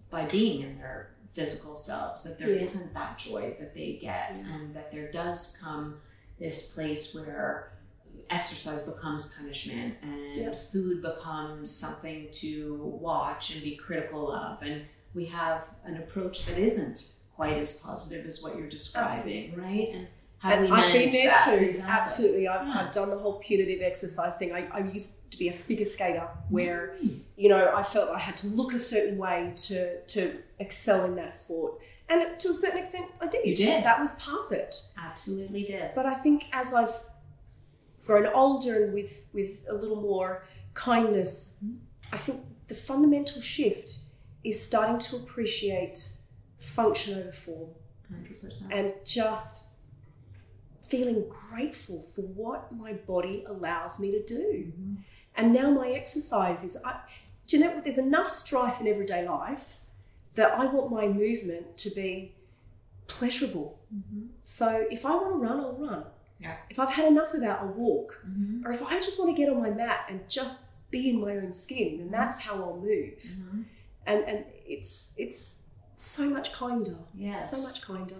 by 0.09 0.25
being 0.25 0.61
in 0.61 0.77
their 0.77 1.11
physical 1.31 1.75
selves, 1.75 2.23
that 2.23 2.37
there 2.39 2.49
Yeah. 2.49 2.61
not 2.63 2.93
that 2.93 3.17
joy 3.17 3.55
that 3.59 3.73
they 3.73 3.93
get 3.93 4.31
Yeah. 4.35 4.53
and 4.55 4.75
that 4.75 4.91
there 4.91 5.11
does 5.11 5.57
come 5.63 6.01
this 6.39 6.73
place 6.73 7.15
where 7.15 7.71
exercise 8.29 8.83
becomes 8.83 9.35
punishment 9.35 9.95
and 10.01 10.55
food 10.55 11.01
becomes 11.01 11.69
something 11.69 12.27
to 12.31 12.75
watch 13.01 13.53
and 13.53 13.63
be 13.63 13.75
critical 13.75 14.31
of 14.33 14.61
and 14.63 14.83
we 15.13 15.25
have 15.25 15.67
an 15.83 15.97
approach 15.97 16.45
that 16.45 16.57
isn't 16.57 17.13
quite 17.35 17.57
as 17.57 17.79
positive 17.81 18.25
as 18.25 18.41
what 18.41 18.55
you're 18.57 18.69
describing 18.69 19.53
right 19.57 19.89
and 19.93 20.07
how 20.39 20.55
do 20.55 20.61
we 20.63 20.71
I've 20.71 20.91
been 20.93 21.09
there 21.11 21.29
that 21.31 21.45
too. 21.59 21.65
Exactly. 21.65 21.91
Absolutely. 22.01 22.47
I've, 22.47 22.65
Yeah. 22.67 22.73
I've 22.87 22.91
done 22.91 23.11
the 23.11 23.17
whole 23.19 23.33
punitive 23.39 23.81
exercise 23.83 24.37
thing. 24.37 24.51
I, 24.53 24.67
I 24.71 24.79
used 24.79 25.29
to 25.31 25.37
be 25.37 25.49
a 25.49 25.53
figure 25.53 25.85
skater 25.85 26.27
where, 26.49 26.95
Mm. 27.03 27.19
you 27.37 27.47
know, 27.47 27.71
I 27.75 27.83
felt 27.83 28.09
I 28.09 28.17
had 28.17 28.35
to 28.37 28.47
look 28.47 28.73
a 28.73 28.79
certain 28.79 29.19
way 29.19 29.53
to, 29.67 30.01
to 30.01 30.41
excel 30.61 31.05
in 31.05 31.15
that 31.15 31.35
sport. 31.35 31.79
And 32.07 32.39
to 32.39 32.49
a 32.49 32.53
certain 32.53 32.79
extent, 32.79 33.05
I 33.19 33.27
did. 33.27 33.45
You 33.45 33.55
did. 33.55 33.83
That 33.83 33.99
was 33.99 34.21
part 34.21 34.45
of 34.47 34.51
it. 34.51 34.75
absolutely 34.97 35.63
did 35.63 35.91
But 35.95 36.05
I 36.05 36.13
think 36.13 36.45
as 36.53 36.73
I've 36.73 36.93
grown 38.05 38.27
older 38.27 38.85
and 38.85 38.93
with, 38.93 39.27
with 39.33 39.65
a 39.69 39.73
little 39.73 40.01
more 40.01 40.45
kindness, 40.73 41.63
I 42.11 42.17
think 42.17 42.41
the 42.67 42.75
fundamental 42.75 43.41
shift 43.41 43.99
is 44.43 44.61
starting 44.61 44.99
to 44.99 45.17
appreciate 45.17 46.09
function 46.59 47.19
over 47.19 47.31
form 47.31 47.69
100% 48.13 48.61
and 48.71 48.93
just 49.05 49.67
feeling 50.87 51.23
grateful 51.29 52.05
for 52.13 52.21
what 52.21 52.71
my 52.75 52.93
body 52.93 53.45
allows 53.47 53.99
me 53.99 54.11
to 54.11 54.23
do. 54.23 54.65
Mm-hmm. 54.67 54.95
And 55.35 55.53
now 55.53 55.69
my 55.71 55.91
exercise 55.91 56.63
is, 56.63 56.77
I, 56.83 56.99
know? 57.59 57.81
There's 57.81 57.97
enough 57.97 58.29
strife 58.29 58.81
in 58.81 58.87
everyday 58.87 59.27
life 59.27 59.77
that 60.35 60.51
I 60.53 60.65
want 60.65 60.91
my 60.91 61.07
movement 61.07 61.77
to 61.77 61.89
be 61.91 62.33
pleasurable. 63.07 63.79
So 64.41 64.85
if 64.89 65.05
I 65.05 65.11
want 65.15 65.33
to 65.33 65.37
run, 65.39 65.59
I'll 65.59 65.73
run. 65.73 66.03
Yeah. 66.39 66.55
If 66.69 66.79
I've 66.79 66.89
had 66.89 67.05
enough 67.05 67.33
of 67.33 67.41
that, 67.41 67.59
I'll 67.61 67.73
walk. 67.73 68.23
Mhm. 68.27 68.65
Or 68.65 68.71
if 68.71 68.81
I 68.83 68.99
just 68.99 69.19
want 69.19 69.35
to 69.35 69.37
get 69.39 69.49
on 69.51 69.61
my 69.61 69.69
mat 69.69 70.05
and 70.09 70.21
just 70.29 70.57
be 70.89 71.09
in 71.09 71.19
my 71.21 71.35
own 71.37 71.51
skin, 71.51 71.97
then 71.99 72.09
that's 72.09 72.41
how 72.41 72.55
I'll 72.55 72.77
move. 72.77 73.19
Mhm. 73.23 73.65
And 74.05 74.23
and 74.23 74.45
it's 74.65 75.11
it's 75.17 75.59
so 75.97 76.29
much 76.29 76.51
kinder. 76.53 76.97
Yes. 77.13 77.51
So 77.51 77.61
much 77.67 77.81
kinder. 77.83 78.15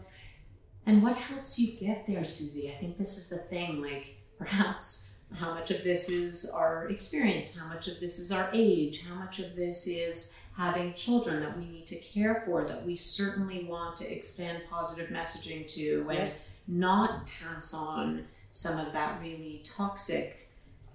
And 0.86 1.02
what 1.02 1.15
helps 1.15 1.58
you 1.60 1.80
get 1.80 2.06
there, 2.08 2.24
Suzy? 2.26 2.71
I 2.71 2.76
think 2.76 2.97
this 2.97 3.17
is 3.17 3.30
the 3.30 3.38
thing. 3.38 3.82
Like, 3.82 4.15
perhaps 4.38 5.15
how 5.34 5.54
much 5.54 5.71
of 5.71 5.84
this 5.84 6.10
is 6.10 6.50
our 6.50 6.89
experience, 6.89 7.58
how 7.58 7.67
much 7.67 7.88
of 7.88 8.00
this 8.00 8.19
is 8.19 8.32
our 8.32 8.50
age, 8.54 9.06
how 9.08 9.15
much 9.15 9.39
of 9.39 9.56
this 9.56 9.88
is 9.88 10.36
having 10.58 10.94
children 10.94 11.40
that 11.42 11.58
we 11.58 11.66
need 11.66 11.88
to 11.88 11.96
care 11.96 12.44
for, 12.46 12.66
that 12.66 12.86
we 12.86 12.96
certainly 12.96 13.64
want 13.66 13.96
to 13.98 14.12
extend 14.14 14.62
positive 14.70 15.10
messaging 15.12 15.68
to, 15.76 16.06
and 16.10 16.20
Yes. 16.20 16.58
not 16.68 17.28
pass 17.28 17.74
on 17.74 18.28
some 18.52 18.78
of 18.86 18.92
that 18.94 19.22
really 19.22 19.62
toxic, 19.64 20.50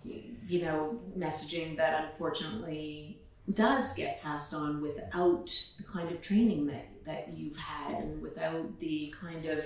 you 0.05 0.63
know, 0.63 1.01
messaging 1.19 1.77
that 1.77 2.05
unfortunately 2.11 3.19
does 3.55 3.97
get 3.97 4.23
passed 4.23 4.53
on 4.53 4.81
without 4.83 5.47
the 5.79 5.85
kind 5.85 6.11
of 6.11 6.21
training 6.21 6.67
that, 6.67 6.87
that 7.05 7.29
you've 7.35 7.57
had 7.57 7.95
and 8.03 8.21
without 8.21 8.79
the 8.81 9.15
kind 9.21 9.47
of 9.47 9.65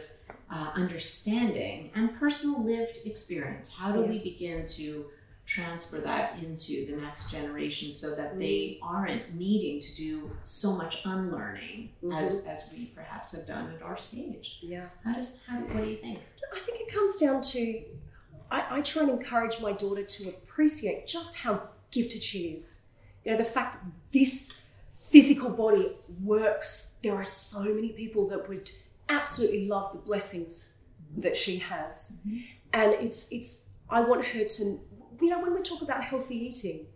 uh, 0.51 0.71
understanding 0.75 1.91
and 1.95 2.15
personal 2.15 2.63
lived 2.65 2.99
experience. 3.05 3.73
How 3.73 3.93
do 3.93 4.03
Yeah. 4.03 4.09
we 4.09 4.19
begin 4.19 4.67
to 4.67 5.07
transfer 5.51 5.99
that 5.99 6.39
into 6.39 6.87
the 6.87 6.97
next 7.01 7.33
generation 7.33 7.93
so 7.93 8.15
that 8.15 8.31
mm-hmm. 8.31 8.39
they 8.39 8.79
aren't 8.83 9.35
needing 9.35 9.81
to 9.81 9.95
do 9.97 10.31
so 10.45 10.77
much 10.77 11.01
unlearning 11.05 11.91
mm-hmm. 12.05 12.13
as, 12.13 12.47
as 12.47 12.71
we 12.73 12.87
perhaps 12.95 13.37
have 13.37 13.47
done 13.47 13.73
at 13.75 13.83
our 13.83 13.99
stage? 13.99 14.61
Yeah. 14.63 14.87
How 15.05 15.15
does 15.15 15.43
how 15.47 15.57
what 15.57 15.83
do 15.83 15.91
you 15.91 15.97
think? 15.97 16.21
I 16.55 16.59
think 16.59 16.81
it 16.81 16.95
comes 16.95 17.17
down 17.17 17.43
to 17.43 17.83
I, 18.51 18.79
I 18.79 18.81
try 18.83 19.03
and 19.03 19.11
encourage 19.11 19.61
my 19.61 19.73
daughter 19.73 20.05
to 20.05 20.29
appreciate 20.29 21.09
just 21.09 21.37
how 21.37 21.63
gifted 21.91 22.23
she 22.23 22.51
is. 22.51 22.87
You 23.25 23.33
know, 23.33 23.39
the 23.39 23.45
fact 23.45 23.85
that 23.85 23.93
this 24.13 24.55
physical 25.11 25.51
body 25.51 25.97
works. 26.23 26.95
There 27.03 27.15
are 27.15 27.25
so 27.25 27.61
many 27.63 27.89
people 27.91 28.29
that 28.29 28.49
would 28.49 28.71
absolutely 29.09 29.67
love 29.67 29.93
the 29.93 29.99
blessings 29.99 30.75
that 31.17 31.37
she 31.37 31.59
has. 31.59 32.21
Mm-hmm. 32.27 32.39
And 32.73 32.93
it's 32.95 33.31
it's 33.33 33.69
I 33.89 34.01
want 34.01 34.25
her 34.27 34.45
to 34.45 34.79
you 35.21 35.31
know, 35.31 35.41
when 35.41 35.55
we 35.55 35.61
talk 35.63 35.83
about 35.83 36.03
healthy 36.03 36.37
eating, 36.37 36.87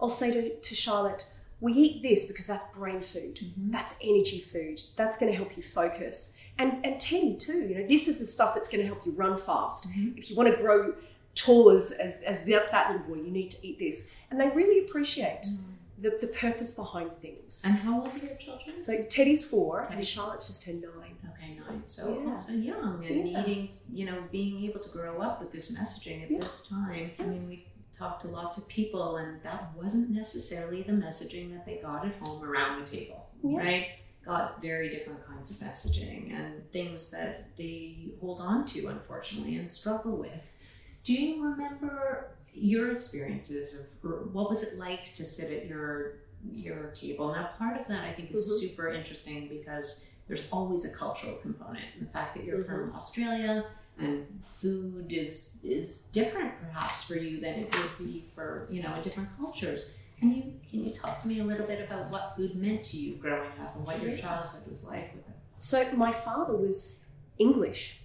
I'll 0.00 0.08
say 0.08 0.32
to, 0.32 0.56
to 0.56 0.74
Charlotte, 0.74 1.32
we 1.60 1.72
eat 1.74 2.02
this 2.02 2.26
because 2.26 2.46
that's 2.46 2.76
brain 2.76 3.02
food. 3.02 3.36
Mm-hmm. 3.36 3.70
That's 3.70 3.94
energy 4.02 4.40
food. 4.40 4.80
That's 4.96 5.18
going 5.18 5.30
to 5.30 5.36
help 5.36 5.56
you 5.56 5.62
focus. 5.62 6.36
And 6.58 6.84
and 6.84 6.98
Teddy 7.00 7.36
too. 7.36 7.66
You 7.66 7.74
know, 7.80 7.86
this 7.86 8.08
is 8.08 8.18
the 8.18 8.26
stuff 8.26 8.54
that's 8.54 8.68
going 8.68 8.80
to 8.80 8.86
help 8.86 9.04
you 9.06 9.12
run 9.12 9.36
fast. 9.36 9.88
Mm-hmm. 9.88 10.18
If 10.18 10.30
you 10.30 10.36
want 10.36 10.50
to 10.50 10.56
grow 10.56 10.94
tall 11.34 11.70
as 11.70 11.92
as, 11.92 12.16
as 12.26 12.44
that, 12.44 12.70
that 12.70 12.90
little 12.90 13.06
boy, 13.06 13.22
you 13.22 13.30
need 13.30 13.50
to 13.52 13.66
eat 13.66 13.78
this. 13.78 14.06
And 14.30 14.40
they 14.40 14.48
really 14.50 14.86
appreciate 14.86 15.42
mm. 15.42 15.58
the, 15.98 16.16
the 16.20 16.28
purpose 16.28 16.70
behind 16.70 17.12
things. 17.20 17.62
And 17.64 17.74
how 17.74 18.02
old 18.02 18.14
are 18.14 18.18
your 18.18 18.36
children? 18.36 18.78
So 18.78 19.02
Teddy's 19.08 19.44
four 19.44 19.86
and 19.90 20.06
Charlotte's 20.06 20.46
just 20.46 20.64
turned 20.64 20.82
nine. 20.82 21.16
Okay, 21.34 21.58
nine. 21.68 21.82
So 21.86 22.22
Yeah. 22.24 22.36
so 22.36 22.52
young 22.52 23.04
and 23.04 23.28
Yeah. 23.28 23.42
needing, 23.42 23.70
you 23.92 24.06
know, 24.06 24.22
being 24.30 24.64
able 24.64 24.80
to 24.80 24.88
grow 24.90 25.20
up 25.20 25.42
with 25.42 25.52
this 25.52 25.76
messaging 25.78 26.22
at 26.22 26.30
Yeah. 26.30 26.40
this 26.40 26.68
time. 26.68 27.10
I 27.18 27.22
mean, 27.24 27.48
we 27.48 27.66
talked 28.00 28.22
to 28.22 28.28
lots 28.28 28.56
of 28.58 28.66
people, 28.68 29.18
and 29.18 29.40
that 29.42 29.70
wasn't 29.76 30.10
necessarily 30.10 30.82
the 30.82 30.92
messaging 30.92 31.52
that 31.52 31.66
they 31.66 31.76
got 31.76 32.04
at 32.06 32.14
home 32.22 32.42
around 32.42 32.80
the 32.80 32.86
table, 32.86 33.28
Yeah. 33.44 33.58
right? 33.58 33.86
Got 34.24 34.60
very 34.62 34.88
different 34.88 35.24
kinds 35.26 35.50
of 35.50 35.58
messaging 35.58 36.34
and 36.34 36.68
things 36.72 37.10
that 37.10 37.54
they 37.56 38.08
hold 38.20 38.40
on 38.40 38.64
to, 38.66 38.86
unfortunately, 38.88 39.56
and 39.56 39.70
struggle 39.70 40.16
with. 40.16 40.56
Do 41.04 41.12
you 41.12 41.42
remember 41.44 42.30
your 42.54 42.92
experiences 42.92 43.86
of 44.02 44.32
what 44.34 44.48
was 44.48 44.62
it 44.62 44.78
like 44.78 45.04
to 45.14 45.24
sit 45.24 45.52
at 45.56 45.66
your 45.66 46.14
your 46.50 46.84
table? 46.94 47.28
Now, 47.34 47.50
part 47.58 47.78
of 47.78 47.86
that 47.88 48.02
I 48.04 48.12
think 48.14 48.30
is 48.30 48.40
Mhm. 48.50 48.60
super 48.66 48.88
interesting 48.88 49.46
because 49.48 50.10
there's 50.26 50.48
always 50.50 50.86
a 50.90 50.94
cultural 50.96 51.36
component. 51.36 51.84
And 51.98 52.06
the 52.06 52.10
fact 52.10 52.34
that 52.34 52.44
you're 52.44 52.60
Mm-hmm. 52.64 52.88
from 52.88 52.96
Australia 52.96 53.66
and 54.00 54.26
food 54.42 55.12
is 55.12 55.60
is 55.62 56.02
different 56.12 56.52
perhaps 56.60 57.04
for 57.04 57.14
you 57.14 57.40
than 57.40 57.54
it 57.54 57.76
would 57.76 57.98
be 57.98 58.24
for 58.34 58.66
you 58.70 58.82
know 58.82 58.94
in 58.94 59.02
different 59.02 59.28
cultures. 59.38 59.96
Can 60.18 60.34
you 60.34 60.54
can 60.68 60.84
you 60.84 60.92
talk 60.92 61.20
to 61.20 61.28
me 61.28 61.40
a 61.40 61.44
little 61.44 61.66
bit 61.66 61.80
about 61.80 62.10
what 62.10 62.34
food 62.36 62.54
meant 62.56 62.84
to 62.84 62.96
you 62.96 63.16
growing 63.16 63.50
up 63.60 63.76
and 63.76 63.86
what 63.86 64.02
your 64.02 64.16
childhood 64.16 64.62
was 64.68 64.86
like 64.86 65.14
with 65.14 65.28
it? 65.28 65.34
So 65.58 65.90
my 65.94 66.12
father 66.12 66.56
was 66.56 67.04
English, 67.38 68.00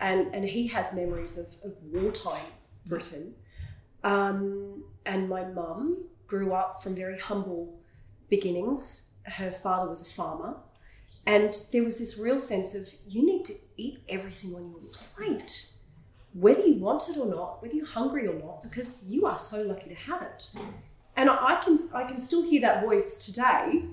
and 0.00 0.34
and 0.34 0.44
he 0.44 0.66
has 0.68 0.94
memories 0.94 1.38
of, 1.38 1.46
of 1.64 1.72
wartime 1.90 2.52
Britain. 2.86 3.34
Um, 4.04 4.84
and 5.04 5.28
my 5.28 5.44
mum 5.44 6.04
grew 6.26 6.52
up 6.52 6.82
from 6.82 6.94
very 6.94 7.18
humble 7.18 7.80
beginnings. 8.28 9.06
Her 9.24 9.50
father 9.50 9.88
was 9.88 10.06
a 10.06 10.10
farmer, 10.14 10.56
and 11.26 11.54
there 11.72 11.84
was 11.84 11.98
this 11.98 12.18
real 12.18 12.40
sense 12.40 12.74
of 12.74 12.88
you 13.06 13.24
need 13.26 13.44
to 13.46 13.54
eat 13.78 14.00
everything 14.08 14.54
on 14.54 14.70
your 14.70 14.92
plate, 15.16 15.72
whether 16.34 16.60
you 16.60 16.74
want 16.74 17.08
it 17.08 17.16
or 17.16 17.26
not, 17.26 17.62
whether 17.62 17.74
you're 17.74 17.86
hungry 17.86 18.26
or 18.26 18.34
not, 18.34 18.62
because 18.62 19.04
you 19.08 19.24
are 19.24 19.38
so 19.38 19.62
lucky 19.62 19.88
to 19.88 19.94
have 19.94 20.20
it. 20.20 20.50
And 21.16 21.30
I 21.30 21.60
can 21.64 21.78
I 21.94 22.04
can 22.04 22.20
still 22.20 22.48
hear 22.48 22.60
that 22.60 22.84
voice 22.84 23.14
today 23.14 23.84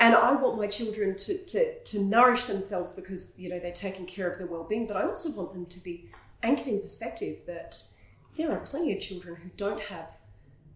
and 0.00 0.14
I 0.14 0.32
want 0.32 0.58
my 0.58 0.68
children 0.68 1.16
to, 1.16 1.44
to, 1.46 1.78
to 1.84 2.00
nourish 2.00 2.44
themselves 2.44 2.92
because 2.92 3.38
you 3.38 3.48
know 3.48 3.58
they're 3.58 3.72
taking 3.72 4.06
care 4.06 4.28
of 4.28 4.38
their 4.38 4.46
well-being 4.46 4.86
but 4.86 4.96
I 4.96 5.02
also 5.02 5.30
want 5.30 5.52
them 5.52 5.66
to 5.66 5.80
be 5.80 6.10
anchored 6.42 6.68
in 6.68 6.80
perspective 6.80 7.40
that 7.46 7.82
there 8.36 8.50
are 8.52 8.60
plenty 8.60 8.92
of 8.92 9.00
children 9.00 9.36
who 9.36 9.50
don't 9.56 9.80
have 9.80 10.18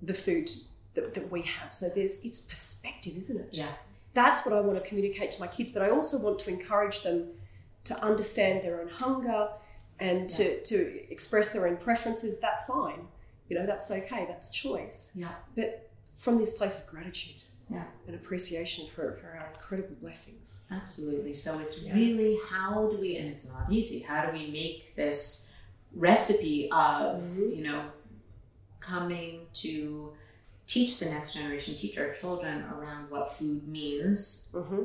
the 0.02 0.14
food 0.14 0.50
that, 0.94 1.14
that 1.14 1.30
we 1.30 1.42
have. 1.42 1.72
So 1.72 1.88
there's 1.88 2.20
it's 2.24 2.40
perspective, 2.40 3.16
isn't 3.16 3.40
it? 3.40 3.48
Yeah. 3.52 3.72
That's 4.14 4.44
what 4.44 4.54
I 4.54 4.60
want 4.60 4.82
to 4.82 4.86
communicate 4.86 5.30
to 5.32 5.40
my 5.40 5.46
kids, 5.46 5.70
but 5.70 5.82
I 5.82 5.90
also 5.90 6.18
want 6.18 6.38
to 6.40 6.50
encourage 6.50 7.02
them 7.02 7.28
to 7.84 8.04
understand 8.04 8.62
their 8.64 8.80
own 8.80 8.88
hunger 8.88 9.48
and 10.00 10.28
to, 10.30 10.62
to 10.64 11.12
express 11.12 11.50
their 11.52 11.66
own 11.68 11.76
preferences. 11.76 12.38
That's 12.40 12.64
fine. 12.64 13.06
You 13.48 13.58
know, 13.58 13.66
that's 13.66 13.90
okay. 13.90 14.24
That's 14.28 14.50
choice. 14.50 15.12
Yeah. 15.14 15.28
But 15.54 15.90
from 16.18 16.38
this 16.38 16.56
place 16.56 16.78
of 16.78 16.86
gratitude 16.86 17.42
Yeah. 17.68 17.84
and 18.06 18.14
appreciation 18.16 18.88
for, 18.94 19.18
for 19.20 19.28
our 19.38 19.50
incredible 19.54 19.96
blessings. 20.00 20.62
Absolutely. 20.70 21.34
So 21.34 21.58
it's 21.60 21.80
Yeah. 21.82 21.94
really 21.94 22.38
how 22.48 22.88
do 22.90 22.96
we, 22.98 23.16
and 23.16 23.28
it's 23.28 23.52
not 23.52 23.70
easy, 23.70 24.00
how 24.00 24.24
do 24.26 24.32
we 24.38 24.50
make 24.50 24.94
this 24.96 25.52
recipe 25.94 26.70
of, 26.72 27.20
Mhm. 27.22 27.56
you 27.56 27.62
know, 27.64 27.90
coming 28.80 29.46
to 29.54 30.12
teach 30.66 30.98
the 30.98 31.06
next 31.06 31.34
generation, 31.34 31.74
teach 31.74 31.98
our 31.98 32.12
children 32.12 32.62
around 32.64 33.10
what 33.10 33.32
food 33.32 33.66
means 33.68 34.50
Mm-hmm. 34.54 34.84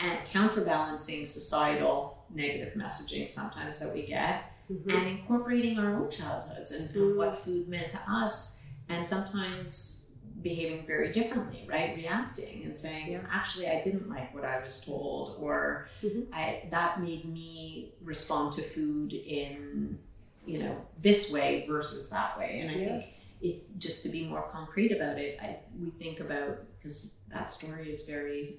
And 0.00 0.18
counterbalancing 0.26 1.26
societal 1.26 2.24
negative 2.34 2.74
messaging 2.74 3.28
sometimes 3.28 3.78
that 3.80 3.92
we 3.94 4.02
get 4.06 4.52
Mm-hmm. 4.72 4.90
and 4.90 5.06
incorporating 5.06 5.78
our 5.78 5.94
own 5.94 6.10
childhoods 6.10 6.72
and, 6.72 6.90
and 6.90 7.12
Mm. 7.12 7.16
what 7.16 7.38
food 7.38 7.68
meant 7.68 7.88
to 7.92 8.00
us 8.08 8.64
and 8.88 9.06
sometimes 9.06 10.06
behaving 10.42 10.84
very 10.84 11.12
differently 11.12 11.64
right 11.68 11.94
reacting 11.96 12.64
and 12.64 12.76
saying 12.76 13.12
Yeah. 13.12 13.20
actually 13.30 13.68
i 13.68 13.80
didn't 13.80 14.08
like 14.10 14.34
what 14.34 14.44
i 14.44 14.60
was 14.64 14.84
told 14.84 15.36
or 15.38 15.88
Mhm. 16.02 16.26
i 16.32 16.64
that 16.70 17.00
made 17.00 17.24
me 17.26 17.92
respond 18.02 18.54
to 18.54 18.62
food 18.62 19.12
in 19.12 20.00
you 20.44 20.58
know 20.58 20.84
this 21.00 21.32
way 21.32 21.64
versus 21.68 22.10
that 22.10 22.36
way 22.36 22.58
and 22.60 22.68
i 22.70 22.74
Yeah. 22.74 22.88
think 23.00 23.04
it's 23.40 23.68
just 23.74 24.02
to 24.02 24.08
be 24.08 24.24
more 24.26 24.48
concrete 24.50 24.90
about 24.90 25.16
it 25.18 25.38
I, 25.40 25.60
we 25.80 25.90
think 25.90 26.18
about 26.18 26.58
because 26.76 27.14
that 27.28 27.52
story 27.52 27.88
is 27.92 28.04
very 28.04 28.58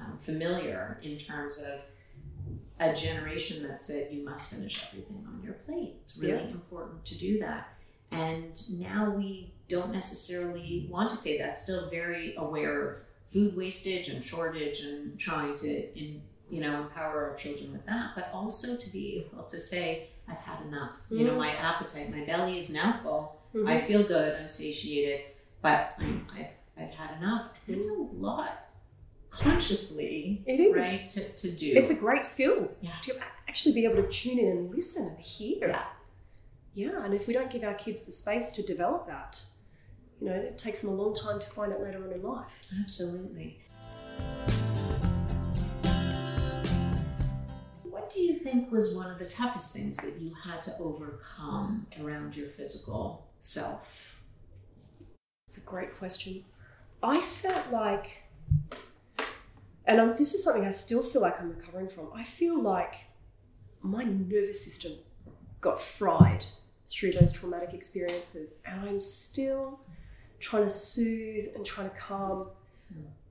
um, 0.00 0.18
familiar 0.18 1.00
in 1.02 1.16
terms 1.16 1.62
of 1.62 1.80
a 2.80 2.94
generation 2.94 3.66
that 3.66 3.82
said 3.82 4.12
you 4.12 4.24
must 4.24 4.54
finish 4.54 4.84
everything 4.88 5.24
on 5.26 5.42
your 5.42 5.54
plate. 5.54 5.94
It's 6.04 6.16
really 6.16 6.32
Yeah. 6.44 6.48
important 6.50 7.04
to 7.06 7.18
do 7.18 7.38
that. 7.40 7.74
And 8.10 8.52
now 8.80 9.10
we 9.10 9.52
don't 9.68 9.92
necessarily 9.92 10.86
want 10.90 11.10
to 11.10 11.16
say 11.16 11.38
that. 11.38 11.58
Still 11.60 11.90
very 11.90 12.34
aware 12.36 12.88
of 12.90 12.98
food 13.32 13.56
wastage 13.56 14.08
and 14.08 14.24
shortage 14.24 14.80
and 14.80 15.18
trying 15.18 15.56
to 15.56 15.98
in, 15.98 16.22
you 16.50 16.60
know 16.62 16.80
empower 16.82 17.28
our 17.30 17.34
children 17.36 17.72
with 17.72 17.84
that, 17.86 18.12
but 18.14 18.30
also 18.32 18.76
to 18.76 18.88
be 18.90 19.26
able 19.26 19.44
to 19.44 19.60
say 19.60 20.08
I've 20.26 20.38
had 20.38 20.64
enough. 20.66 21.06
You 21.10 21.24
know, 21.26 21.32
Mm. 21.34 21.38
my 21.38 21.50
appetite, 21.54 22.10
my 22.10 22.24
belly 22.24 22.56
is 22.58 22.70
now 22.70 22.92
full. 22.94 23.36
Mhm. 23.54 23.68
I 23.68 23.80
feel 23.80 24.02
good. 24.02 24.34
I'm 24.40 24.48
satiated, 24.48 25.22
but 25.62 25.94
I'm, 25.98 26.26
I've 26.34 26.54
I've 26.78 26.90
had 26.90 27.16
enough. 27.18 27.50
And 27.66 27.76
it's 27.76 27.88
a 27.90 27.94
lot 27.94 28.67
consciously, 29.38 30.42
It 30.46 30.60
is. 30.60 30.74
right, 30.74 31.10
to, 31.10 31.32
to 31.36 31.50
do. 31.50 31.72
It's 31.76 31.90
a 31.90 31.94
great 31.94 32.24
skill 32.24 32.70
Yeah. 32.80 32.92
to 33.02 33.14
actually 33.48 33.74
be 33.74 33.84
able 33.84 34.02
to 34.02 34.08
tune 34.08 34.38
in 34.38 34.48
and 34.48 34.74
listen 34.74 35.06
and 35.06 35.18
hear. 35.18 35.68
Yeah. 35.68 35.84
Yeah, 36.74 37.04
and 37.04 37.12
if 37.14 37.26
we 37.26 37.34
don't 37.34 37.50
give 37.50 37.64
our 37.64 37.74
kids 37.74 38.02
the 38.04 38.12
space 38.12 38.52
to 38.52 38.62
develop 38.62 39.06
that, 39.08 39.42
you 40.20 40.28
know, 40.28 40.34
it 40.34 40.58
takes 40.58 40.80
them 40.82 40.90
a 40.90 40.94
long 40.94 41.14
time 41.14 41.40
to 41.40 41.50
find 41.50 41.72
it 41.72 41.80
later 41.80 42.04
on 42.04 42.12
in 42.12 42.22
life. 42.22 42.66
Absolutely. 42.80 43.58
What 47.84 48.10
do 48.10 48.20
you 48.20 48.34
think 48.38 48.70
was 48.70 48.96
one 48.96 49.10
of 49.10 49.18
the 49.18 49.26
toughest 49.26 49.72
things 49.74 49.96
that 49.98 50.20
you 50.20 50.32
had 50.34 50.62
to 50.64 50.72
overcome 50.78 51.86
around 52.02 52.36
your 52.36 52.48
physical 52.48 53.26
self? 53.40 54.14
It's 55.46 55.58
a 55.58 55.62
great 55.62 55.96
question. 55.98 56.44
I 57.02 57.20
felt 57.20 57.70
like, 57.72 58.22
and 59.88 60.16
this 60.16 60.34
is 60.34 60.44
something 60.44 60.64
I 60.64 60.70
still 60.70 61.02
feel 61.02 61.22
like 61.22 61.40
I'm 61.40 61.50
recovering 61.50 61.88
from. 61.88 62.08
I 62.14 62.22
feel 62.22 62.60
like 62.60 62.94
my 63.80 64.04
nervous 64.04 64.62
system 64.62 64.92
got 65.60 65.80
fried 65.80 66.44
through 66.86 67.12
those 67.12 67.32
traumatic 67.32 67.74
experiences, 67.74 68.60
and 68.64 68.88
I'm 68.88 69.00
still 69.00 69.80
trying 70.40 70.64
to 70.64 70.70
soothe 70.70 71.54
and 71.56 71.64
trying 71.64 71.90
to 71.90 71.96
calm 71.96 72.48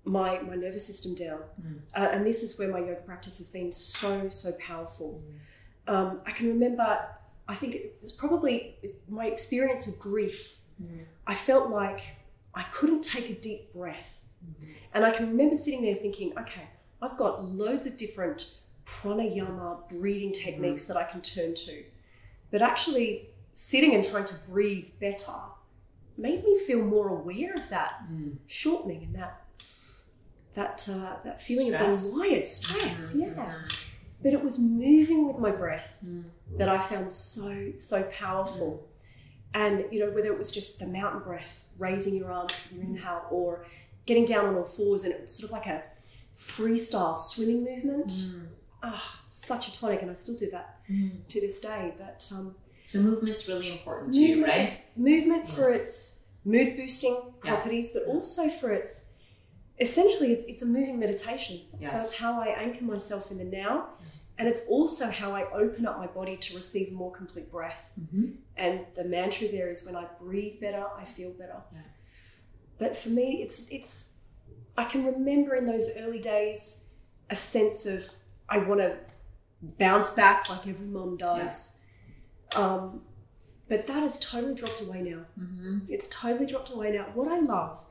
my 0.04 0.40
my 0.40 0.56
nervous 0.56 0.86
system 0.86 1.16
down. 1.16 1.42
Mm. 1.62 1.80
Uh, 1.96 2.10
and 2.12 2.26
this 2.26 2.44
is 2.44 2.58
where 2.58 2.70
my 2.70 2.80
yoga 2.80 3.02
practice 3.02 3.38
has 3.38 3.50
been 3.50 3.72
so 3.72 4.30
so 4.30 4.52
powerful. 4.54 5.22
Um, 5.88 6.22
I 6.26 6.32
can 6.32 6.48
remember. 6.48 7.00
I 7.50 7.56
think 7.56 7.76
it 7.76 7.98
was 8.02 8.12
probably 8.12 8.76
my 9.08 9.28
experience 9.28 9.88
of 9.88 9.98
grief 9.98 10.58
I 11.26 11.34
felt 11.34 11.70
like 11.70 12.02
I 12.54 12.64
couldn't 12.64 13.02
take 13.02 13.30
a 13.30 13.34
deep 13.34 13.74
breath. 13.74 14.22
And 14.98 15.06
I 15.06 15.12
can 15.12 15.28
remember 15.28 15.56
sitting 15.56 15.84
there 15.84 15.94
thinking, 15.94 16.34
okay, 16.40 16.64
I've 17.04 17.18
got 17.18 17.46
loads 17.46 17.86
of 17.86 17.98
different 17.98 18.58
pranayama 18.86 19.88
breathing 19.90 20.32
techniques 20.32 20.86
that 20.86 20.98
I 20.98 21.04
can 21.04 21.22
turn 21.22 21.54
to. 21.54 21.84
But 22.50 22.64
actually, 22.64 23.30
sitting 23.54 23.94
and 23.94 24.04
trying 24.04 24.26
to 24.26 24.34
breathe 24.50 24.88
better 25.00 25.34
made 26.18 26.44
me 26.44 26.58
feel 26.66 26.82
more 26.82 27.10
aware 27.10 27.54
of 27.54 27.70
that 27.70 27.92
Mm. 28.12 28.38
shortening 28.48 29.04
and 29.04 29.14
that 29.16 29.44
that 30.56 30.90
uh, 30.92 31.18
that 31.24 31.44
feeling 31.44 31.68
Stress. 31.68 32.08
of 32.08 32.16
being 32.16 32.32
wired, 32.32 32.48
stress, 32.48 33.16
Mhm. 33.16 33.36
yeah. 33.38 33.62
But 34.24 34.34
it 34.34 34.44
was 34.44 34.58
moving 34.58 35.28
with 35.28 35.38
my 35.38 35.52
breath 35.52 36.00
Mm. 36.04 36.24
that 36.58 36.70
I 36.70 36.80
found 36.80 37.12
so, 37.12 37.74
so 37.76 38.02
powerful. 38.06 38.90
And, 39.54 39.86
you 39.92 40.00
know, 40.00 40.10
whether 40.10 40.30
it 40.34 40.38
was 40.40 40.52
just 40.52 40.80
the 40.80 40.88
mountain 40.88 41.22
breath, 41.22 41.70
raising 41.78 42.16
your 42.16 42.32
arms 42.32 42.54
with 42.64 42.74
your 42.80 42.84
inhale, 42.86 43.28
or 43.30 43.66
getting 44.08 44.26
down 44.26 44.46
on 44.48 44.56
all 44.56 44.66
fours, 44.66 45.04
and 45.04 45.14
it 45.14 45.22
was 45.22 45.32
sort 45.36 45.46
of 45.46 45.52
like 45.52 45.68
a 45.68 45.84
freestyle 46.38 47.18
swimming 47.20 47.64
movement. 47.64 48.08
Mm. 48.10 48.48
Ah, 48.84 49.22
such 49.28 49.68
a 49.68 49.72
tonic, 49.74 50.02
and 50.02 50.10
I 50.12 50.14
still 50.14 50.38
do 50.38 50.50
that 50.52 50.80
Mm. 50.90 51.28
to 51.28 51.42
this 51.42 51.60
day. 51.60 51.94
But 51.98 52.28
um, 52.34 52.56
So 52.84 53.00
movement's 53.00 53.48
really 53.48 53.72
important 53.72 54.14
to 54.14 54.20
you, 54.20 54.46
right? 54.46 54.62
is- 54.62 54.92
movement 54.96 55.48
for 55.50 55.70
its 55.72 56.24
mood 56.46 56.78
boosting 56.78 57.16
Yeah. 57.44 57.56
properties, 57.56 57.92
but 57.94 58.04
also 58.06 58.50
for 58.50 58.72
its 58.72 59.10
essentially 59.80 60.32
it's 60.34 60.46
it's 60.46 60.62
a 60.62 60.66
moving 60.66 60.98
meditation. 61.00 61.62
So 61.84 61.98
it's 61.98 62.18
how 62.18 62.40
I 62.42 62.48
anchor 62.48 62.84
myself 62.84 63.30
in 63.32 63.38
the 63.40 63.44
now, 63.44 63.90
and 64.38 64.48
it's 64.48 64.64
also 64.68 65.06
how 65.10 65.30
I 65.34 65.44
open 65.52 65.86
up 65.86 65.98
my 65.98 66.08
body 66.08 66.38
to 66.38 66.56
receive 66.56 66.92
more 66.94 67.12
complete 67.12 67.52
breath. 67.52 67.94
Mm-hmm. 68.00 68.26
And 68.56 68.86
the 68.96 69.04
mantra 69.04 69.48
there 69.50 69.70
is 69.70 69.86
when 69.86 69.96
I 69.96 70.06
breathe 70.22 70.60
better, 70.62 70.86
I 70.98 71.06
feel 71.06 71.32
better. 71.32 71.62
Yeah. 71.74 71.82
But 72.80 72.98
for 72.98 73.10
me, 73.10 73.42
it's 73.42 73.68
it's 73.70 74.14
I 74.78 74.86
can 74.86 75.06
remember 75.06 75.56
in 75.56 75.66
those 75.66 75.98
early 75.98 76.20
days 76.20 76.86
a 77.30 77.36
sense 77.36 77.86
of 77.86 78.06
I 78.50 78.60
want 78.60 78.80
to 78.80 78.98
bounce 79.62 80.12
back 80.12 80.50
like 80.50 80.68
every 80.68 80.86
mom 80.86 81.18
does. 81.18 81.80
Um, 82.56 83.02
but 83.68 83.88
that 83.88 84.02
has 84.02 84.20
totally 84.20 84.54
dropped 84.54 84.82
away 84.82 85.02
now. 85.02 85.26
Mm-hmm. 85.40 85.80
It's 85.90 86.08
totally 86.08 86.46
dropped 86.46 86.70
away 86.70 86.92
now. 86.92 87.08
What 87.14 87.28
I 87.28 87.40
love 87.40 87.84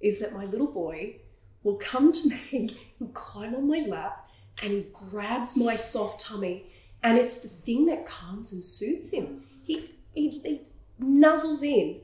is 0.00 0.20
that 0.20 0.32
my 0.32 0.44
little 0.46 0.66
boy 0.66 1.16
will 1.62 1.76
come 1.76 2.12
to 2.12 2.28
me, 2.28 2.76
he'll 2.98 3.08
climb 3.08 3.54
on 3.54 3.68
my 3.68 3.80
lap, 3.80 4.30
and 4.62 4.72
he 4.72 4.86
grabs 4.92 5.56
my 5.56 5.76
soft 5.76 6.20
tummy, 6.20 6.66
and 7.02 7.18
it's 7.18 7.40
the 7.40 7.48
thing 7.48 7.86
that 7.86 8.06
calms 8.06 8.52
and 8.52 8.62
soothes 8.64 9.10
him. 9.10 9.42
He, 9.64 9.90
he, 10.14 10.30
he 10.30 10.60
nuzzles 11.02 11.62
in, 11.62 12.00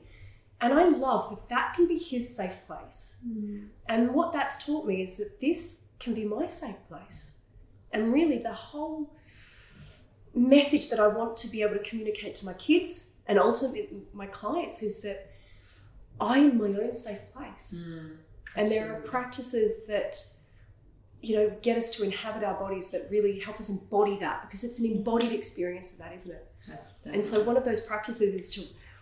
and 0.61 0.73
I 0.73 0.87
love 0.87 1.29
that 1.29 1.49
that 1.49 1.73
can 1.75 1.87
be 1.87 1.97
his 1.97 2.35
safe 2.35 2.55
place. 2.65 3.21
And 3.87 4.13
what 4.13 4.31
that's 4.31 4.65
taught 4.65 4.85
me 4.85 5.01
is 5.01 5.17
that 5.17 5.39
this 5.41 5.81
can 5.99 6.13
be 6.13 6.25
my 6.25 6.47
safe 6.47 6.77
place. 6.87 7.37
And 7.91 8.11
really, 8.11 8.37
the 8.37 8.53
whole 8.53 9.13
message 10.33 10.89
that 10.89 10.99
I 10.99 11.07
want 11.07 11.37
to 11.37 11.49
be 11.49 11.61
able 11.61 11.75
to 11.75 11.83
communicate 11.83 12.35
to 12.35 12.45
my 12.45 12.53
kids 12.53 13.13
and 13.27 13.39
ultimately 13.39 13.87
my 14.13 14.27
clients 14.27 14.83
is 14.83 15.01
that 15.01 15.31
I 16.19 16.39
am 16.39 16.57
my 16.57 16.65
own 16.65 16.93
safe 16.93 17.31
place. 17.33 17.83
Mm. 17.85 18.17
And 18.55 18.69
there 18.69 18.93
are 18.93 19.01
practices 19.01 19.85
that, 19.87 20.15
you 21.21 21.35
know, 21.35 21.51
get 21.61 21.77
us 21.77 21.91
to 21.91 22.03
inhabit 22.03 22.43
our 22.43 22.53
bodies 22.53 22.91
that 22.91 23.07
really 23.09 23.39
help 23.39 23.59
us 23.59 23.69
embody 23.69 24.17
that 24.19 24.43
because 24.43 24.63
it's 24.63 24.79
an 24.79 24.85
embodied 24.85 25.31
experience 25.31 25.93
of 25.93 25.99
that, 25.99 26.13
isn't 26.15 26.31
it? 26.31 26.47
That's 26.67 27.05
And 27.05 27.25
so 27.25 27.43
one 27.43 27.57
of 27.57 27.65
those 27.65 27.81
practices 27.81 28.33
is 28.33 28.49
to 28.51 28.61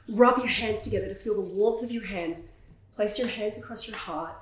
rub 0.10 0.38
your 0.38 0.48
hands 0.48 0.82
together 0.82 1.08
to 1.08 1.16
feel 1.16 1.36
the 1.36 1.42
warmth 1.42 1.84
of 1.84 1.92
your 1.92 2.06
hands. 2.06 2.50
Place 2.94 3.18
your 3.18 3.28
hands 3.28 3.58
across 3.58 3.88
your 3.88 3.98
heart 3.98 4.36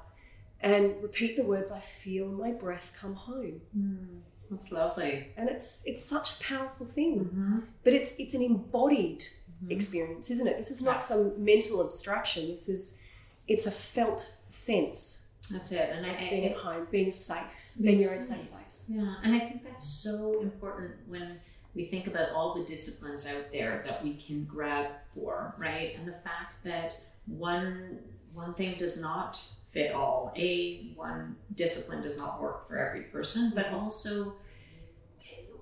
and 0.59 1.01
repeat 1.01 1.35
the 1.35 1.43
words, 1.43 1.71
I 1.71 1.79
feel 1.79 2.27
my 2.27 2.51
breath 2.51 2.95
come 2.99 3.15
home. 3.15 3.61
Mm. 3.77 4.19
That's 4.49 4.71
lovely. 4.71 5.27
And 5.37 5.49
it's 5.49 5.81
it's 5.85 6.03
such 6.03 6.31
a 6.39 6.43
powerful 6.43 6.85
thing. 6.85 7.19
Mm-hmm. 7.25 7.59
But 7.83 7.93
it's 7.93 8.13
it's 8.19 8.33
an 8.33 8.41
embodied 8.41 9.23
Mhm. 9.63 9.71
experience, 9.71 10.29
isn't 10.31 10.47
it? 10.47 10.57
This 10.57 10.71
is 10.71 10.81
not 10.81 11.01
some 11.03 11.43
mental 11.43 11.85
abstraction. 11.85 12.49
This 12.49 12.67
is 12.67 12.99
it's 13.47 13.65
a 13.67 13.71
felt 13.71 14.37
sense 14.45 15.25
That's 15.51 15.71
it. 15.71 15.89
And 15.93 16.05
I, 16.05 16.17
being 16.29 16.45
at 16.47 16.57
home, 16.57 16.87
being 16.91 17.11
safe, 17.11 17.43
Being 17.79 17.97
being 17.97 18.01
your 18.01 18.11
own 18.15 18.21
safe 18.21 18.51
place. 18.51 18.87
Yeah, 18.89 19.15
and 19.23 19.35
I 19.35 19.39
think 19.39 19.63
that's 19.63 19.85
so 19.85 20.41
important 20.41 20.91
when 21.07 21.39
we 21.73 21.85
think 21.85 22.07
about 22.07 22.31
all 22.31 22.53
the 22.53 22.63
disciplines 22.65 23.27
out 23.27 23.51
there 23.51 23.83
that 23.87 24.03
we 24.03 24.15
can 24.15 24.43
grab 24.43 24.87
for, 25.13 25.55
right? 25.57 25.95
And 25.97 26.07
the 26.07 26.13
fact 26.13 26.63
that 26.63 26.99
one 27.25 27.99
one 28.33 28.53
thing 28.53 28.77
does 28.77 29.01
not 29.01 29.41
fit 29.71 29.93
all. 29.93 30.33
A 30.35 30.91
one 30.95 31.35
discipline 31.55 32.01
does 32.01 32.17
not 32.17 32.41
work 32.41 32.67
for 32.67 32.77
every 32.77 33.03
person, 33.03 33.51
but 33.55 33.67
also 33.67 34.35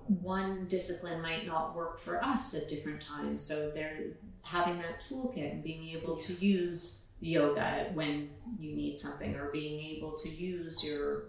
one 0.06 0.66
discipline 0.66 1.22
might 1.22 1.46
not 1.46 1.74
work 1.74 1.98
for 1.98 2.22
us 2.22 2.54
at 2.54 2.68
different 2.68 3.00
times. 3.00 3.42
So 3.42 3.70
they're 3.70 3.98
having 4.42 4.78
that 4.78 5.00
toolkit 5.00 5.52
and 5.52 5.62
being 5.62 5.88
able 5.90 6.16
to 6.16 6.32
use 6.34 7.06
yoga 7.20 7.90
when 7.94 8.30
you 8.58 8.74
need 8.74 8.98
something 8.98 9.36
or 9.36 9.50
being 9.50 9.96
able 9.96 10.12
to 10.12 10.28
use 10.28 10.84
your 10.84 11.24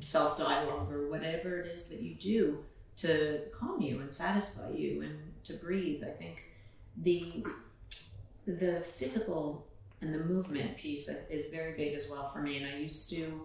self 0.00 0.36
dialogue 0.36 0.92
or 0.92 1.08
whatever 1.08 1.60
it 1.60 1.66
is 1.68 1.88
that 1.88 2.02
you 2.02 2.14
do 2.14 2.58
to 2.96 3.40
calm 3.58 3.80
you 3.80 4.00
and 4.00 4.12
satisfy 4.12 4.70
you 4.70 5.02
and 5.02 5.18
to 5.44 5.54
breathe. 5.54 6.02
I 6.04 6.10
think 6.10 6.42
the 6.96 7.44
the 8.46 8.80
physical 8.80 9.66
and 10.04 10.14
the 10.14 10.18
movement 10.18 10.76
piece 10.76 11.08
is 11.08 11.50
very 11.50 11.72
big 11.76 11.94
as 11.94 12.10
well 12.10 12.28
for 12.28 12.40
me. 12.40 12.58
And 12.58 12.66
I 12.66 12.76
used 12.78 13.10
to, 13.10 13.42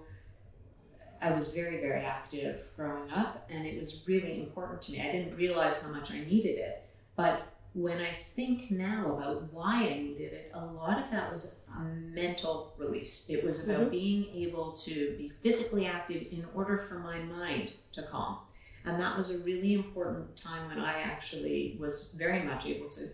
I 1.22 1.32
was 1.32 1.54
very, 1.54 1.80
very 1.80 2.04
active 2.04 2.70
growing 2.76 3.10
up, 3.12 3.50
and 3.50 3.66
it 3.66 3.78
was 3.78 4.04
really 4.08 4.42
important 4.42 4.82
to 4.84 4.92
me. 4.92 5.02
I 5.02 5.12
didn't 5.12 5.36
realize 5.36 5.82
how 5.82 5.90
much 5.90 6.12
I 6.12 6.20
needed 6.20 6.58
it. 6.58 6.84
But 7.16 7.48
when 7.74 8.00
I 8.02 8.12
think 8.12 8.72
now 8.72 9.18
about 9.18 9.54
why 9.54 9.84
I 9.86 10.00
needed 10.00 10.34
it, 10.34 10.52
a 10.54 10.66
lot 10.66 11.02
of 11.02 11.10
that 11.12 11.32
was 11.32 11.62
a 11.74 11.84
mental 11.84 12.74
release. 12.78 13.30
It 13.30 13.44
was 13.44 13.66
about 13.66 13.82
mm-hmm. 13.82 13.92
being 13.92 14.26
able 14.36 14.74
to 14.74 15.16
be 15.18 15.32
physically 15.42 15.86
active 15.86 16.28
in 16.32 16.46
order 16.54 16.78
for 16.78 16.96
my 17.00 17.20
mind 17.20 17.74
to 17.94 18.04
calm. 18.04 18.40
And 18.86 19.00
that 19.00 19.18
was 19.18 19.42
a 19.42 19.46
really 19.46 19.74
important 19.74 20.36
time 20.36 20.68
when 20.68 20.80
I 20.80 21.02
actually 21.02 21.78
was 21.80 22.14
very 22.18 22.44
much 22.44 22.66
able 22.66 22.90
to 22.90 23.10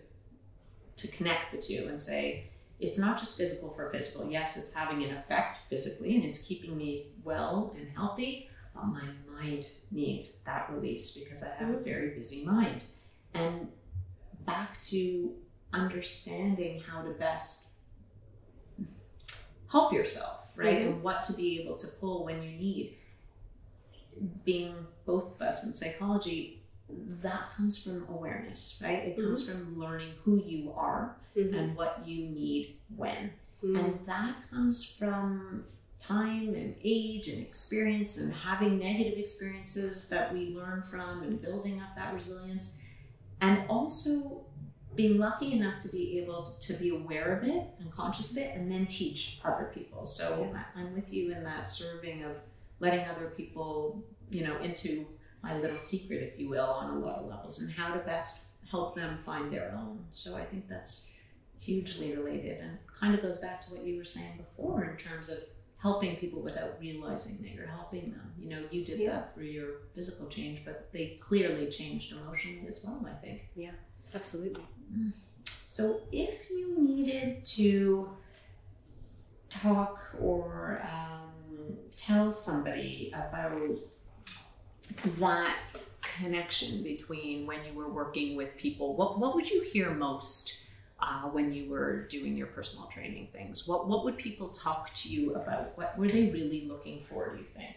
to 0.96 1.08
connect 1.08 1.52
the 1.52 1.58
two 1.58 1.86
and 1.88 2.00
say, 2.00 2.48
it's 2.80 2.98
not 2.98 3.18
just 3.18 3.36
physical 3.36 3.70
for 3.70 3.90
physical. 3.90 4.30
Yes, 4.30 4.56
it's 4.56 4.72
having 4.72 5.04
an 5.04 5.14
effect 5.16 5.58
physically 5.68 6.16
and 6.16 6.24
it's 6.24 6.42
keeping 6.42 6.76
me 6.76 7.08
well 7.22 7.74
and 7.78 7.88
healthy, 7.94 8.48
but 8.74 8.86
my 8.86 9.02
mind 9.30 9.66
needs 9.90 10.42
that 10.44 10.70
release 10.72 11.16
because 11.18 11.42
I 11.42 11.54
have 11.58 11.68
a 11.74 11.78
very 11.78 12.10
busy 12.10 12.44
mind. 12.44 12.84
And 13.34 13.68
back 14.46 14.80
to 14.82 15.34
understanding 15.72 16.80
how 16.80 17.02
to 17.02 17.10
best 17.10 17.72
help 19.70 19.92
yourself, 19.92 20.52
right? 20.56 20.78
Mm-hmm. 20.78 20.92
And 20.92 21.02
what 21.02 21.22
to 21.24 21.34
be 21.34 21.60
able 21.60 21.76
to 21.76 21.86
pull 21.86 22.24
when 22.24 22.42
you 22.42 22.50
need. 22.50 22.96
Being 24.44 24.74
both 25.04 25.34
of 25.34 25.42
us 25.42 25.66
in 25.66 25.72
psychology, 25.72 26.62
that 26.88 27.52
comes 27.56 27.82
from 27.82 28.06
awareness, 28.08 28.80
right? 28.84 28.98
It 28.98 29.16
mm-hmm. 29.16 29.28
comes 29.28 29.48
from 29.48 29.78
learning 29.78 30.12
who 30.24 30.42
you 30.44 30.72
are 30.76 31.16
mm-hmm. 31.36 31.54
and 31.54 31.76
what 31.76 32.02
you 32.06 32.26
need 32.26 32.76
when. 32.94 33.30
Mm-hmm. 33.62 33.76
And 33.76 34.06
that 34.06 34.36
comes 34.50 34.96
from 34.96 35.64
time 35.98 36.54
and 36.54 36.74
age 36.84 37.28
and 37.28 37.42
experience 37.42 38.18
and 38.18 38.32
having 38.32 38.78
negative 38.78 39.18
experiences 39.18 40.08
that 40.10 40.32
we 40.32 40.54
learn 40.54 40.82
from 40.82 41.22
and 41.22 41.42
building 41.42 41.80
up 41.80 41.96
that 41.96 42.14
resilience. 42.14 42.80
And 43.40 43.64
also 43.68 44.42
being 44.94 45.18
lucky 45.18 45.52
enough 45.52 45.80
to 45.80 45.88
be 45.88 46.18
able 46.18 46.42
to, 46.42 46.58
to 46.68 46.72
be 46.74 46.88
aware 46.90 47.36
of 47.36 47.44
it 47.44 47.64
and 47.80 47.90
conscious 47.90 48.30
of 48.30 48.38
it 48.38 48.56
and 48.56 48.70
then 48.70 48.86
teach 48.86 49.40
other 49.44 49.70
people. 49.74 50.06
So 50.06 50.48
yeah. 50.52 50.62
I'm 50.74 50.94
with 50.94 51.12
you 51.12 51.32
in 51.32 51.44
that 51.44 51.68
serving 51.68 52.24
of 52.24 52.36
letting 52.80 53.04
other 53.06 53.32
people, 53.36 54.04
you 54.30 54.44
know, 54.44 54.58
into 54.58 55.06
my 55.42 55.58
little 55.58 55.78
secret, 55.78 56.22
if 56.22 56.38
you 56.38 56.48
will, 56.48 56.64
on 56.64 56.96
a 56.96 56.98
lot 56.98 57.18
of 57.18 57.26
levels, 57.26 57.60
and 57.60 57.72
how 57.72 57.92
to 57.94 58.00
best 58.00 58.50
help 58.70 58.96
them 58.96 59.16
find 59.16 59.52
their 59.52 59.72
own. 59.76 60.04
So 60.10 60.36
I 60.36 60.44
think 60.44 60.68
that's 60.68 61.14
hugely 61.60 62.14
related 62.14 62.60
and 62.60 62.78
kind 63.00 63.14
of 63.14 63.22
goes 63.22 63.38
back 63.38 63.64
to 63.66 63.72
what 63.72 63.84
you 63.84 63.96
were 63.96 64.04
saying 64.04 64.36
before 64.36 64.84
in 64.84 64.96
terms 64.96 65.28
of 65.28 65.38
helping 65.78 66.16
people 66.16 66.40
without 66.40 66.76
realizing 66.80 67.44
that 67.44 67.52
you're 67.54 67.66
helping 67.66 68.10
them. 68.10 68.32
You 68.38 68.48
know, 68.48 68.62
you 68.70 68.84
did 68.84 68.98
yeah. 68.98 69.10
that 69.10 69.34
through 69.34 69.44
your 69.44 69.68
physical 69.94 70.26
change, 70.28 70.64
but 70.64 70.88
they 70.92 71.18
clearly 71.20 71.68
changed 71.68 72.12
emotionally 72.12 72.66
as 72.68 72.82
well, 72.84 73.04
I 73.08 73.14
think. 73.24 73.42
Yeah, 73.54 73.72
absolutely. 74.14 74.64
So 75.46 76.00
if 76.10 76.50
you 76.50 76.76
needed 76.78 77.44
to 77.44 78.10
talk 79.50 80.00
or 80.20 80.82
uh, 80.84 81.25
um, 81.66 81.76
tell 81.96 82.32
somebody 82.32 83.12
about 83.14 83.78
that 85.18 85.56
connection 86.02 86.82
between 86.82 87.46
when 87.46 87.64
you 87.64 87.72
were 87.74 87.88
working 87.88 88.36
with 88.36 88.56
people, 88.56 88.96
what, 88.96 89.18
what 89.18 89.34
would 89.34 89.50
you 89.50 89.62
hear 89.62 89.90
most 89.90 90.60
uh, 91.00 91.22
when 91.24 91.52
you 91.52 91.68
were 91.68 92.06
doing 92.08 92.36
your 92.36 92.46
personal 92.46 92.86
training 92.86 93.28
things? 93.32 93.66
What, 93.66 93.88
what 93.88 94.04
would 94.04 94.16
people 94.16 94.48
talk 94.48 94.92
to 94.94 95.08
you 95.08 95.34
about? 95.34 95.76
What 95.76 95.96
were 95.98 96.08
they 96.08 96.30
really 96.30 96.66
looking 96.68 97.00
for, 97.00 97.34
do 97.34 97.38
you 97.38 97.46
think? 97.54 97.76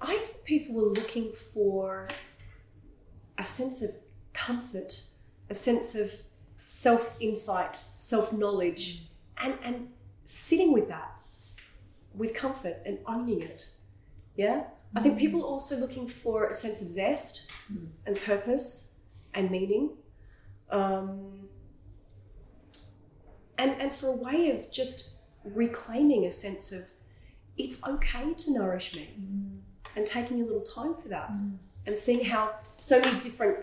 I 0.00 0.16
think 0.16 0.44
people 0.44 0.74
were 0.74 0.88
looking 0.88 1.32
for 1.32 2.08
a 3.38 3.44
sense 3.44 3.82
of 3.82 3.90
comfort, 4.32 5.02
a 5.48 5.54
sense 5.54 5.94
of 5.94 6.12
self 6.62 7.14
insight, 7.20 7.76
self 7.76 8.32
knowledge, 8.32 9.04
and, 9.38 9.54
and 9.62 9.88
sitting 10.24 10.72
with 10.72 10.88
that 10.88 11.19
with 12.14 12.34
comfort 12.34 12.82
and 12.84 12.98
owning 13.06 13.42
it. 13.42 13.68
Yeah? 14.36 14.64
I 14.94 15.00
think 15.00 15.18
people 15.18 15.42
are 15.42 15.46
also 15.46 15.76
looking 15.76 16.08
for 16.08 16.48
a 16.48 16.54
sense 16.54 16.82
of 16.82 16.90
zest 16.90 17.46
mm. 17.72 17.86
and 18.06 18.16
purpose 18.16 18.92
and 19.34 19.50
meaning. 19.50 19.90
Um, 20.70 21.48
and, 23.56 23.72
and 23.80 23.92
for 23.92 24.08
a 24.08 24.16
way 24.16 24.50
of 24.50 24.70
just 24.72 25.14
reclaiming 25.44 26.26
a 26.26 26.32
sense 26.32 26.72
of 26.72 26.84
it's 27.56 27.86
okay 27.86 28.32
to 28.34 28.52
nourish 28.52 28.94
me 28.94 29.10
mm. 29.20 29.58
and 29.96 30.06
taking 30.06 30.40
a 30.40 30.44
little 30.44 30.62
time 30.62 30.94
for 30.94 31.08
that 31.08 31.30
mm. 31.30 31.56
and 31.86 31.96
seeing 31.96 32.24
how 32.24 32.54
so 32.76 33.00
many 33.00 33.18
different 33.20 33.58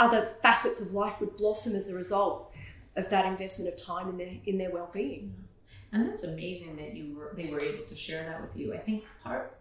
other 0.00 0.28
facets 0.42 0.80
of 0.80 0.92
life 0.92 1.14
would 1.20 1.36
blossom 1.36 1.74
as 1.74 1.88
a 1.88 1.94
result 1.94 2.52
of 2.96 3.08
that 3.10 3.24
investment 3.24 3.72
of 3.72 3.82
time 3.82 4.08
in 4.08 4.16
their 4.16 4.34
in 4.44 4.58
their 4.58 4.70
well-being 4.70 5.34
and 5.92 6.08
that's 6.08 6.24
amazing 6.24 6.76
that 6.76 6.94
you 6.94 7.14
were 7.14 7.32
they 7.36 7.48
were 7.48 7.60
able 7.60 7.84
to 7.84 7.94
share 7.94 8.24
that 8.24 8.40
with 8.40 8.56
you 8.56 8.74
i 8.74 8.78
think 8.78 9.04
part 9.22 9.56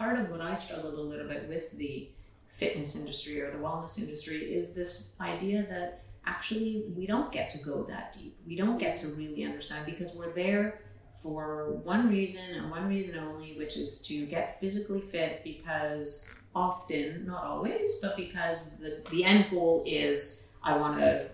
part 0.00 0.18
of 0.18 0.30
what 0.30 0.40
I 0.40 0.54
struggled 0.54 0.94
a 0.94 1.00
little 1.00 1.28
bit 1.28 1.46
with 1.46 1.76
the 1.76 2.08
fitness 2.48 2.98
industry 2.98 3.38
or 3.42 3.50
the 3.50 3.58
wellness 3.58 3.98
industry 3.98 4.54
is 4.54 4.74
this 4.74 5.14
idea 5.20 5.66
that 5.68 6.00
actually 6.24 6.86
we 6.96 7.06
don't 7.06 7.30
get 7.30 7.50
to 7.50 7.58
go 7.58 7.84
that 7.84 8.16
deep. 8.18 8.34
We 8.46 8.56
don't 8.56 8.78
get 8.78 8.96
to 8.98 9.08
really 9.08 9.44
understand 9.44 9.84
because 9.84 10.14
we're 10.14 10.32
there 10.32 10.80
for 11.22 11.72
one 11.84 12.08
reason 12.08 12.54
and 12.54 12.70
one 12.70 12.88
reason 12.88 13.18
only, 13.18 13.58
which 13.58 13.76
is 13.76 14.00
to 14.06 14.24
get 14.24 14.58
physically 14.58 15.02
fit 15.02 15.44
because 15.44 16.34
often, 16.54 17.26
not 17.26 17.44
always, 17.44 18.00
but 18.00 18.16
because 18.16 18.78
the, 18.78 19.02
the 19.10 19.22
end 19.22 19.50
goal 19.50 19.82
is 19.84 20.50
I 20.62 20.78
want 20.78 20.98
to 21.00 21.28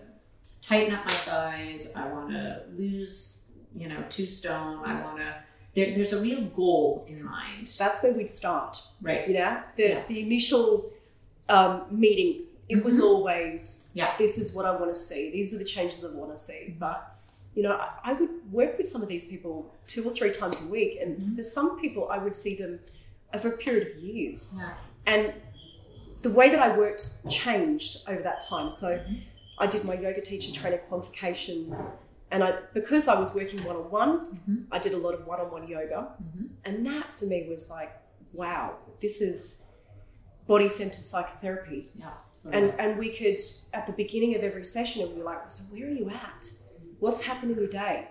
tighten 0.61 0.93
up 0.93 1.05
my 1.05 1.13
thighs, 1.13 1.95
I 1.95 2.11
want 2.11 2.31
to 2.31 2.63
lose, 2.75 3.43
you 3.75 3.87
know, 3.87 4.03
two 4.09 4.25
stone, 4.25 4.83
I 4.85 5.01
want 5.01 5.17
to 5.17 5.35
there, 5.77 5.93
there's 5.93 6.11
a 6.11 6.21
real 6.23 6.41
goal 6.41 7.05
in 7.07 7.23
mind. 7.23 7.75
That's 7.77 8.01
where 8.01 8.11
we'd 8.11 8.31
start. 8.31 8.81
Right. 8.99 9.27
You 9.27 9.35
know, 9.35 9.61
the, 9.75 9.89
yeah. 9.89 10.03
the 10.07 10.21
initial 10.21 10.91
um, 11.49 11.83
meeting, 11.91 12.47
it 12.67 12.77
mm-hmm. 12.77 12.83
was 12.83 12.99
always, 12.99 13.87
yeah, 13.93 14.17
this 14.17 14.39
is 14.39 14.53
what 14.53 14.65
I 14.65 14.71
want 14.71 14.91
to 14.91 14.99
see. 14.99 15.29
These 15.29 15.53
are 15.53 15.59
the 15.59 15.63
changes 15.63 16.03
I 16.03 16.09
want 16.09 16.31
to 16.31 16.37
see. 16.37 16.75
But, 16.79 17.15
you 17.53 17.61
know, 17.61 17.73
I, 17.73 17.89
I, 18.05 18.13
would 18.13 18.51
work 18.51 18.79
with 18.79 18.89
some 18.89 19.03
of 19.03 19.07
these 19.07 19.25
people 19.25 19.71
two 19.85 20.03
or 20.03 20.11
three 20.11 20.31
times 20.31 20.59
a 20.63 20.67
week. 20.67 20.97
And 20.99 21.15
mm-hmm. 21.15 21.35
for 21.35 21.43
some 21.43 21.79
people, 21.79 22.09
I 22.09 22.17
would 22.17 22.35
see 22.35 22.55
them 22.55 22.79
over 23.35 23.49
a 23.49 23.57
period 23.57 23.95
of 23.95 24.01
years. 24.01 24.55
Yeah. 24.57 24.73
And 25.05 25.33
the 26.23 26.31
way 26.31 26.49
that 26.49 26.59
I 26.59 26.75
worked 26.75 27.29
changed 27.29 28.09
over 28.09 28.23
that 28.23 28.41
time. 28.41 28.71
So 28.71 28.97
mm-hmm. 28.97 29.13
I 29.59 29.67
did 29.67 29.85
my 29.85 29.93
yoga 29.93 30.21
teacher 30.21 30.51
training 30.51 30.79
qualifications 30.89 31.99
and 32.31 32.43
I, 32.43 32.59
because 32.73 33.07
I 33.07 33.17
was 33.17 33.33
working 33.33 33.63
one 33.63 33.75
on 33.75 33.89
one, 33.89 34.67
I 34.71 34.79
did 34.79 34.93
a 34.93 34.97
lot 34.97 35.13
of 35.13 35.25
one 35.25 35.39
on 35.39 35.49
one 35.49 35.67
yoga. 35.67 36.09
Mm-hmm. 36.21 36.45
And 36.65 36.85
that 36.85 37.17
for 37.17 37.25
me 37.25 37.47
was 37.49 37.69
like, 37.69 37.91
wow, 38.33 38.75
this 38.99 39.21
is 39.21 39.63
body 40.45 40.67
centered 40.67 41.05
psychotherapy. 41.05 41.89
Yeah. 41.95 42.09
And, 42.51 42.73
and 42.79 42.97
we 42.97 43.09
could, 43.09 43.39
at 43.73 43.87
the 43.87 43.93
beginning 43.93 44.35
of 44.35 44.41
every 44.41 44.63
session, 44.63 45.01
and 45.01 45.11
we 45.11 45.19
were 45.19 45.25
like, 45.25 45.51
so 45.51 45.63
where 45.63 45.87
are 45.87 45.91
you 45.91 46.09
at? 46.09 46.49
What's 46.99 47.21
happened 47.21 47.51
in 47.51 47.57
your 47.57 47.67
day? 47.67 48.07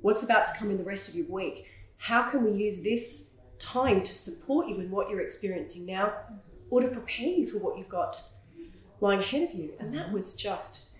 What's 0.00 0.22
about 0.22 0.46
to 0.46 0.52
come 0.58 0.70
in 0.70 0.78
the 0.78 0.84
rest 0.84 1.08
of 1.08 1.14
your 1.14 1.26
week? 1.28 1.66
How 1.98 2.28
can 2.28 2.44
we 2.44 2.52
use 2.52 2.82
this 2.82 3.32
time 3.58 4.02
to 4.02 4.14
support 4.14 4.68
you 4.68 4.80
in 4.80 4.90
what 4.90 5.10
you're 5.10 5.20
experiencing 5.20 5.86
now 5.86 6.06
mm-hmm. 6.06 6.34
or 6.70 6.80
to 6.80 6.88
prepare 6.88 7.28
you 7.28 7.46
for 7.46 7.58
what 7.58 7.78
you've 7.78 7.88
got 7.88 8.22
lying 9.00 9.20
ahead 9.20 9.42
of 9.42 9.54
you? 9.54 9.72
And 9.78 9.94
that 9.94 10.06
mm-hmm. 10.06 10.14
was 10.14 10.34
just 10.34 10.90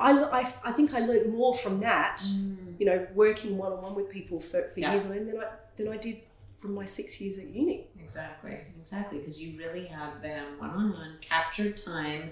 I, 0.00 0.40
I, 0.40 0.52
I 0.64 0.72
think 0.72 0.94
I 0.94 1.00
learned 1.00 1.32
more 1.32 1.54
from 1.54 1.80
that, 1.80 2.18
mm. 2.18 2.78
you 2.78 2.86
know, 2.86 3.06
working 3.14 3.56
one 3.58 3.72
on 3.72 3.82
one 3.82 3.94
with 3.94 4.10
people 4.10 4.40
for, 4.40 4.70
for 4.72 4.80
yeah. 4.80 4.92
years 4.92 5.04
on 5.06 5.12
end 5.12 5.28
than 5.28 5.38
I, 5.38 5.46
than 5.76 5.88
I 5.88 5.96
did 5.96 6.22
from 6.60 6.74
my 6.74 6.84
six 6.84 7.20
years 7.20 7.38
at 7.38 7.48
uni. 7.48 7.86
Exactly, 8.02 8.58
exactly, 8.78 9.18
because 9.18 9.42
you 9.42 9.58
really 9.58 9.86
have 9.86 10.20
them 10.22 10.58
one 10.58 10.70
on 10.70 10.92
one, 10.92 11.16
captured 11.20 11.76
time, 11.76 12.30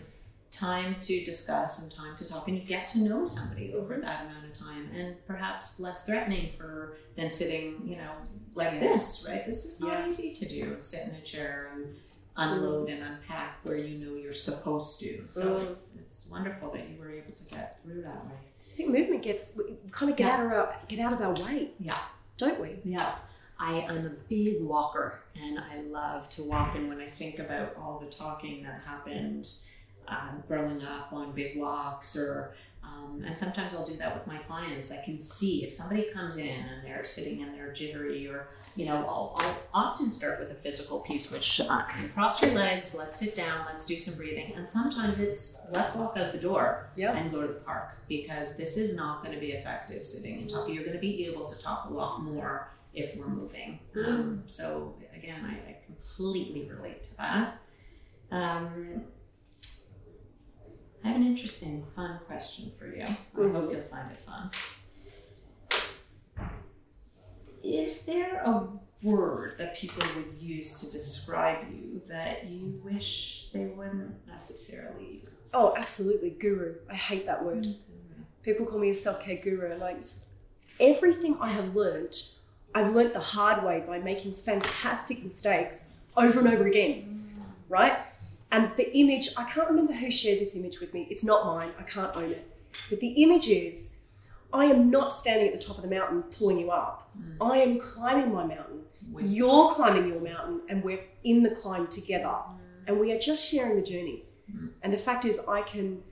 time 0.50 0.96
to 1.00 1.24
discuss 1.24 1.82
and 1.82 1.92
time 1.92 2.16
to 2.16 2.26
talk 2.28 2.48
and 2.48 2.56
you 2.56 2.64
get 2.64 2.86
to 2.88 3.00
know 3.00 3.26
somebody 3.26 3.74
over 3.74 3.98
that 3.98 4.24
amount 4.24 4.44
of 4.46 4.52
time 4.52 4.90
and 4.94 5.14
perhaps 5.26 5.78
less 5.78 6.06
threatening 6.06 6.50
for 6.56 6.96
than 7.16 7.30
sitting 7.30 7.80
you 7.84 7.96
know 7.96 8.12
like 8.54 8.72
Yeah. 8.72 8.80
this 8.80 9.26
right 9.28 9.46
this 9.46 9.66
is 9.66 9.80
not 9.80 9.92
Yeah. 9.92 10.06
easy 10.08 10.32
to 10.34 10.48
do 10.48 10.78
sit 10.80 11.08
in 11.08 11.14
a 11.14 11.20
chair 11.20 11.70
and 11.74 11.94
unload 12.38 12.88
and 12.88 13.02
unpack 13.02 13.58
where 13.64 13.76
you 13.76 13.98
know 13.98 14.16
you're 14.16 14.32
supposed 14.32 15.00
to 15.00 15.24
so 15.30 15.42
Mm. 15.56 15.66
it's, 15.68 15.96
it's 15.96 16.28
wonderful 16.30 16.70
that 16.70 16.88
you 16.88 16.98
were 16.98 17.10
able 17.10 17.32
to 17.32 17.44
get 17.44 17.78
through 17.82 18.02
that 18.02 18.24
way 18.26 18.32
I 18.72 18.74
think 18.76 18.90
movement 18.90 19.22
gets 19.22 19.60
kind 19.90 20.10
of 20.10 20.16
get 20.16 20.26
Yeah. 20.28 20.34
out 20.34 20.46
of 20.46 20.52
our 20.52 20.76
get 20.88 20.98
out 21.00 21.12
of 21.12 21.20
our 21.20 21.34
way, 21.44 21.70
yeah 21.80 21.98
don't 22.36 22.60
we? 22.60 22.76
Yeah. 22.84 23.12
I, 23.58 23.84
I'm 23.88 24.06
a 24.06 24.10
big 24.28 24.62
walker 24.62 25.18
and 25.34 25.58
I 25.58 25.80
love 25.80 26.28
to 26.28 26.44
walk. 26.44 26.76
And 26.76 26.88
when 26.88 27.00
I 27.00 27.08
think 27.10 27.40
about 27.40 27.74
all 27.76 27.98
the 27.98 28.06
talking 28.06 28.62
that 28.62 28.80
happened 28.86 29.50
um, 30.06 30.44
growing 30.46 30.80
up 30.84 31.12
on 31.12 31.32
big 31.32 31.58
walks, 31.58 32.16
or 32.16 32.54
um, 32.82 33.22
and 33.26 33.36
sometimes 33.36 33.74
I'll 33.74 33.86
do 33.86 33.96
that 33.96 34.14
with 34.14 34.26
my 34.26 34.38
clients, 34.38 34.92
I 34.92 35.04
can 35.04 35.18
see 35.20 35.64
if 35.64 35.74
somebody 35.74 36.06
comes 36.12 36.36
in 36.36 36.48
and 36.48 36.84
they're 36.84 37.04
sitting 37.04 37.42
and 37.42 37.54
they're 37.54 37.72
jittery, 37.72 38.26
or 38.28 38.48
you 38.76 38.86
know, 38.86 38.96
I'll, 38.96 39.34
I'll 39.38 39.56
often 39.74 40.10
start 40.12 40.38
with 40.40 40.50
a 40.50 40.54
physical 40.54 41.00
piece, 41.00 41.32
which 41.32 41.60
uh, 41.60 41.82
cross 42.14 42.40
your 42.42 42.52
legs, 42.52 42.94
let's 42.98 43.18
sit 43.18 43.34
down, 43.34 43.64
let's 43.66 43.84
do 43.84 43.98
some 43.98 44.14
breathing. 44.16 44.52
And 44.56 44.68
sometimes 44.68 45.20
it's 45.20 45.66
let's 45.70 45.94
walk 45.94 46.16
out 46.16 46.32
the 46.32 46.38
door 46.38 46.90
Yeah. 46.96 47.16
and 47.16 47.30
go 47.30 47.42
to 47.42 47.48
the 47.48 47.60
park 47.60 47.98
because 48.08 48.56
this 48.56 48.76
is 48.76 48.96
not 48.96 49.22
going 49.22 49.34
to 49.34 49.40
be 49.40 49.52
effective 49.52 50.06
sitting 50.06 50.38
and 50.40 50.48
talking. 50.50 50.74
You're 50.74 50.84
going 50.84 50.96
to 50.96 51.00
be 51.00 51.26
able 51.26 51.44
to 51.46 51.60
talk 51.62 51.90
a 51.90 51.92
lot 51.92 52.22
more 52.22 52.70
if 52.94 53.16
we're 53.16 53.28
moving. 53.28 53.80
Um, 53.96 54.42
so 54.46 54.94
again, 55.14 55.44
I, 55.44 55.70
I 55.70 55.76
completely 55.86 56.70
relate 56.70 57.02
to 57.04 57.16
that. 57.18 57.58
Um, 58.30 59.02
I 61.04 61.08
have 61.08 61.16
an 61.16 61.26
interesting, 61.26 61.84
fun 61.94 62.18
question 62.26 62.72
for 62.78 62.86
you. 62.86 63.04
I 63.04 63.50
hope 63.52 63.72
you'll 63.72 63.82
find 63.82 64.10
it 64.10 64.16
fun. 64.18 64.50
Is 67.62 68.06
there 68.06 68.42
a 68.44 68.66
word 69.02 69.56
that 69.58 69.76
people 69.76 70.02
would 70.16 70.40
use 70.40 70.80
to 70.80 70.92
describe 70.92 71.66
you 71.70 72.00
that 72.08 72.46
you 72.46 72.80
wish 72.84 73.50
they 73.52 73.66
wouldn't 73.66 74.26
necessarily 74.26 75.20
use? 75.22 75.36
Oh, 75.54 75.74
absolutely, 75.76 76.30
guru. 76.30 76.76
I 76.90 76.94
hate 76.94 77.26
that 77.26 77.44
word. 77.44 77.64
Mm-hmm. 77.64 78.22
People 78.42 78.66
call 78.66 78.78
me 78.78 78.90
a 78.90 78.94
self 78.94 79.22
care 79.22 79.36
guru. 79.36 79.76
Like 79.76 80.02
everything 80.80 81.36
I 81.40 81.48
have 81.50 81.76
learned, 81.76 82.16
I've 82.74 82.94
learned 82.94 83.12
the 83.12 83.20
hard 83.20 83.64
way 83.64 83.84
by 83.86 83.98
making 83.98 84.34
fantastic 84.34 85.22
mistakes 85.22 85.92
over 86.16 86.40
and 86.40 86.48
over 86.48 86.66
again, 86.66 87.22
mm. 87.38 87.42
right? 87.68 87.98
And 88.50 88.70
the 88.76 88.96
image, 88.96 89.30
I 89.36 89.44
can't 89.44 89.68
remember 89.68 89.92
who 89.92 90.10
shared 90.10 90.40
this 90.40 90.56
image 90.56 90.80
with 90.80 90.94
me. 90.94 91.06
It's 91.10 91.24
not 91.24 91.46
mine. 91.46 91.72
I 91.78 91.82
can't 91.82 92.14
own 92.16 92.30
it. 92.30 92.50
But 92.88 93.00
the 93.00 93.08
image 93.22 93.48
is 93.48 93.98
I 94.52 94.64
am 94.66 94.90
not 94.90 95.12
standing 95.12 95.48
at 95.48 95.52
the 95.52 95.64
top 95.66 95.76
of 95.76 95.82
the 95.82 95.90
mountain 95.90 96.22
pulling 96.22 96.58
you 96.58 96.70
up. 96.70 97.10
Hmm. 97.16 97.42
I 97.42 97.58
am 97.58 97.78
climbing 97.78 98.32
my 98.32 98.46
mountain. 98.46 98.84
With- 99.12 99.26
You're 99.30 99.70
climbing 99.70 100.08
your 100.08 100.20
mountain, 100.20 100.62
and 100.68 100.82
we're 100.82 101.00
in 101.24 101.42
the 101.42 101.50
climb 101.50 101.86
together. 101.88 102.28
Hmm. 102.28 102.56
And 102.86 103.00
we 103.00 103.12
are 103.12 103.18
just 103.18 103.46
sharing 103.50 103.76
the 103.76 103.82
journey. 103.82 104.24
Hmm. 104.50 104.68
And 104.82 104.92
the 104.92 104.98
fact 104.98 105.26
is, 105.26 105.40
I 105.46 105.60
can, 105.62 106.02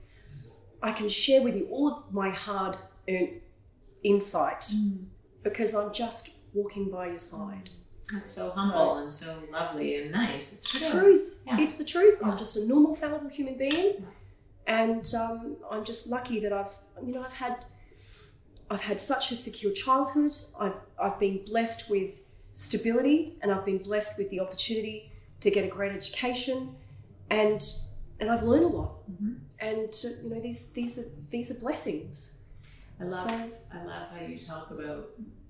I 0.83 0.91
can 0.91 1.09
share 1.09 1.41
with 1.41 1.55
you 1.55 1.67
all 1.71 1.93
of 1.95 2.13
my 2.13 2.29
hard-earned 2.29 3.39
insight 4.03 4.69
because 5.43 5.73
I'm 5.73 5.91
just 5.91 6.29
walking 6.53 6.91
by 6.91 7.07
your 7.07 7.19
side. 7.19 7.71
That's 8.13 8.31
so 8.31 8.51
humble 8.51 8.97
and 8.99 9.11
so 9.11 9.43
lovely 9.51 9.95
and 10.01 10.11
nice. 10.11 10.59
It's 10.61 10.71
the 10.79 10.89
truth. 10.99 11.35
Yeah. 11.45 11.59
It's 11.59 11.75
the 11.75 11.83
truth. 11.83 12.19
Yeah. 12.21 12.29
I'm 12.29 12.37
just 12.37 12.55
a 12.57 12.65
normal, 12.65 12.95
fallible 12.95 13.29
human 13.29 13.57
being, 13.57 14.05
and 14.65 15.05
um, 15.15 15.57
I'm 15.69 15.83
just 15.83 16.09
lucky 16.09 16.39
that 16.39 16.53
I've, 16.53 16.71
you 17.05 17.13
know, 17.13 17.21
I've 17.23 17.33
had, 17.33 17.65
I've 18.69 18.81
had 18.81 18.99
such 19.01 19.31
a 19.31 19.35
secure 19.35 19.73
childhood. 19.73 20.37
I've 20.59 20.75
I've 21.01 21.19
been 21.19 21.43
blessed 21.45 21.89
with 21.89 22.11
stability, 22.53 23.37
and 23.41 23.51
I've 23.51 23.65
been 23.65 23.79
blessed 23.79 24.17
with 24.17 24.29
the 24.29 24.39
opportunity 24.39 25.11
to 25.41 25.51
get 25.51 25.65
a 25.65 25.67
great 25.67 25.91
education, 25.91 26.75
and 27.29 27.61
and 28.19 28.29
I've 28.31 28.43
learned 28.43 28.65
a 28.65 28.69
lot. 28.69 28.91
Mhm. 29.11 29.39
And 29.59 29.93
uh, 30.05 30.23
you 30.23 30.29
know, 30.33 30.41
these 30.41 30.69
these 30.71 30.97
are 30.97 31.05
these 31.29 31.51
are 31.51 31.59
blessings. 31.59 32.37
I 32.99 33.03
love 33.03 33.13
So- 33.13 33.51
I 33.71 33.83
love 33.83 34.07
how 34.11 34.25
you 34.25 34.39
talk 34.39 34.71
about 34.71 35.09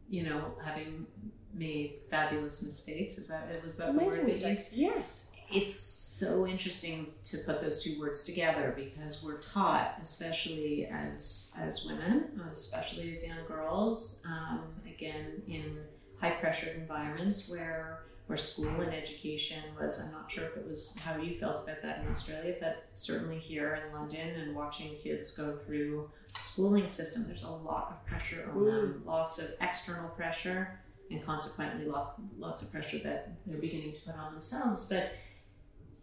you 0.10 0.24
know 0.24 0.56
having 0.64 1.06
made 1.54 1.96
fabulous 2.10 2.64
mistakes. 2.64 3.18
Is 3.18 3.28
that 3.28 3.50
it? 3.52 3.64
was 3.64 3.78
that 3.78 3.88
the 3.88 3.92
word 3.94 4.02
Amazing 4.04 4.26
that 4.26 4.42
you 4.42 4.50
mistakes. 4.50 4.78
Yes. 4.78 5.32
it's 5.52 5.74
so 5.80 6.48
interesting 6.48 7.08
to 7.24 7.38
put 7.40 7.62
those 7.62 7.84
two 7.84 8.00
words 8.00 8.24
together 8.26 8.74
because 8.76 9.24
we're 9.24 9.40
taught, 9.40 9.98
especially 10.02 10.88
as 10.88 11.54
as 11.58 11.86
women, 11.86 12.42
especially 12.52 13.14
as 13.14 13.26
young 13.28 13.46
girls, 13.48 14.24
um, 14.26 14.62
again 14.88 15.42
in 15.48 15.78
high 16.20 16.32
pressured 16.32 16.76
environments 16.76 17.50
where 17.50 18.02
where 18.28 18.38
school 18.38 18.82
and 18.82 18.94
education 18.94 19.64
was. 19.80 20.06
I'm 20.06 20.12
not 20.12 20.30
sure 20.30 20.44
if 20.46 20.58
it 20.58 20.68
was 20.68 20.98
how 21.00 21.18
you 21.18 21.38
felt 21.40 21.64
about 21.64 21.82
that 21.82 22.02
in 22.02 22.12
Australia, 22.12 22.56
but 22.60 22.84
certainly 22.94 23.40
here 23.40 23.82
in 23.88 23.96
London 23.96 24.28
and 24.42 24.54
watching 24.56 24.96
kids 25.02 25.36
go 25.36 25.58
through 25.66 26.10
schooling 26.42 26.90
system, 26.90 27.26
there's 27.26 27.44
a 27.44 27.50
lot 27.50 27.88
of 27.90 28.06
pressure 28.06 28.50
on 28.54 28.66
them, 28.66 29.04
lots 29.06 29.40
of 29.40 29.52
external 29.62 30.10
pressure. 30.10 30.80
And 31.10 31.26
consequently, 31.26 31.86
lot, 31.86 32.16
lots 32.38 32.64
of 32.64 32.72
pressure 32.72 33.00
that 33.00 33.32
they're 33.46 33.60
beginning 33.60 33.94
to 33.94 34.02
put 34.02 34.16
on 34.16 34.34
themselves. 34.34 34.90
But 34.90 35.14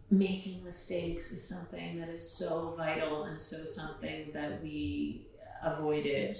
making 0.09 0.63
mistakes 0.63 1.31
is 1.31 1.47
something 1.47 1.99
that 1.99 2.09
is 2.09 2.29
so 2.29 2.73
vital 2.77 3.25
and 3.25 3.41
so 3.41 3.57
something 3.65 4.29
that 4.33 4.61
we 4.61 5.27
avoided 5.63 6.39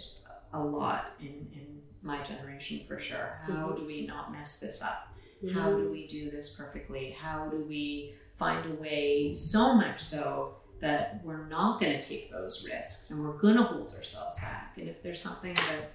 a 0.54 0.60
lot 0.60 1.14
in, 1.20 1.48
in 1.54 1.82
my 2.02 2.22
generation 2.24 2.82
for 2.88 3.00
sure. 3.00 3.40
How 3.44 3.54
mm-hmm. 3.54 3.76
do 3.76 3.86
we 3.86 4.06
not 4.06 4.32
mess 4.32 4.60
this 4.60 4.84
up? 4.84 5.14
Mm-hmm. 5.44 5.60
How 5.60 5.72
do 5.72 5.92
we 5.92 6.08
do 6.08 6.30
this 6.30 6.56
perfectly? 6.56 7.12
How 7.20 7.48
do 7.48 7.66
we 7.68 8.14
find 8.36 8.66
a 8.66 8.76
way 8.76 9.36
so 9.36 9.74
much 9.74 10.02
so 10.02 10.56
that 10.82 11.22
we're 11.24 11.48
not 11.48 11.80
going 11.80 12.00
to 12.00 12.08
take 12.08 12.32
those 12.32 12.68
risks 12.72 13.10
and 13.10 13.24
we're 13.24 13.38
going 13.38 13.56
to 13.56 13.64
hold 13.64 13.94
ourselves 13.94 14.40
back? 14.40 14.78
And 14.78 14.88
if 14.88 15.02
there's 15.02 15.22
something 15.22 15.54
that 15.54 15.92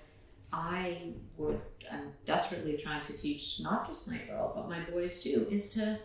I 0.53 1.13
would, 1.37 1.61
I'm 1.91 2.13
desperately 2.25 2.77
trying 2.77 3.05
to 3.05 3.17
teach 3.17 3.61
not 3.61 3.87
just 3.87 4.11
my 4.11 4.19
girl, 4.19 4.53
but 4.55 4.69
my 4.69 4.81
boys 4.91 5.23
too, 5.23 5.47
is 5.51 5.71
to 5.75 5.99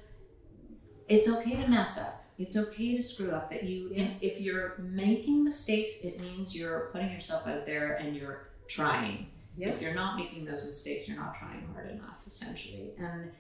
it's 1.07 1.27
okay 1.29 1.55
to 1.61 1.67
mess 1.67 2.01
up. 2.01 2.23
It's 2.37 2.57
okay 2.57 2.97
to 2.97 3.03
screw 3.03 3.31
up. 3.31 3.49
That 3.49 3.63
you, 3.63 3.89
Yeah. 3.93 4.09
if 4.21 4.41
you're 4.41 4.75
making 4.79 5.43
mistakes, 5.43 6.03
it 6.03 6.19
means 6.19 6.55
you're 6.55 6.89
putting 6.91 7.11
yourself 7.11 7.47
out 7.47 7.65
there 7.65 7.93
and 7.95 8.15
you're 8.15 8.49
trying. 8.67 9.27
Yeah. 9.57 9.69
If 9.69 9.81
you're 9.81 9.93
not 9.93 10.17
making 10.17 10.45
those 10.45 10.65
mistakes, 10.65 11.07
you're 11.07 11.17
not 11.17 11.35
trying 11.35 11.67
hard 11.73 11.89
enough, 11.91 12.23
essentially. 12.27 12.91
And 12.97 13.31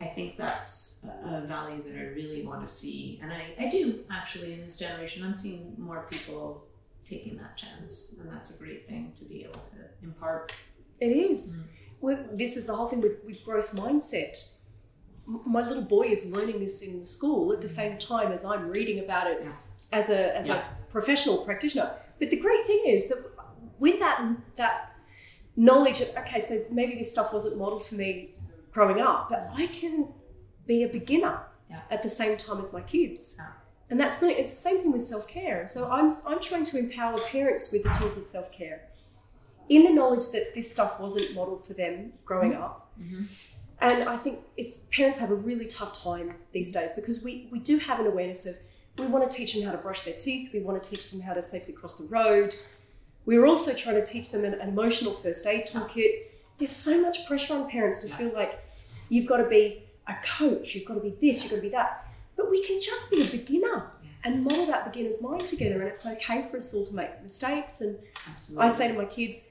I 0.00 0.06
think 0.06 0.36
that's 0.36 1.04
a, 1.04 1.36
a 1.36 1.46
value 1.46 1.82
that 1.84 1.96
I 1.96 2.06
really 2.08 2.44
want 2.44 2.66
to 2.66 2.72
see. 2.72 3.20
And 3.22 3.32
I, 3.32 3.54
I 3.58 3.68
do 3.68 4.00
actually 4.10 4.54
in 4.54 4.62
this 4.62 4.76
generation. 4.78 5.24
I'm 5.24 5.36
seeing 5.36 5.74
more 5.78 6.08
people 6.10 6.64
taking 7.04 7.36
that 7.36 7.56
chance, 7.56 8.16
and 8.20 8.30
that's 8.30 8.54
a 8.54 8.58
great 8.58 8.86
thing 8.88 9.12
to 9.16 9.24
be 9.24 9.42
able 9.44 9.60
to 9.60 9.76
impart. 10.02 10.52
It 11.00 11.08
is. 11.08 11.58
Mm. 11.58 11.66
Well, 12.00 12.24
this 12.32 12.56
is 12.56 12.66
the 12.66 12.74
whole 12.74 12.88
thing 12.88 13.00
with, 13.00 13.24
with 13.24 13.44
growth 13.44 13.72
mindset. 13.74 14.36
My 15.26 15.66
little 15.66 15.84
boy 15.84 16.02
is 16.08 16.30
learning 16.32 16.58
this 16.60 16.82
in 16.82 17.04
school 17.04 17.52
at 17.52 17.60
the 17.60 17.68
same 17.68 17.98
time 17.98 18.32
as 18.32 18.44
I'm 18.44 18.68
reading 18.68 18.98
about 19.04 19.28
it 19.30 19.40
Yeah. 19.44 19.52
as 19.92 20.10
a 20.10 20.36
as 20.36 20.48
Yeah. 20.48 20.62
a 20.88 20.90
professional 20.90 21.38
practitioner. 21.44 21.94
But 22.18 22.30
the 22.30 22.38
great 22.40 22.66
thing 22.66 22.82
is 22.86 23.08
that 23.08 23.24
with 23.78 23.98
that 24.00 24.20
that 24.56 24.96
knowledge 25.56 26.00
of 26.00 26.08
okay, 26.16 26.40
so 26.40 26.64
maybe 26.70 26.94
this 26.96 27.10
stuff 27.10 27.32
wasn't 27.32 27.56
modeled 27.58 27.84
for 27.86 27.94
me 27.94 28.34
growing 28.72 29.00
up, 29.00 29.28
but 29.30 29.48
I 29.54 29.66
can 29.68 30.08
be 30.66 30.82
a 30.82 30.88
beginner 30.88 31.38
Yeah. 31.70 31.82
at 31.90 32.02
the 32.02 32.08
same 32.08 32.36
time 32.36 32.60
as 32.60 32.72
my 32.72 32.80
kids. 32.80 33.38
And 33.92 34.00
that's 34.00 34.16
brilliant. 34.16 34.40
It's 34.40 34.54
the 34.54 34.62
same 34.62 34.78
thing 34.80 34.90
with 34.90 35.02
self 35.04 35.28
care. 35.28 35.66
So 35.66 35.90
I'm 35.90 36.16
I'm 36.26 36.40
trying 36.40 36.64
to 36.64 36.78
empower 36.78 37.18
parents 37.18 37.70
with 37.70 37.82
the 37.82 37.90
tools 37.90 38.16
of 38.16 38.22
self 38.22 38.50
care 38.50 38.88
in 39.68 39.84
the 39.84 39.90
knowledge 39.90 40.30
that 40.32 40.54
this 40.54 40.70
stuff 40.72 40.98
wasn't 40.98 41.34
modeled 41.34 41.66
for 41.66 41.74
them 41.74 42.14
growing 42.24 42.54
up. 42.54 42.90
Mhm. 42.98 43.26
And 43.82 44.04
I 44.08 44.16
think 44.16 44.38
it's 44.56 44.78
parents 44.90 45.18
have 45.18 45.30
a 45.30 45.34
really 45.34 45.66
tough 45.66 46.02
time 46.02 46.36
these 46.52 46.72
days 46.72 46.92
because 46.92 47.22
we, 47.22 47.48
we 47.52 47.58
do 47.58 47.76
have 47.80 48.00
an 48.00 48.06
awareness 48.06 48.46
of 48.46 48.56
we 48.96 49.04
want 49.04 49.30
to 49.30 49.36
teach 49.36 49.52
them 49.52 49.62
how 49.62 49.72
to 49.72 49.78
brush 49.78 50.02
their 50.02 50.14
teeth, 50.16 50.54
we 50.54 50.60
want 50.60 50.82
to 50.82 50.88
teach 50.88 51.10
them 51.10 51.20
how 51.20 51.34
to 51.34 51.42
safely 51.42 51.74
cross 51.74 51.98
the 51.98 52.06
road. 52.06 52.54
We're 53.26 53.44
also 53.44 53.74
trying 53.74 53.96
to 53.96 54.06
teach 54.06 54.30
them 54.30 54.46
an, 54.46 54.54
an 54.54 54.70
emotional 54.70 55.12
first 55.12 55.46
aid 55.46 55.66
toolkit. 55.66 56.12
There's 56.56 56.70
so 56.70 56.98
much 57.02 57.26
pressure 57.26 57.52
on 57.56 57.68
parents 57.68 58.02
to 58.06 58.14
feel 58.14 58.32
like 58.32 58.64
you've 59.10 59.26
got 59.26 59.36
to 59.36 59.48
be 59.50 59.84
a 60.06 60.14
coach, 60.24 60.74
you've 60.74 60.86
got 60.86 60.94
to 60.94 61.00
be 61.00 61.10
this, 61.20 61.42
you've 61.42 61.50
got 61.52 61.56
to 61.56 61.62
be 61.62 61.68
that. 61.70 62.06
But 62.42 62.50
we 62.50 62.64
can 62.66 62.80
just 62.80 63.08
be 63.08 63.22
a 63.22 63.26
beginner 63.30 63.92
and 64.24 64.42
model 64.42 64.66
that 64.66 64.90
beginner's 64.92 65.22
mind 65.22 65.46
together. 65.46 65.80
And 65.80 65.88
it's 65.90 66.04
okay 66.04 66.44
for 66.50 66.56
us 66.56 66.74
all 66.74 66.84
to 66.86 66.94
make 66.94 67.22
mistakes. 67.22 67.80
And 67.80 67.96
Absolutely. 68.28 68.66
I 68.66 68.68
say 68.68 68.88
to 68.88 68.94
my 68.94 69.04
kids, 69.04 69.44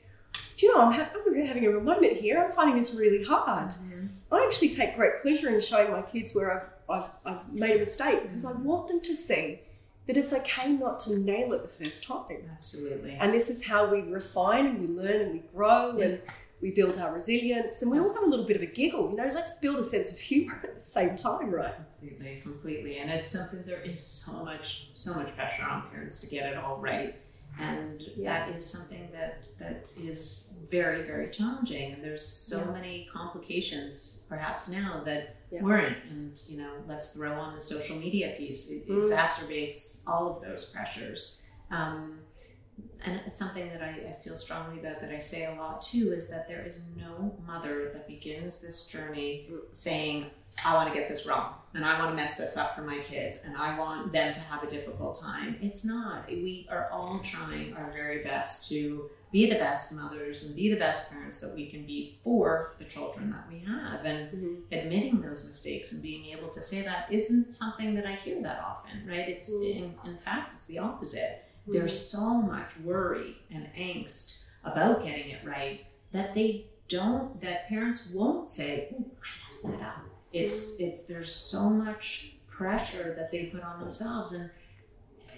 do 0.57 0.65
you 0.65 0.75
know, 0.75 0.81
I'm, 0.83 0.91
ha- 0.91 1.09
I'm 1.15 1.45
having 1.45 1.65
a 1.65 1.69
real 1.71 1.79
moment 1.81 2.13
here. 2.17 2.43
I'm 2.43 2.51
finding 2.51 2.75
this 2.75 2.93
really 2.93 3.23
hard. 3.23 3.69
Mhm. 3.69 4.09
I 4.31 4.43
actually 4.45 4.69
take 4.69 4.95
great 4.97 5.21
pleasure 5.21 5.47
in 5.49 5.61
showing 5.61 5.91
my 5.91 6.01
kids 6.01 6.33
where 6.33 6.69
I've, 6.89 7.03
I've, 7.03 7.09
I've 7.25 7.53
made 7.53 7.77
a 7.77 7.79
mistake 7.79 8.23
because 8.23 8.43
I 8.45 8.51
want 8.53 8.89
them 8.89 8.99
to 9.01 9.15
see 9.15 9.61
that 10.07 10.17
it's 10.17 10.33
okay 10.33 10.73
not 10.73 10.99
to 10.99 11.19
nail 11.19 11.53
it 11.53 11.61
the 11.61 11.83
first 11.85 12.03
time. 12.03 12.49
Absolutely. 12.57 13.11
And 13.19 13.33
this 13.33 13.49
is 13.49 13.65
how 13.65 13.89
we 13.89 14.01
refine 14.01 14.65
and 14.65 14.81
we 14.81 14.87
learn 15.01 15.21
and 15.21 15.31
we 15.33 15.39
grow 15.55 15.95
Yeah. 15.97 16.05
and 16.05 16.21
we 16.61 16.71
build 16.71 16.97
our 16.97 17.13
resilience 17.13 17.81
and 17.81 17.91
we 17.91 17.99
all 17.99 18.13
have 18.13 18.23
a 18.23 18.27
little 18.29 18.45
bit 18.45 18.55
of 18.55 18.61
a 18.61 18.67
giggle. 18.67 19.09
You 19.09 19.17
know, 19.17 19.31
let's 19.33 19.57
build 19.59 19.77
a 19.79 19.83
sense 19.83 20.11
of 20.11 20.19
humor 20.19 20.59
at 20.63 20.75
the 20.75 20.81
same 20.81 21.15
time, 21.15 21.49
right? 21.51 21.75
Completely, 21.99 22.39
completely. 22.41 22.97
And 22.99 23.09
it's 23.09 23.29
something 23.29 23.63
there 23.65 23.81
is 23.81 24.01
so 24.05 24.43
much 24.43 24.87
so 24.93 25.13
much 25.13 25.35
pressure 25.35 25.63
on 25.63 25.83
parents 25.89 26.19
to 26.21 26.27
get 26.27 26.45
it 26.45 26.57
all 26.57 26.77
right. 26.77 27.15
And 27.59 28.01
Yeah. 28.15 28.45
that 28.45 28.55
is 28.55 28.65
something 28.65 29.09
that 29.11 29.43
that 29.59 29.85
is 29.97 30.53
very, 30.69 31.03
very 31.03 31.29
challenging. 31.29 31.93
And 31.93 32.03
there's 32.03 32.25
so 32.25 32.59
Yeah. 32.59 32.71
many 32.71 33.05
complications 33.11 34.25
perhaps 34.29 34.69
now 34.69 35.01
that 35.05 35.35
Yeah. 35.51 35.61
weren't. 35.63 35.97
And 36.09 36.41
you 36.47 36.57
know, 36.57 36.83
let's 36.87 37.13
throw 37.13 37.33
on 37.33 37.53
the 37.55 37.61
social 37.61 37.97
media 37.97 38.33
piece. 38.37 38.71
It 38.71 38.87
Mm. 38.87 39.01
exacerbates 39.03 40.01
all 40.07 40.27
of 40.27 40.41
those 40.41 40.65
pressures. 40.65 41.43
Um, 41.69 42.19
and 43.05 43.19
it's 43.25 43.35
something 43.35 43.69
that 43.69 43.81
I, 43.81 44.09
I 44.09 44.13
feel 44.23 44.37
strongly 44.37 44.79
about 44.79 45.01
that 45.01 45.11
I 45.11 45.17
say 45.19 45.45
a 45.45 45.53
lot 45.55 45.81
too 45.81 46.13
is 46.13 46.29
that 46.29 46.47
there 46.47 46.63
is 46.65 46.85
no 46.97 47.33
mother 47.45 47.89
that 47.93 48.07
begins 48.07 48.61
this 48.61 48.87
journey 48.87 49.47
saying, 49.73 50.25
I 50.65 50.73
want 50.75 50.89
to 50.89 50.93
get 50.99 51.07
this 51.09 51.25
wrong 51.25 51.53
and 51.73 51.85
I 51.85 51.97
want 51.99 52.11
to 52.11 52.15
mess 52.15 52.37
this 52.37 52.57
up 52.57 52.75
for 52.75 52.81
my 52.81 52.99
kids 52.99 53.45
and 53.45 53.55
I 53.57 53.77
want 53.79 54.11
them 54.11 54.33
to 54.33 54.39
have 54.41 54.63
a 54.63 54.69
difficult 54.69 55.19
time. 55.19 55.57
It's 55.61 55.85
not. 55.85 56.27
We 56.27 56.67
are 56.69 56.89
all 56.91 57.19
trying 57.23 57.73
our 57.73 57.89
very 57.91 58.23
best 58.23 58.69
to 58.69 59.09
be 59.31 59.49
the 59.49 59.55
best 59.55 59.95
mothers 59.95 60.45
and 60.45 60.55
be 60.57 60.69
the 60.69 60.75
best 60.77 61.09
parents 61.09 61.39
that 61.39 61.55
we 61.55 61.67
can 61.67 61.85
be 61.85 62.17
for 62.21 62.71
the 62.79 62.83
children 62.83 63.31
that 63.31 63.45
we 63.49 63.59
have. 63.59 64.03
And 64.05 64.29
Mm-hmm. 64.31 64.73
admitting 64.73 65.21
those 65.21 65.47
mistakes 65.47 65.93
and 65.93 66.01
being 66.01 66.25
able 66.37 66.49
to 66.49 66.61
say 66.61 66.81
that 66.83 67.07
isn't 67.11 67.53
something 67.53 67.95
that 67.95 68.05
I 68.05 68.13
hear 68.15 68.41
that 68.43 68.61
often, 68.65 69.07
right? 69.07 69.27
It's 69.29 69.49
Mm. 69.51 69.75
in, 69.75 69.95
in 70.11 70.17
fact, 70.17 70.53
it's 70.55 70.67
the 70.67 70.79
opposite. 70.79 71.45
There's 71.67 71.97
so 72.09 72.33
much 72.41 72.77
worry 72.79 73.37
and 73.51 73.67
angst 73.77 74.39
about 74.63 75.03
getting 75.03 75.29
it 75.29 75.39
right 75.45 75.85
that 76.11 76.33
they 76.33 76.65
don't, 76.87 77.39
that 77.41 77.67
parents 77.69 78.09
won't 78.09 78.49
say, 78.49 78.89
I 78.93 79.03
messed 79.47 79.63
that 79.67 79.81
up. 79.81 80.01
It's, 80.33 80.79
it's, 80.79 81.03
there's 81.03 81.33
so 81.33 81.69
much 81.69 82.33
pressure 82.47 83.13
that 83.17 83.31
they 83.31 83.45
put 83.45 83.63
on 83.63 83.79
themselves 83.79 84.33
and 84.33 84.49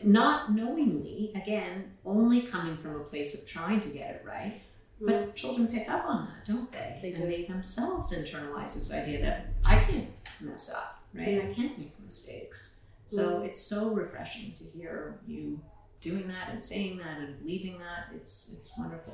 not 0.04 0.54
knowingly, 0.54 1.32
again, 1.36 1.92
only 2.06 2.42
coming 2.42 2.78
from 2.78 2.96
a 2.96 3.00
place 3.00 3.42
of 3.42 3.48
trying 3.50 3.80
to 3.82 3.90
get 3.90 4.10
it 4.16 4.24
right. 4.26 4.62
But 5.00 5.36
children 5.36 5.68
pick 5.68 5.90
up 5.90 6.06
on 6.06 6.28
that, 6.28 6.46
don't 6.46 6.72
they? 6.72 6.98
They 7.02 7.08
and 7.10 7.18
do. 7.18 7.26
they 7.28 7.44
themselves 7.46 8.14
internalize 8.14 8.76
this 8.76 8.94
idea 8.94 9.22
that 9.22 9.48
I 9.66 9.80
can't 9.84 10.10
mess 10.42 10.74
up, 10.74 11.02
right? 11.14 11.42
I 11.50 11.54
can't 11.54 11.78
make 11.78 11.94
mistakes. 12.04 12.80
So 13.08 13.40
Mm. 13.40 13.46
it's 13.46 13.60
so 13.60 13.92
refreshing 13.94 14.54
to 14.54 14.64
hear 14.64 15.20
you 15.28 15.60
doing 16.04 16.28
that 16.28 16.50
and 16.52 16.62
saying 16.64 16.98
that 16.98 17.20
and 17.20 17.40
believing 17.40 17.80
that. 17.80 18.14
It's 18.14 18.58
it's 18.60 18.70
wonderful. 18.78 19.14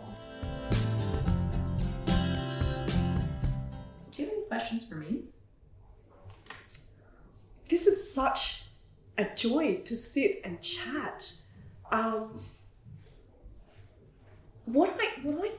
Do 4.11 4.23
you 4.23 4.25
have 4.25 4.33
any 4.33 4.43
questions 4.47 4.87
for 4.87 4.95
me? 4.95 5.25
This 7.69 7.85
is 7.85 8.11
such 8.11 8.63
a 9.19 9.25
joy 9.35 9.81
to 9.85 9.95
sit 9.95 10.41
and 10.43 10.59
chat. 10.61 11.31
Um, 11.91 12.39
what 14.65 14.97
I, 14.99 15.21
what 15.21 15.45
I, 15.45 15.51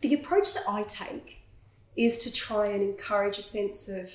the 0.00 0.14
approach 0.14 0.54
that 0.54 0.64
I 0.66 0.84
take 0.84 1.42
is 1.96 2.18
to 2.18 2.32
try 2.32 2.68
and 2.68 2.82
encourage 2.82 3.36
a 3.36 3.42
sense 3.42 3.88
of 3.88 4.10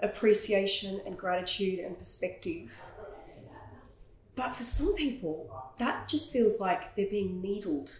appreciation 0.00 1.00
and 1.04 1.18
gratitude 1.18 1.80
and 1.80 1.98
perspective. 1.98 2.70
But 4.38 4.54
for 4.54 4.62
some 4.62 4.94
people, 4.94 5.50
that 5.78 6.08
just 6.08 6.32
feels 6.32 6.60
like 6.60 6.94
they're 6.94 7.10
being 7.10 7.42
needled. 7.42 7.96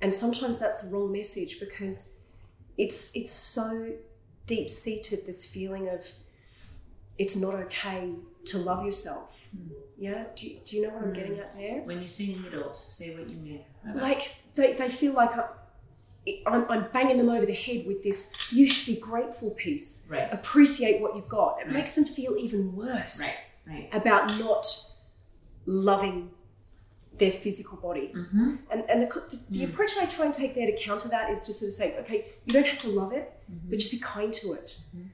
And 0.00 0.12
sometimes 0.14 0.58
that's 0.58 0.80
the 0.80 0.88
wrong 0.88 1.12
message 1.12 1.60
because 1.60 2.16
it's 2.78 3.14
it's 3.14 3.32
so 3.32 3.92
deep 4.46 4.70
seated 4.70 5.26
this 5.26 5.44
feeling 5.44 5.88
of 5.90 6.10
it's 7.18 7.36
not 7.36 7.54
okay 7.54 8.14
to 8.46 8.58
love 8.58 8.86
yourself. 8.86 9.28
Hmm. 9.54 9.74
Yeah, 9.98 10.24
do, 10.34 10.48
you- 10.48 10.60
do 10.64 10.76
you 10.76 10.82
know 10.84 10.94
what 10.94 11.02
I'm 11.04 11.12
getting 11.12 11.34
hmm. 11.34 11.40
at 11.40 11.54
there? 11.54 11.80
When 11.82 12.00
you 12.00 12.08
say 12.08 12.28
needled, 12.28 12.74
say 12.74 13.14
what 13.14 13.30
you 13.30 13.36
mean. 13.38 13.60
Like 13.94 14.34
they, 14.54 14.72
they 14.72 14.88
feel 14.88 15.12
like 15.12 15.36
I, 15.36 15.44
I'm, 16.46 16.64
I'm 16.70 16.86
banging 16.90 17.18
them 17.18 17.28
over 17.28 17.44
the 17.44 17.54
head 17.54 17.86
with 17.86 18.02
this 18.02 18.32
you 18.50 18.66
should 18.66 18.94
be 18.94 19.00
grateful 19.00 19.50
piece. 19.50 20.06
Right. 20.08 20.28
Appreciate 20.32 21.02
what 21.02 21.14
you've 21.16 21.28
got. 21.28 21.60
It 21.60 21.66
Right. 21.66 21.74
makes 21.74 21.94
them 21.94 22.06
feel 22.06 22.34
even 22.38 22.74
worse 22.74 23.20
Right, 23.20 23.36
right. 23.66 23.88
about 23.92 24.38
not 24.38 24.66
loving 25.66 26.30
their 27.18 27.30
physical 27.32 27.78
body. 27.78 28.12
Mm-hmm. 28.14 28.54
And, 28.70 28.84
and 28.90 29.02
the, 29.02 29.06
the, 29.30 29.40
the 29.50 29.60
Mm. 29.66 29.70
approach 29.70 29.92
I 29.98 30.06
try 30.06 30.26
and 30.26 30.34
take 30.34 30.54
there 30.54 30.66
to 30.66 30.76
counter 30.82 31.08
that 31.08 31.30
is 31.30 31.42
to 31.44 31.54
sort 31.54 31.68
of 31.70 31.74
say, 31.74 31.96
okay, 31.98 32.26
you 32.44 32.52
don't 32.52 32.66
have 32.66 32.78
to 32.80 32.88
love 32.88 33.12
it, 33.12 33.32
Mm-hmm. 33.50 33.70
but 33.70 33.78
just 33.78 33.90
be 33.92 33.98
kind 33.98 34.32
to 34.34 34.52
it. 34.52 34.76
Mhm. 34.96 35.08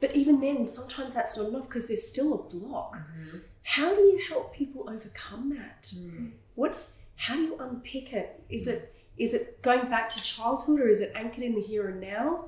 But 0.00 0.16
even 0.16 0.40
then, 0.40 0.66
sometimes 0.66 1.14
that's 1.14 1.36
not 1.36 1.48
enough 1.48 1.68
because 1.68 1.86
there's 1.88 2.06
still 2.06 2.34
a 2.34 2.38
block. 2.54 2.96
Mm-hmm. 2.96 3.38
How 3.62 3.94
do 3.94 4.00
you 4.00 4.20
help 4.28 4.52
people 4.52 4.90
overcome 4.90 5.50
that? 5.56 5.92
Mm. 5.96 6.32
What's 6.56 6.94
how 7.14 7.36
do 7.36 7.42
you 7.42 7.56
unpick 7.58 8.12
it? 8.12 8.42
Is 8.50 8.66
it 8.66 8.92
is 9.16 9.32
it 9.32 9.62
going 9.62 9.88
back 9.88 10.08
to 10.10 10.22
childhood 10.22 10.80
or 10.80 10.88
is 10.88 11.00
it 11.00 11.12
anchored 11.14 11.44
in 11.44 11.54
the 11.54 11.60
here 11.60 11.86
and 11.88 12.00
now? 12.00 12.46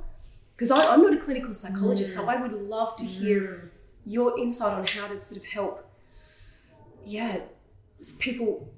Because 0.57 0.71
I'm 0.73 1.03
not 1.03 1.13
a 1.15 1.17
clinical 1.17 1.53
psychologist, 1.55 2.15
so 2.15 2.27
I 2.29 2.37
would 2.43 2.53
love 2.53 2.97
to 2.97 3.05
hear 3.05 3.71
your 4.05 4.37
insight 4.39 4.73
on 4.73 4.87
how 4.87 5.07
to 5.09 5.19
sort 5.19 5.41
of 5.41 5.47
help, 5.47 5.87
yeah, 7.07 7.41
people 8.19 8.73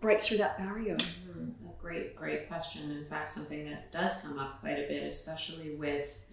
break 0.00 0.20
through 0.20 0.38
that 0.38 0.58
barrier. 0.58 0.96
A 0.96 1.80
great, 1.80 2.16
great 2.16 2.48
question. 2.48 2.90
In 2.90 3.04
fact, 3.04 3.30
something 3.30 3.68
that 3.68 3.92
does 3.92 4.22
come 4.22 4.38
up 4.38 4.60
quite 4.60 4.78
a 4.78 4.86
bit, 4.88 5.02
especially 5.04 5.74
with 5.74 6.26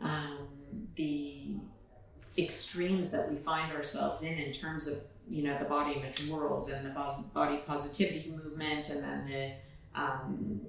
um, 0.00 0.48
the 0.94 1.56
extremes 2.38 3.10
that 3.10 3.30
we 3.30 3.36
find 3.36 3.72
ourselves 3.72 4.22
in, 4.22 4.34
in 4.34 4.52
terms 4.52 4.86
of 4.86 4.98
you 5.28 5.42
know 5.42 5.58
the 5.58 5.64
body 5.64 5.94
image 5.94 6.26
world 6.28 6.68
and 6.68 6.86
the 6.86 6.90
body 7.34 7.58
positivity 7.66 8.30
movement, 8.30 8.90
and 8.90 9.02
then 9.02 9.26
the 9.26 9.52
um, 9.96 10.60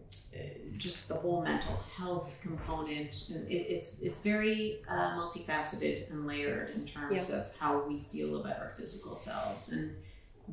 just 0.77 1.07
the 1.09 1.15
whole 1.15 1.41
mental 1.43 1.75
health 1.95 2.39
component. 2.41 3.31
It, 3.49 3.53
it's 3.53 4.01
it's 4.01 4.21
very 4.21 4.81
uh, 4.89 5.15
multifaceted 5.17 6.09
and 6.11 6.25
layered 6.27 6.75
in 6.75 6.85
terms 6.85 7.31
of 7.33 7.45
how 7.59 7.83
we 7.87 8.01
feel 8.11 8.39
about 8.41 8.59
our 8.59 8.69
physical 8.71 9.15
selves 9.15 9.71
and 9.73 9.95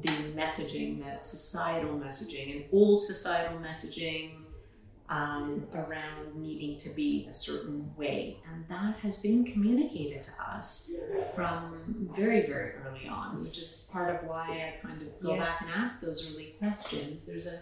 the 0.03 0.09
messaging 0.35 1.03
that 1.05 1.25
societal 1.25 1.93
messaging 1.99 2.57
and 2.57 2.64
old 2.72 3.01
societal 3.01 3.59
messaging 3.59 4.33
um, 5.09 5.66
around 5.75 6.35
needing 6.35 6.79
to 6.79 6.89
be 6.97 7.27
a 7.29 7.33
certain 7.33 7.95
way. 7.97 8.39
And 8.51 8.66
that 8.68 8.97
has 9.01 9.18
been 9.18 9.45
communicated 9.45 10.25
to 10.25 10.31
us 10.43 10.95
from 11.35 12.09
very, 12.16 12.41
very 12.47 12.72
early 12.72 13.07
on, 13.07 13.45
which 13.45 13.59
is 13.59 13.89
part 13.93 14.14
of 14.16 14.27
why 14.27 14.47
I 14.83 14.87
kind 14.87 15.03
of 15.03 15.20
go 15.20 15.35
Yes. 15.35 15.47
back 15.66 15.75
and 15.75 15.83
ask 15.85 16.01
those 16.01 16.27
early 16.31 16.55
questions. 16.59 17.27
There's 17.27 17.47
a 17.47 17.61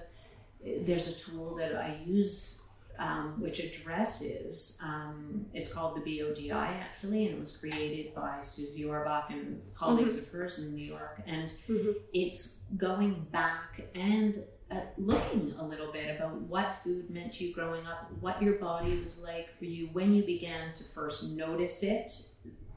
there's 0.65 1.09
a 1.09 1.31
tool 1.31 1.55
that 1.57 1.75
I 1.77 1.99
use 2.07 2.59
um, 2.99 3.41
which 3.41 3.59
addresses 3.59 4.79
um, 4.85 5.47
it's 5.55 5.73
called 5.73 5.97
the 5.97 6.01
BODI 6.21 6.51
actually, 6.53 7.27
and 7.27 7.35
it 7.35 7.39
was 7.39 7.57
created 7.57 8.15
by 8.15 8.39
Susie 8.43 8.85
Orbach 8.85 9.31
and 9.31 9.61
colleagues 9.75 10.23
of 10.27 10.33
hers 10.33 10.59
in 10.61 10.75
New 10.75 10.85
York. 10.87 11.21
And 11.27 11.53
Mhm. 11.69 11.95
it's 12.13 12.67
going 12.77 13.27
back 13.33 13.83
and 13.95 14.45
uh, 14.71 14.81
looking 14.99 15.53
a 15.59 15.67
little 15.67 15.91
bit 15.93 16.15
about 16.17 16.35
what 16.43 16.75
food 16.77 17.11
meant 17.11 17.33
to 17.35 17.45
you 17.45 17.55
growing 17.55 17.87
up, 17.87 18.11
what 18.21 18.41
your 18.43 18.55
body 18.55 18.99
was 18.99 19.23
like 19.25 19.49
for 19.59 19.65
you 19.65 19.89
when 19.93 20.15
you 20.15 20.23
began 20.23 20.73
to 20.75 20.85
first 20.85 21.37
notice 21.37 21.83
it 21.83 22.13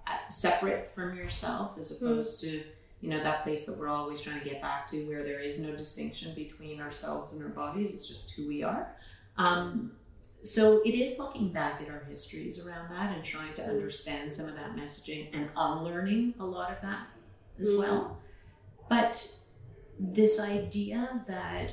uh, 0.07 0.11
separate 0.29 0.93
from 0.93 1.15
yourself 1.15 1.77
as 1.77 2.01
opposed 2.01 2.41
to 2.41 2.63
you 3.06 3.12
know 3.12 3.22
that 3.24 3.43
place 3.43 3.66
that 3.68 3.78
we're 3.80 3.88
always 3.88 4.20
trying 4.20 4.39
to 4.39 4.45
get 4.49 4.62
back 4.62 4.88
to 4.91 5.08
where 5.08 5.24
there 5.24 5.39
is 5.39 5.60
no 5.60 5.76
distinction 5.76 6.34
between 6.34 6.82
ourselves 6.82 7.34
and 7.34 7.43
our 7.43 7.49
bodies. 7.49 7.91
It's 7.91 8.08
just 8.08 8.32
who 8.32 8.47
we 8.47 8.64
are. 8.64 8.95
Um, 9.38 9.91
so 10.43 10.82
it 10.84 10.95
is 10.95 11.20
looking 11.20 11.49
back 11.51 11.82
at 11.84 11.89
our 11.89 12.03
histories 12.10 12.66
around 12.66 12.89
that 12.91 13.16
and 13.16 13.24
trying 13.24 13.53
to 13.56 13.64
understand 13.64 14.34
some 14.34 14.47
of 14.49 14.56
that 14.56 14.76
messaging 14.76 15.30
and 15.34 15.49
unlearning 15.56 16.34
a 16.39 16.45
lot 16.45 16.72
of 16.72 16.82
that 16.82 17.08
as 17.60 17.70
Mm. 17.74 17.80
well. 17.80 18.18
But 18.89 19.39
this 19.99 20.39
idea 20.39 21.22
that 21.28 21.72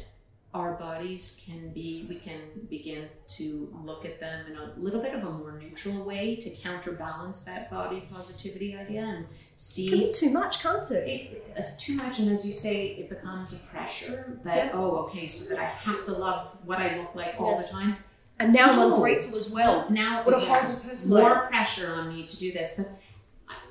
our 0.55 0.74
bodies 0.74 1.42
can 1.46 1.70
be 1.72 2.05
we 2.11 2.16
can 2.16 2.38
begin 2.68 3.09
to 3.26 3.74
look 3.84 4.05
at 4.05 4.20
them 4.20 4.44
in 4.50 4.57
a 4.59 4.74
little 4.76 5.00
bit 5.00 5.14
of 5.14 5.24
a 5.24 5.30
more 5.30 5.59
neutral 5.59 6.05
way 6.05 6.36
to 6.36 6.50
counterbalance 6.50 7.44
that 7.46 7.70
body 7.70 8.07
positivity 8.12 8.76
idea 8.76 9.00
and 9.03 9.24
see 9.57 9.86
It 9.86 9.90
can 9.90 9.98
be 10.00 10.12
too 10.12 10.30
much, 10.30 10.61
can't 10.62 10.90
it? 10.90 11.09
it, 11.09 11.53
it's 11.57 11.76
too 11.78 11.96
much, 11.96 12.18
and 12.18 12.30
as 12.30 12.46
you 12.46 12.55
say, 12.55 12.88
it 12.88 13.09
becomes 13.09 13.55
a 13.55 13.66
pressure 13.68 14.38
that 14.44 14.57
Yeah. 14.66 14.70
oh, 14.74 14.96
okay, 15.07 15.26
so 15.26 15.55
that 15.55 15.62
I 15.62 15.64
have 15.68 16.05
to 16.05 16.12
love 16.12 16.59
what 16.64 16.78
I 16.80 16.98
look 16.98 17.14
like 17.14 17.34
all 17.40 17.53
Yes. 17.53 17.70
the 17.72 17.78
time. 17.78 17.96
And 18.38 18.53
now 18.53 18.70
I'm 18.72 18.76
No. 18.76 18.94
ungrateful 18.94 19.36
as 19.36 19.50
well. 19.50 19.86
Now, 19.88 20.22
What 20.24 20.34
a 20.34 20.40
horrible 20.40 20.80
person 20.80 21.11
More 21.11 21.44
am. 21.44 21.48
pressure 21.48 21.94
on 21.94 22.09
me 22.14 22.24
to 22.26 22.36
do 22.38 22.53
this, 22.53 22.76
but 22.76 22.88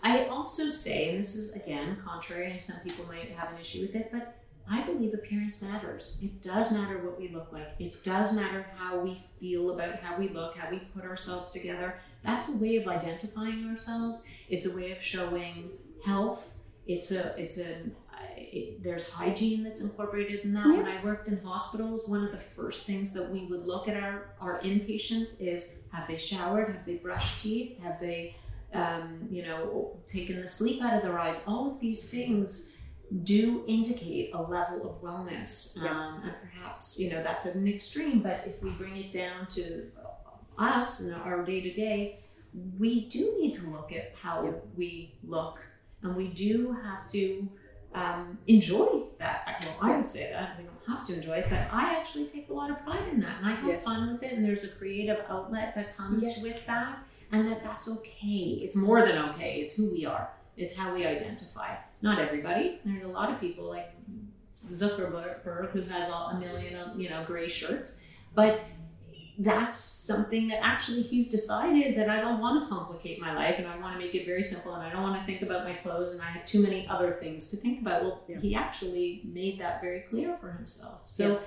I 0.02 0.26
also 0.26 0.72
say, 0.72 1.10
and 1.12 1.20
this 1.22 1.36
is 1.36 1.56
again 1.56 2.02
contrary, 2.04 2.50
and 2.50 2.60
some 2.60 2.80
people 2.84 3.06
might 3.06 3.30
have 3.32 3.52
an 3.54 3.60
issue 3.60 3.82
with 3.84 3.94
it, 3.96 4.10
but 4.12 4.41
I 4.70 4.82
believe 4.84 5.14
appearance 5.14 5.62
matters. 5.62 6.20
It 6.22 6.42
does 6.42 6.72
matter 6.72 6.98
what 7.00 7.20
we 7.20 7.30
look 7.30 7.52
like. 7.52 7.76
It 7.80 8.04
does 8.04 8.36
matter 8.36 8.66
how 8.76 9.00
we 9.00 9.22
feel 9.40 9.72
about 9.72 9.96
how 9.98 10.18
we 10.18 10.30
look, 10.30 10.58
how 10.58 10.70
we 10.70 10.80
put 10.80 11.04
ourselves 11.04 11.52
together. 11.52 12.00
That's 12.24 12.50
a 12.50 12.58
way 12.58 12.78
of 12.78 12.88
identifying 12.88 13.68
ourselves. 13.70 14.24
It's 14.50 14.66
a 14.66 14.76
way 14.76 14.92
of 14.92 15.02
showing 15.02 15.72
health. 16.06 16.56
It's 16.88 17.12
a 17.12 17.36
it's 17.38 17.58
a 17.58 17.76
it, 18.38 18.84
there's 18.84 19.10
hygiene 19.10 19.64
that's 19.64 19.82
incorporated 19.82 20.42
in 20.42 20.54
that. 20.54 20.68
Yes. 20.68 20.78
When 20.78 20.88
I 20.88 21.16
worked 21.16 21.28
in 21.28 21.42
hospitals, 21.44 22.08
one 22.08 22.24
of 22.24 22.32
the 22.32 22.38
first 22.38 22.86
things 22.86 23.14
that 23.14 23.30
we 23.30 23.46
would 23.46 23.66
look 23.66 23.88
at 23.88 23.96
our 23.96 24.34
our 24.40 24.60
inpatients 24.62 25.42
is 25.42 25.80
have 25.92 26.08
they 26.08 26.18
showered, 26.18 26.76
have 26.76 26.86
they 26.86 26.96
brushed 26.96 27.42
teeth, 27.42 27.80
have 27.82 28.00
they 28.00 28.36
um, 28.74 29.28
you 29.30 29.44
know 29.44 29.98
taken 30.08 30.42
the 30.42 30.48
sleep 30.48 30.82
out 30.82 30.96
of 30.96 31.04
their 31.04 31.20
eyes. 31.20 31.46
All 31.48 31.72
of 31.72 31.80
these 31.80 32.10
things 32.10 32.72
do 33.24 33.64
indicate 33.68 34.32
a 34.34 34.42
level 34.42 34.90
of 34.90 35.02
wellness, 35.02 35.78
yeah. 35.82 35.90
um, 35.90 36.22
and 36.24 36.34
perhaps 36.42 37.00
you 37.00 37.10
know 37.10 37.22
that's 37.22 37.46
an 37.46 37.68
extreme. 37.68 38.22
But 38.22 38.44
if 38.46 38.64
we 38.64 38.70
bring 38.72 38.98
it 38.98 39.12
down 39.12 39.48
to 39.48 39.86
us 40.58 41.02
and 41.02 41.16
our 41.22 41.44
day 41.44 41.62
to 41.62 41.74
day, 41.74 42.20
we 42.80 43.06
do 43.10 43.38
need 43.40 43.54
to 43.56 43.70
look 43.70 43.92
at 43.92 44.14
how 44.22 44.44
yeah. 44.44 44.52
we 44.78 45.16
look, 45.24 45.60
and 46.04 46.16
we 46.16 46.30
do 46.30 46.76
have 46.84 47.08
to 47.10 47.50
um, 47.94 48.38
enjoy 48.48 49.04
that. 49.20 49.66
Well, 49.66 49.92
I 49.92 49.96
would 49.98 50.06
say 50.06 50.32
that 50.32 50.58
we 50.58 50.64
don't 50.64 50.98
have 50.98 51.06
to 51.08 51.14
enjoy 51.16 51.38
it, 51.40 51.48
but 51.50 51.68
I 51.72 51.96
actually 51.98 52.28
take 52.28 52.50
a 52.50 52.54
lot 52.54 52.70
of 52.70 52.82
pride 52.84 53.10
in 53.12 53.20
that, 53.20 53.40
and 53.40 53.48
I 53.48 53.52
have 53.52 53.68
yes. 53.68 53.84
fun 53.84 54.14
with 54.14 54.24
it. 54.24 54.34
And 54.34 54.46
there's 54.46 54.64
a 54.64 54.78
creative 54.78 55.24
outlet 55.30 55.76
that 55.76 55.96
comes 55.98 56.24
yes. 56.24 56.44
with 56.44 56.66
that, 56.66 57.00
and 57.34 57.48
that 57.50 57.62
that's 57.62 57.90
okay. 57.90 58.60
It's 58.62 58.76
more 58.76 59.06
than 59.06 59.18
okay. 59.18 59.56
It's 59.62 59.76
who 59.76 59.92
we 59.92 60.06
are. 60.06 60.30
It's 60.56 60.76
how 60.76 60.94
we 60.94 61.06
identify. 61.06 61.76
Not 62.02 62.20
everybody. 62.20 62.80
There's 62.84 63.04
a 63.04 63.08
lot 63.08 63.32
of 63.32 63.40
people 63.40 63.66
like 63.66 63.94
Zuckerberg 64.72 65.70
who 65.72 65.82
has 65.84 66.10
all, 66.10 66.30
a 66.30 66.40
million, 66.40 67.00
you 67.00 67.10
know, 67.10 67.24
gray 67.26 67.48
shirts, 67.48 68.04
but 68.34 68.62
that's 69.38 69.78
something 69.78 70.48
that 70.50 70.60
actually 70.62 71.02
he's 71.02 71.30
decided 71.30 71.98
that 71.98 72.10
I 72.10 72.20
don't 72.20 72.40
want 72.40 72.64
to 72.64 72.70
complicate 72.70 73.20
my 73.20 73.34
life 73.34 73.58
and 73.60 73.68
I 73.68 73.78
want 73.80 73.94
to 73.94 74.00
make 74.00 74.14
it 74.14 74.26
very 74.26 74.44
simple 74.44 74.76
and 74.76 74.84
I 74.84 74.92
don't 74.92 75.02
want 75.02 75.20
to 75.20 75.26
think 75.26 75.42
about 75.42 75.66
my 75.66 75.74
clothes 75.74 76.12
and 76.12 76.22
I 76.22 76.26
have 76.26 76.46
too 76.46 76.62
many 76.62 76.88
other 76.88 77.12
things 77.12 77.50
to 77.50 77.58
think 77.58 77.82
about. 77.82 78.04
Well, 78.04 78.24
yeah. 78.28 78.40
he 78.40 78.56
actually 78.56 79.22
made 79.26 79.60
that 79.60 79.82
very 79.82 80.02
clear 80.02 80.38
for 80.40 80.52
himself. 80.52 81.02
So, 81.08 81.40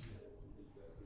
yeah. 0.00 0.06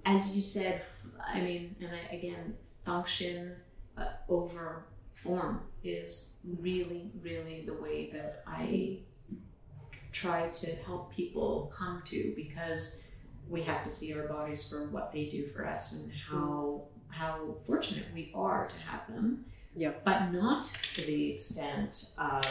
as 0.05 0.37
you 0.37 0.43
said, 0.43 0.83
I 1.27 1.41
mean, 1.41 1.75
and 1.81 1.91
I, 1.91 2.15
again, 2.15 2.55
function 2.85 3.57
uh, 3.97 4.05
over 4.29 4.87
form 5.17 5.61
is 5.83 6.41
really, 6.61 7.11
really 7.21 7.65
the 7.67 7.75
way 7.75 8.11
that 8.13 8.43
I 8.47 8.99
try 10.13 10.49
to 10.49 10.75
help 10.77 11.13
people 11.13 11.73
come 11.75 12.03
to 12.07 12.33
because 12.37 13.09
we 13.49 13.63
have 13.63 13.83
to 13.83 13.91
see 13.91 14.15
our 14.15 14.29
bodies 14.29 14.69
for 14.69 14.89
what 14.89 15.13
they 15.13 15.27
do 15.27 15.47
for 15.47 15.67
us 15.67 16.01
and 16.01 16.13
how 16.13 16.83
how 17.09 17.55
fortunate 17.67 18.05
we 18.13 18.31
are 18.35 18.67
to 18.67 18.77
have 18.81 19.07
them. 19.09 19.45
Yeah. 19.75 19.93
But 20.05 20.33
not 20.33 20.65
to 20.65 21.03
the 21.03 21.33
extent 21.33 22.15
of 22.19 22.45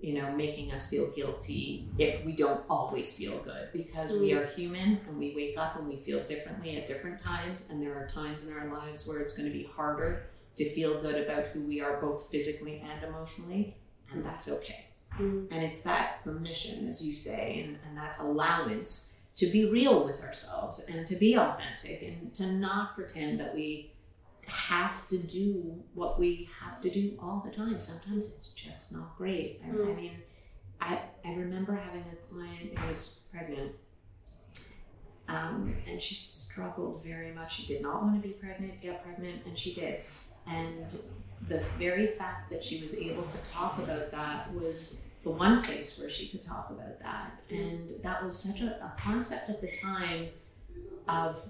you 0.00 0.14
know 0.14 0.30
making 0.32 0.72
us 0.72 0.90
feel 0.90 1.10
guilty 1.10 1.88
if 1.98 2.24
we 2.24 2.32
don't 2.32 2.62
always 2.70 3.16
feel 3.16 3.38
good 3.40 3.68
because 3.72 4.12
mm. 4.12 4.20
we 4.20 4.32
are 4.32 4.46
human 4.46 5.00
and 5.08 5.18
we 5.18 5.34
wake 5.34 5.58
up 5.58 5.76
and 5.76 5.88
we 5.88 5.96
feel 5.96 6.22
differently 6.24 6.76
at 6.76 6.86
different 6.86 7.20
times 7.22 7.70
and 7.70 7.82
there 7.82 7.94
are 7.94 8.08
times 8.08 8.48
in 8.48 8.56
our 8.56 8.72
lives 8.72 9.08
where 9.08 9.18
it's 9.18 9.36
going 9.36 9.50
to 9.50 9.52
be 9.52 9.68
harder 9.74 10.26
to 10.58 10.68
feel 10.74 11.00
good 11.00 11.16
about 11.16 11.46
who 11.46 11.60
we 11.60 11.80
are 11.80 12.00
both 12.00 12.30
physically 12.30 12.84
and 12.90 13.02
emotionally 13.02 13.76
and 14.12 14.24
that's 14.24 14.50
okay 14.50 14.86
mm. 15.18 15.46
and 15.50 15.62
it's 15.62 15.82
that 15.82 16.22
permission 16.24 16.88
as 16.88 17.06
you 17.06 17.14
say 17.14 17.64
and, 17.64 17.78
and 17.86 17.96
that 17.96 18.16
allowance 18.20 19.16
to 19.36 19.46
be 19.46 19.70
real 19.70 20.04
with 20.04 20.20
ourselves 20.20 20.84
and 20.88 21.06
to 21.06 21.14
be 21.14 21.36
authentic 21.36 22.02
and 22.02 22.34
to 22.34 22.52
not 22.52 22.96
pretend 22.96 23.38
that 23.38 23.54
we 23.54 23.92
have 24.46 25.08
to 25.08 25.18
do 25.18 25.80
what 25.94 26.18
we 26.18 26.48
have 26.60 26.80
to 26.80 26.90
do 26.90 27.16
all 27.22 27.42
the 27.44 27.54
time. 27.54 27.80
Sometimes 27.80 28.32
it's 28.32 28.52
just 28.52 28.92
not 28.92 29.16
great. 29.16 29.60
I, 29.64 29.68
mm. 29.68 29.92
I 29.92 29.94
mean, 29.94 30.12
I, 30.80 31.00
I 31.24 31.34
remember 31.34 31.76
having 31.76 32.04
a 32.12 32.16
client 32.26 32.76
who 32.76 32.88
was 32.88 33.22
pregnant 33.30 33.72
um, 35.28 35.76
and 35.86 36.00
she 36.00 36.14
struggled 36.14 37.04
very 37.04 37.32
much. 37.32 37.56
She 37.56 37.66
did 37.66 37.82
not 37.82 38.02
want 38.02 38.20
to 38.20 38.26
be 38.26 38.34
pregnant, 38.34 38.80
get 38.80 39.04
pregnant, 39.04 39.42
and 39.46 39.56
she 39.56 39.74
did. 39.74 40.00
And 40.48 40.98
the 41.48 41.60
very 41.78 42.06
fact 42.06 42.50
that 42.50 42.64
she 42.64 42.80
was 42.80 42.98
able 42.98 43.22
to 43.22 43.36
talk 43.50 43.78
about 43.78 44.10
that 44.10 44.52
was 44.54 45.06
the 45.22 45.30
one 45.30 45.62
place 45.62 45.98
where 45.98 46.08
she 46.08 46.28
could 46.28 46.42
talk 46.42 46.70
about 46.70 47.00
that. 47.00 47.40
And 47.50 48.02
that 48.02 48.24
was 48.24 48.38
such 48.38 48.62
a, 48.62 48.72
a 48.82 48.92
concept 48.98 49.50
at 49.50 49.60
the 49.60 49.70
time 49.72 50.28
of 51.08 51.42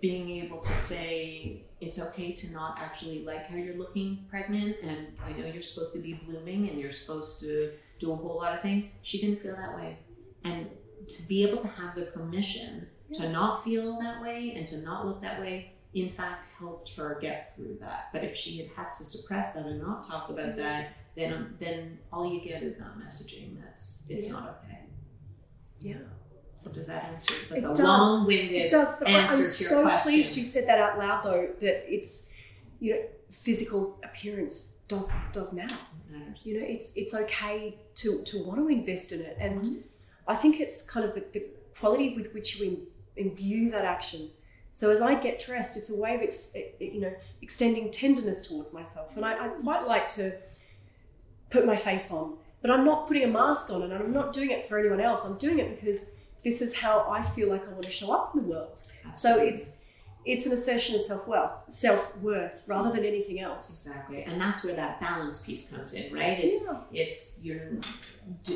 being 0.00 0.30
able 0.30 0.58
to 0.60 0.72
say 0.72 1.62
it's 1.80 2.00
okay 2.00 2.32
to 2.32 2.52
not 2.52 2.78
actually 2.78 3.24
like 3.24 3.46
how 3.46 3.56
you're 3.56 3.76
looking 3.76 4.24
pregnant 4.28 4.76
and 4.82 5.08
I 5.24 5.32
know 5.32 5.46
you're 5.46 5.62
supposed 5.62 5.92
to 5.94 6.00
be 6.00 6.14
blooming 6.14 6.68
and 6.68 6.80
you're 6.80 6.92
supposed 6.92 7.40
to 7.40 7.72
do 7.98 8.12
a 8.12 8.16
whole 8.16 8.36
lot 8.36 8.54
of 8.54 8.62
things. 8.62 8.86
She 9.02 9.20
didn't 9.20 9.40
feel 9.40 9.56
that 9.56 9.76
way. 9.76 9.98
And 10.44 10.68
to 11.08 11.22
be 11.22 11.42
able 11.44 11.58
to 11.58 11.68
have 11.68 11.94
the 11.94 12.02
permission 12.02 12.86
yeah. 13.10 13.22
to 13.22 13.28
not 13.30 13.64
feel 13.64 13.98
that 14.00 14.22
way 14.22 14.54
and 14.56 14.66
to 14.68 14.78
not 14.78 15.06
look 15.06 15.20
that 15.22 15.40
way, 15.40 15.72
in 15.94 16.08
fact, 16.08 16.46
helped 16.58 16.94
her 16.96 17.18
get 17.20 17.54
through 17.56 17.78
that. 17.80 18.08
But 18.12 18.24
if 18.24 18.36
she 18.36 18.58
had 18.58 18.68
had 18.76 18.94
to 18.94 19.04
suppress 19.04 19.54
that 19.54 19.66
and 19.66 19.80
not 19.80 20.06
talk 20.06 20.28
about 20.28 20.50
mm-hmm. 20.50 20.58
that, 20.58 20.96
then 21.16 21.56
then 21.58 21.98
all 22.12 22.32
you 22.32 22.40
get 22.40 22.62
is 22.62 22.78
that 22.78 22.98
messaging 22.98 23.60
that's 23.60 24.04
it's 24.08 24.28
yeah. 24.28 24.32
not 24.34 24.62
okay. 24.64 24.80
Yeah. 25.80 25.96
So 26.58 26.70
does 26.70 26.88
that 26.88 27.04
answer? 27.04 27.34
That's 27.48 27.64
it 27.64 27.80
a 27.80 27.82
long-winded 27.82 28.52
it 28.52 28.70
does, 28.70 28.98
but 28.98 29.08
answer 29.08 29.36
I'm 29.36 29.44
so 29.44 29.82
question. 29.82 30.12
pleased 30.12 30.36
you 30.36 30.44
said 30.44 30.66
that 30.66 30.78
out 30.78 30.98
loud, 30.98 31.24
though. 31.24 31.48
That 31.60 31.92
it's 31.92 32.30
you 32.80 32.94
know 32.94 33.02
physical 33.30 33.98
appearance 34.02 34.74
does 34.88 35.14
does 35.32 35.52
matter. 35.52 35.76
matters. 36.10 36.44
You 36.44 36.60
know, 36.60 36.66
it's 36.66 36.92
it's 36.96 37.14
okay 37.14 37.78
to 37.96 38.22
to 38.24 38.44
want 38.44 38.58
to 38.58 38.68
invest 38.68 39.12
in 39.12 39.20
it, 39.20 39.36
and 39.40 39.60
mm-hmm. 39.62 39.80
I 40.26 40.34
think 40.34 40.60
it's 40.60 40.88
kind 40.88 41.06
of 41.06 41.14
the, 41.14 41.24
the 41.32 41.44
quality 41.78 42.16
with 42.16 42.34
which 42.34 42.60
you 42.60 42.86
imbue 43.16 43.70
that 43.70 43.84
action. 43.84 44.30
So 44.70 44.90
as 44.90 45.00
I 45.00 45.14
get 45.14 45.44
dressed, 45.44 45.76
it's 45.76 45.90
a 45.90 45.96
way 45.96 46.14
of 46.14 46.22
ex, 46.22 46.54
you 46.78 47.00
know 47.00 47.12
extending 47.42 47.90
tenderness 47.90 48.46
towards 48.46 48.72
myself, 48.72 49.16
and 49.16 49.24
I, 49.24 49.46
I 49.46 49.48
quite 49.48 49.86
like 49.86 50.08
to 50.08 50.38
put 51.50 51.66
my 51.66 51.76
face 51.76 52.10
on. 52.10 52.34
But 52.60 52.70
I'm 52.70 52.84
not 52.84 53.06
putting 53.06 53.24
a 53.24 53.28
mask 53.28 53.70
on 53.70 53.82
and 53.82 53.92
I'm 53.92 54.12
not 54.12 54.32
doing 54.32 54.50
it 54.50 54.68
for 54.68 54.78
anyone 54.78 55.00
else. 55.00 55.24
I'm 55.24 55.38
doing 55.38 55.58
it 55.60 55.80
because 55.80 56.12
this 56.44 56.60
is 56.60 56.74
how 56.74 57.06
I 57.08 57.22
feel 57.22 57.48
like 57.48 57.66
I 57.66 57.70
want 57.70 57.84
to 57.84 57.90
show 57.90 58.12
up 58.12 58.34
in 58.34 58.42
the 58.42 58.48
world. 58.48 58.80
Absolutely. 59.06 59.16
So 59.16 59.52
it's 59.52 59.77
it's 60.28 60.44
an 60.44 60.52
assertion 60.52 60.94
of 60.94 61.00
self 61.00 61.26
worth, 61.26 61.50
self 61.68 62.16
worth, 62.18 62.62
rather 62.66 62.90
than 62.90 63.04
anything 63.04 63.40
else. 63.40 63.86
Exactly, 63.86 64.22
and 64.24 64.38
that's 64.38 64.62
where 64.62 64.76
that 64.76 65.00
balance 65.00 65.44
piece 65.44 65.72
comes 65.72 65.94
in, 65.94 66.12
right? 66.12 66.38
It's 66.38 66.66
yeah. 66.66 67.02
it's 67.02 67.40
you're. 67.42 67.78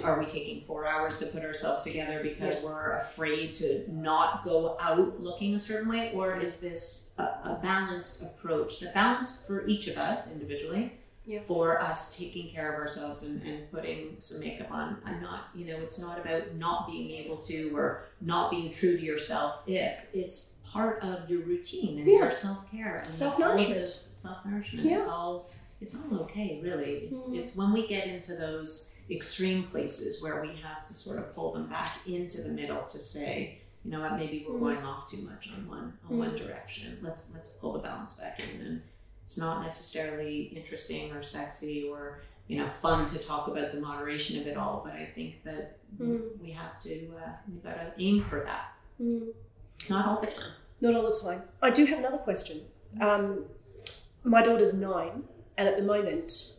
Are 0.04 0.18
we 0.18 0.26
taking 0.26 0.60
four 0.60 0.86
hours 0.86 1.18
to 1.20 1.26
put 1.26 1.42
ourselves 1.42 1.80
together 1.80 2.20
because 2.22 2.54
yes. 2.56 2.62
we're 2.64 2.96
afraid 2.96 3.54
to 3.54 3.90
not 3.90 4.44
go 4.44 4.76
out 4.78 5.18
looking 5.18 5.54
a 5.54 5.58
certain 5.58 5.88
way, 5.88 6.12
or 6.14 6.38
is 6.38 6.60
this 6.60 7.14
a, 7.16 7.22
a 7.22 7.58
balanced 7.62 8.22
approach? 8.22 8.80
The 8.80 8.90
balance 8.92 9.46
for 9.46 9.66
each 9.66 9.88
of 9.88 9.96
us 9.96 10.30
individually 10.30 10.92
yeah. 11.24 11.40
for 11.40 11.80
us 11.80 12.18
taking 12.18 12.50
care 12.50 12.72
of 12.72 12.78
ourselves 12.78 13.22
and, 13.22 13.42
and 13.42 13.70
putting 13.70 14.16
some 14.18 14.40
makeup 14.40 14.70
on. 14.70 14.98
I'm 15.04 15.22
not, 15.22 15.48
you 15.54 15.66
know, 15.66 15.76
it's 15.76 16.00
not 16.00 16.18
about 16.18 16.54
not 16.56 16.86
being 16.86 17.10
able 17.12 17.36
to 17.38 17.74
or 17.74 18.04
not 18.20 18.50
being 18.50 18.70
true 18.70 18.98
to 18.98 19.02
yourself 19.02 19.62
if 19.66 20.08
it's 20.12 20.58
part 20.72 21.02
of 21.02 21.28
your 21.28 21.42
routine 21.42 21.98
and 21.98 22.08
yeah. 22.08 22.18
your 22.18 22.30
self 22.30 22.70
care 22.70 22.96
and 22.96 23.10
self 23.10 23.38
nourishment. 23.38 23.88
Self 23.88 24.44
nourishment. 24.44 24.88
Yeah. 24.88 24.98
It's 24.98 25.08
all 25.08 25.50
it's 25.80 25.96
all 25.96 26.20
okay, 26.20 26.60
really. 26.62 27.08
It's 27.10 27.26
mm-hmm. 27.26 27.40
it's 27.40 27.56
when 27.56 27.72
we 27.72 27.86
get 27.86 28.06
into 28.06 28.34
those 28.34 28.98
extreme 29.10 29.64
places 29.64 30.22
where 30.22 30.40
we 30.40 30.48
have 30.48 30.86
to 30.86 30.94
sort 30.94 31.18
of 31.18 31.34
pull 31.34 31.52
them 31.52 31.66
back 31.68 31.98
into 32.06 32.42
the 32.42 32.50
middle 32.50 32.82
to 32.82 32.98
say, 32.98 33.58
you 33.84 33.90
know 33.90 34.00
what, 34.00 34.16
maybe 34.16 34.44
we're 34.46 34.54
mm-hmm. 34.54 34.64
going 34.64 34.84
off 34.84 35.10
too 35.10 35.22
much 35.22 35.50
on 35.52 35.68
one 35.68 35.78
on 35.78 35.92
mm-hmm. 36.04 36.18
one 36.18 36.34
direction. 36.34 36.98
Let's 37.02 37.32
let's 37.34 37.50
pull 37.50 37.72
the 37.72 37.80
balance 37.80 38.14
back 38.14 38.40
in 38.40 38.66
and 38.66 38.82
it's 39.24 39.38
not 39.38 39.62
necessarily 39.62 40.52
interesting 40.54 41.12
or 41.12 41.22
sexy 41.22 41.88
or 41.88 42.20
you 42.48 42.58
know 42.58 42.68
fun 42.68 43.06
to 43.06 43.18
talk 43.18 43.48
about 43.48 43.72
the 43.72 43.80
moderation 43.80 44.40
of 44.40 44.46
it 44.46 44.56
all 44.56 44.82
but 44.84 44.94
i 44.94 45.06
think 45.06 45.42
that 45.44 45.78
mm. 45.98 46.20
we 46.40 46.50
have 46.50 46.78
to 46.80 47.10
uh, 47.24 47.30
we've 47.48 47.62
got 47.62 47.74
to 47.74 48.02
aim 48.02 48.20
for 48.20 48.40
that 48.40 48.74
mm. 49.00 49.28
not 49.88 50.06
all 50.06 50.20
the 50.20 50.26
time 50.26 50.52
not 50.82 50.94
all 50.94 51.02
the 51.02 51.18
time 51.18 51.42
i 51.62 51.70
do 51.70 51.86
have 51.86 51.98
another 51.98 52.18
question 52.18 52.60
um, 53.00 53.46
my 54.22 54.42
daughter's 54.42 54.74
nine 54.74 55.24
and 55.56 55.66
at 55.66 55.76
the 55.78 55.82
moment 55.82 56.56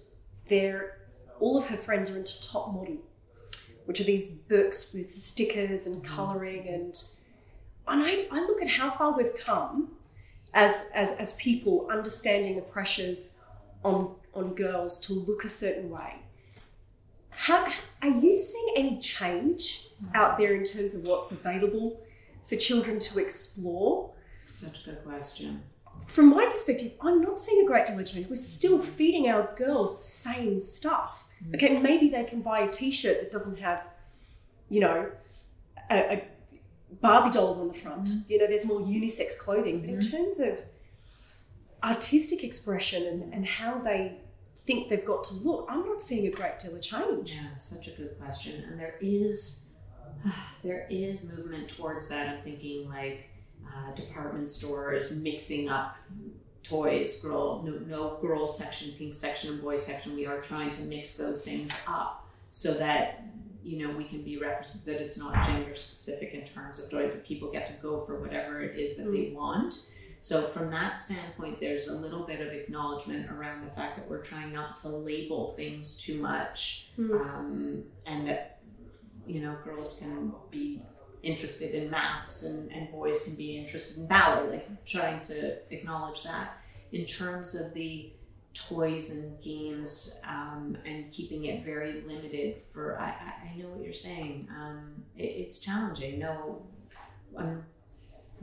they're 0.50 0.98
all 1.40 1.58
of 1.58 1.68
her 1.68 1.78
friends 1.78 2.10
are 2.10 2.18
into 2.18 2.42
top 2.42 2.74
model 2.74 2.98
which 3.86 4.00
are 4.00 4.06
these 4.06 4.32
books 4.32 4.94
with 4.94 5.10
stickers 5.10 5.86
and 5.86 6.04
mm. 6.04 6.06
colouring 6.06 6.68
and 6.68 6.96
and 7.88 8.02
I, 8.02 8.28
I 8.32 8.40
look 8.40 8.62
at 8.62 8.70
how 8.70 8.90
far 8.90 9.16
we've 9.16 9.36
come 9.36 9.90
as, 10.54 10.90
as, 10.94 11.12
as 11.18 11.34
people 11.34 11.90
understanding 11.92 12.56
the 12.56 12.62
pressures 12.62 13.34
on 13.84 14.16
on 14.34 14.56
girls 14.56 15.00
to 15.00 15.14
look 15.14 15.46
a 15.46 15.50
certain 15.50 15.90
way. 15.90 16.16
How, 17.30 17.72
are 18.02 18.10
you 18.10 18.38
seeing 18.38 18.74
any 18.76 19.00
change 19.00 19.88
out 20.16 20.38
there 20.38 20.56
in 20.56 20.64
terms 20.64 20.96
of 20.96 21.04
what's 21.04 21.32
available 21.32 22.02
for 22.46 22.56
children 22.56 23.00
to 23.00 23.20
explore? 23.20 24.12
Such 24.52 24.82
a 24.82 24.91
good 24.91 25.04
question. 25.04 25.64
From 26.08 26.30
my 26.30 26.46
perspective, 26.46 26.94
I'm 27.02 27.22
not 27.22 27.39
seeing 27.39 27.64
a 27.64 27.68
great 27.68 27.86
deal 27.86 28.00
of 28.00 28.06
change. 28.06 28.28
We're 28.30 28.36
still 28.36 28.82
feeding 28.82 29.30
our 29.30 29.54
girls 29.56 30.00
the 30.00 30.08
same 30.08 30.60
stuff. 30.60 31.24
Mm. 31.48 31.56
Okay, 31.56 31.80
maybe 31.80 32.10
they 32.10 32.24
can 32.24 32.41
buy 32.41 32.60
a 32.60 32.70
T-shirt 32.70 33.22
that 33.22 33.32
doesn't 33.32 33.60
have, 33.60 33.88
you 34.70 34.82
know, 34.82 35.12
a, 35.89 36.14
a 36.14 36.28
Barbie 37.02 37.32
dolls 37.32 37.58
on 37.58 37.68
the 37.68 37.74
front. 37.74 38.08
Mm. 38.08 38.30
You 38.30 38.39
know, 38.39 38.48
there's 38.48 38.66
more 38.66 38.82
unisex 38.82 39.38
clothing. 39.38 39.82
But 39.82 39.89
in 39.89 40.00
mm-hmm. 40.00 40.18
terms 40.18 40.39
of 40.39 40.60
artistic 41.84 42.44
expression 42.44 43.06
and, 43.08 43.34
and 43.34 43.46
how 43.46 43.80
they 43.80 44.18
think 44.66 44.89
they've 44.89 45.06
got 45.06 45.24
to 45.26 45.36
look, 45.36 45.68
I'm 45.70 45.86
not 45.86 46.02
seeing 46.02 46.28
a 46.28 46.32
great 46.32 46.60
deal 46.60 46.76
of 46.76 46.82
change. 46.82 47.34
Yeah, 47.34 47.48
it's 47.54 47.66
such 47.66 47.88
a 47.88 47.91
good 47.91 48.18
question. 48.20 48.64
And 48.70 48.80
there 48.80 48.96
is 49.02 49.68
there 50.64 50.88
is 50.90 51.30
movement 51.36 51.70
towards 51.70 52.08
that. 52.10 52.30
I'm 52.30 52.42
thinking 52.44 52.90
like 52.90 53.30
uh, 53.68 53.92
department 53.94 54.50
stores 54.50 55.16
mixing 55.18 55.70
up 55.70 55.96
toys, 56.64 57.22
girl, 57.22 57.62
no, 57.66 57.74
no 57.88 58.18
girl 58.22 58.48
section, 58.48 58.94
pink 58.98 59.14
section, 59.14 59.52
and 59.54 59.62
boy 59.62 59.78
section. 59.78 60.16
We 60.16 60.26
are 60.26 60.40
trying 60.42 60.72
to 60.72 60.84
mix 60.84 61.18
those 61.18 61.44
things 61.44 61.84
up 61.88 62.26
so 62.52 62.74
that 62.76 63.24
you 63.64 63.86
know 63.86 63.96
we 63.96 64.04
can 64.06 64.22
be 64.24 64.38
represented. 64.38 64.86
That 64.86 65.02
it's 65.02 65.18
not 65.20 65.34
gender 65.46 65.76
specific 65.76 66.34
in 66.34 66.46
terms 66.46 66.84
of 66.84 66.90
toys. 66.92 67.14
That 67.14 67.26
people 67.26 67.52
get 67.52 67.66
to 67.68 67.74
go 67.82 68.00
for 68.06 68.20
whatever 68.20 68.62
it 68.62 68.78
is 68.80 68.98
that 68.98 69.12
they 69.12 69.32
want. 69.36 69.90
So 70.20 70.44
from 70.44 70.72
that 70.72 71.02
standpoint, 71.02 71.60
there's 71.60 71.90
a 71.90 72.00
little 72.00 72.24
bit 72.26 72.40
of 72.40 72.54
acknowledgement 72.54 73.30
around 73.30 73.66
the 73.66 73.70
fact 73.70 73.98
that 73.98 74.10
we're 74.10 74.22
trying 74.22 74.54
not 74.54 74.78
to 74.78 74.88
label 74.88 75.52
things 75.52 75.98
too 76.02 76.22
much, 76.22 76.88
Mm. 76.98 77.12
um, 77.20 77.84
and 78.06 78.26
that 78.30 78.60
you 79.26 79.42
know 79.42 79.56
girls 79.64 80.00
can 80.00 80.34
be 80.52 80.82
interested 81.22 81.74
in 81.74 81.90
maths 81.90 82.44
and, 82.44 82.72
and 82.72 82.92
boys 82.92 83.26
can 83.26 83.36
be 83.36 83.58
interested 83.58 84.02
in 84.02 84.08
ballet. 84.08 84.50
Like 84.50 84.86
trying 84.86 85.22
to 85.22 85.58
acknowledge 85.74 86.24
that 86.24 86.58
in 86.92 87.06
terms 87.06 87.56
of 87.56 87.74
the 87.74 88.12
toys 88.54 89.16
and 89.16 89.42
games 89.42 90.22
um, 90.28 90.78
and 90.86 91.12
keeping 91.12 91.46
it 91.46 91.64
very 91.64 92.02
limited 92.02 92.62
for 92.62 93.00
I, 93.00 93.16
I, 93.52 93.58
know 93.58 93.70
what 93.70 93.84
you're 93.84 93.94
saying 93.94 94.48
um, 94.52 94.94
it, 95.18 95.24
it's 95.24 95.60
challenging 95.60 96.20
no 96.20 96.62
I'm, 97.36 97.66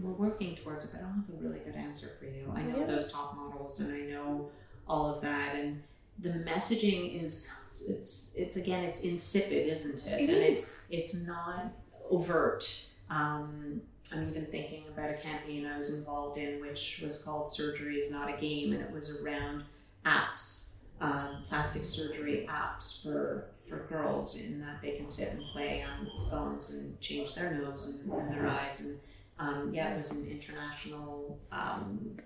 we're 0.01 0.11
working 0.11 0.57
towards 0.57 0.85
it 0.87 0.91
but 0.93 1.03
I 1.03 1.05
don't 1.05 1.25
have 1.29 1.39
a 1.39 1.49
really 1.49 1.61
good 1.61 1.77
answer 1.77 2.09
for 2.19 2.25
you 2.25 2.53
I 2.57 2.63
know 2.63 2.81
Yeah. 2.81 2.87
those 2.87 3.13
top 3.13 3.37
models 3.37 3.79
and 3.81 3.95
I 3.95 4.01
know 4.07 4.51
all 4.89 5.15
of 5.15 5.23
that 5.23 5.55
and 5.55 5.81
the 6.21 6.31
messaging 6.31 7.23
is 7.23 7.59
it's 7.89 8.35
it's 8.37 8.57
again 8.57 8.85
it's 8.85 9.05
insipid 9.05 9.69
isn't 9.69 10.07
it, 10.13 10.21
It 10.23 10.29
and 10.29 10.39
is. 10.45 10.87
it's 10.91 11.15
it's 11.15 11.27
not 11.27 11.67
overt 12.11 12.87
um, 13.11 13.81
I'm 14.13 14.29
even 14.29 14.47
thinking 14.47 14.85
about 14.93 15.11
a 15.11 15.15
campaign 15.15 15.67
I 15.67 15.77
was 15.77 15.99
involved 15.99 16.37
in, 16.39 16.61
which 16.61 17.01
was 17.03 17.23
called 17.25 17.51
Surgery 17.51 17.97
is 17.97 18.13
Not 18.13 18.29
a 18.29 18.37
Game, 18.41 18.73
and 18.73 18.83
it 18.83 18.91
was 18.93 19.23
around 19.23 19.65
apps, 20.05 20.75
um, 21.01 21.43
plastic 21.45 21.83
surgery 21.83 22.49
apps 22.51 23.03
for, 23.05 23.47
for 23.69 23.87
girls, 23.89 24.41
in 24.41 24.61
that 24.61 24.81
they 24.83 24.93
can 24.93 25.09
sit 25.09 25.33
and 25.35 25.43
play 25.53 25.85
on 25.85 26.09
phones 26.31 26.75
and 26.75 27.01
change 27.01 27.35
their 27.35 27.53
nose 27.55 28.01
and, 28.05 28.13
and 28.13 28.33
their 28.33 28.49
eyes. 28.49 28.81
And 28.85 28.99
um, 29.39 29.71
yeah, 29.73 29.95
it 29.95 29.97
was 29.97 30.11
an 30.13 30.29
international 30.31 31.39
um, 31.53 32.17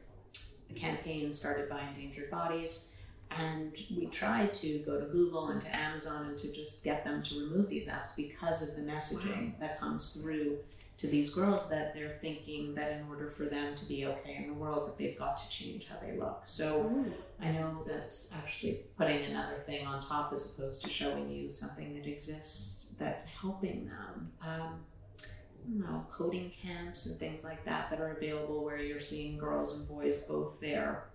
campaign 0.74 1.32
started 1.32 1.68
by 1.68 1.80
Endangered 1.94 2.30
Bodies. 2.30 2.94
And 3.36 3.72
we 3.96 4.06
tried 4.06 4.54
to 4.54 4.78
go 4.80 5.00
to 5.00 5.06
Google 5.06 5.48
and 5.48 5.60
to 5.60 5.76
Amazon 5.78 6.26
and 6.26 6.38
to 6.38 6.52
just 6.52 6.84
get 6.84 7.04
them 7.04 7.22
to 7.24 7.40
remove 7.40 7.68
these 7.68 7.88
apps 7.88 8.14
because 8.16 8.68
of 8.68 8.76
the 8.76 8.90
messaging 8.90 9.58
that 9.60 9.78
comes 9.78 10.16
through 10.16 10.58
to 10.96 11.08
these 11.08 11.34
girls 11.34 11.68
that 11.70 11.92
they're 11.92 12.16
thinking 12.20 12.74
that 12.74 12.92
in 12.92 13.04
order 13.08 13.28
for 13.28 13.46
them 13.46 13.74
to 13.74 13.84
be 13.86 14.06
okay 14.06 14.36
in 14.36 14.46
the 14.46 14.54
world 14.54 14.86
that 14.86 14.96
they've 14.96 15.18
got 15.18 15.36
to 15.36 15.48
change 15.48 15.88
how 15.88 15.96
they 16.00 16.16
look. 16.16 16.42
So 16.46 17.04
i 17.40 17.50
know 17.50 17.82
that's 17.84 18.34
actually 18.36 18.80
putting 18.96 19.24
another 19.24 19.56
thing 19.66 19.86
on 19.86 20.00
top 20.00 20.32
as 20.32 20.54
opposed 20.54 20.84
to 20.84 20.90
showing 20.90 21.28
you 21.28 21.52
something 21.52 21.94
that 21.94 22.06
exists 22.06 22.94
that's 22.98 23.24
helping 23.24 23.86
them. 23.86 24.30
Um, 24.40 24.80
I 25.20 25.70
don't 25.70 25.80
know 25.80 26.06
coding 26.10 26.52
camps 26.62 27.06
and 27.06 27.18
things 27.18 27.42
like 27.42 27.64
that 27.64 27.90
that 27.90 28.00
are 28.00 28.12
available 28.12 28.62
where 28.64 28.78
you're 28.78 29.00
seeing 29.00 29.38
girls 29.38 29.80
and 29.80 29.88
boys 29.88 30.18
both 30.18 30.60
there 30.60 31.06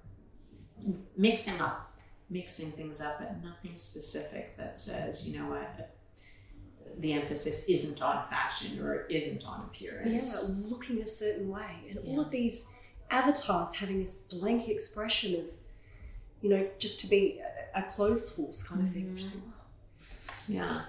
mixing 1.15 1.61
up 1.61 1.88
mixing 2.29 2.69
things 2.69 3.01
up 3.01 3.19
but 3.19 3.43
nothing 3.43 3.75
specific 3.75 4.55
that 4.57 4.77
says 4.77 5.27
you 5.27 5.39
know 5.39 5.49
what 5.49 5.95
the 6.99 7.13
emphasis 7.13 7.65
isn't 7.69 8.01
on 8.01 8.27
fashion 8.29 8.79
or 8.83 8.93
it 8.93 9.07
isn't 9.15 9.45
on 9.47 9.61
appearance 9.61 10.59
Yeah, 10.61 10.69
looking 10.69 11.01
a 11.01 11.07
certain 11.07 11.47
way. 11.49 11.85
And 11.89 11.99
all 12.05 12.19
of 12.19 12.29
these 12.29 12.73
avatars 13.09 13.73
having 13.75 13.99
this 13.99 14.23
blank 14.29 14.67
expression 14.67 15.35
of, 15.35 15.45
you 16.41 16.49
know, 16.49 16.67
just 16.77 16.99
to 17.01 17.07
be 17.07 17.39
a, 17.73 17.79
a 17.79 17.83
clothes 17.83 18.35
horse 18.35 18.63
kind 18.63 18.85
of 18.85 18.91
thing. 18.93 19.15
Mhm. 19.15 19.35
Wow. 19.35 19.41
yeah 20.47 20.81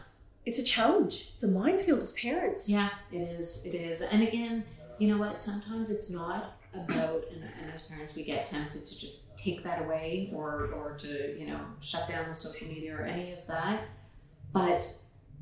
It's 0.47 0.59
a 0.59 0.65
challenge. 0.65 1.31
It's 1.35 1.45
a 1.45 1.49
minefield 1.49 2.03
as 2.03 2.13
parents. 2.13 2.69
Yeah, 2.69 2.89
it 3.13 3.19
is. 3.19 3.65
It 3.67 3.75
is. 3.77 4.01
And 4.01 4.23
again, 4.23 4.65
you 4.99 5.07
know 5.07 5.19
what? 5.19 5.41
Sometimes 5.41 5.91
it's 5.91 6.11
not 6.13 6.60
about, 6.75 7.25
and, 7.33 7.43
and 7.61 7.71
as 7.73 7.83
parents, 7.89 8.15
we 8.15 8.23
get 8.25 8.47
tempted 8.47 8.87
to 8.87 8.99
just 8.99 9.37
take 9.39 9.63
that 9.65 9.83
away 9.83 10.31
or, 10.33 10.71
or 10.75 10.95
to, 10.99 11.39
you 11.39 11.47
know, 11.47 11.61
shut 11.81 12.09
down 12.09 12.29
the 12.29 12.35
social 12.35 12.69
media 12.69 12.95
or 12.97 13.03
any 13.03 13.33
of 13.33 13.39
that. 13.49 13.83
But 14.53 14.87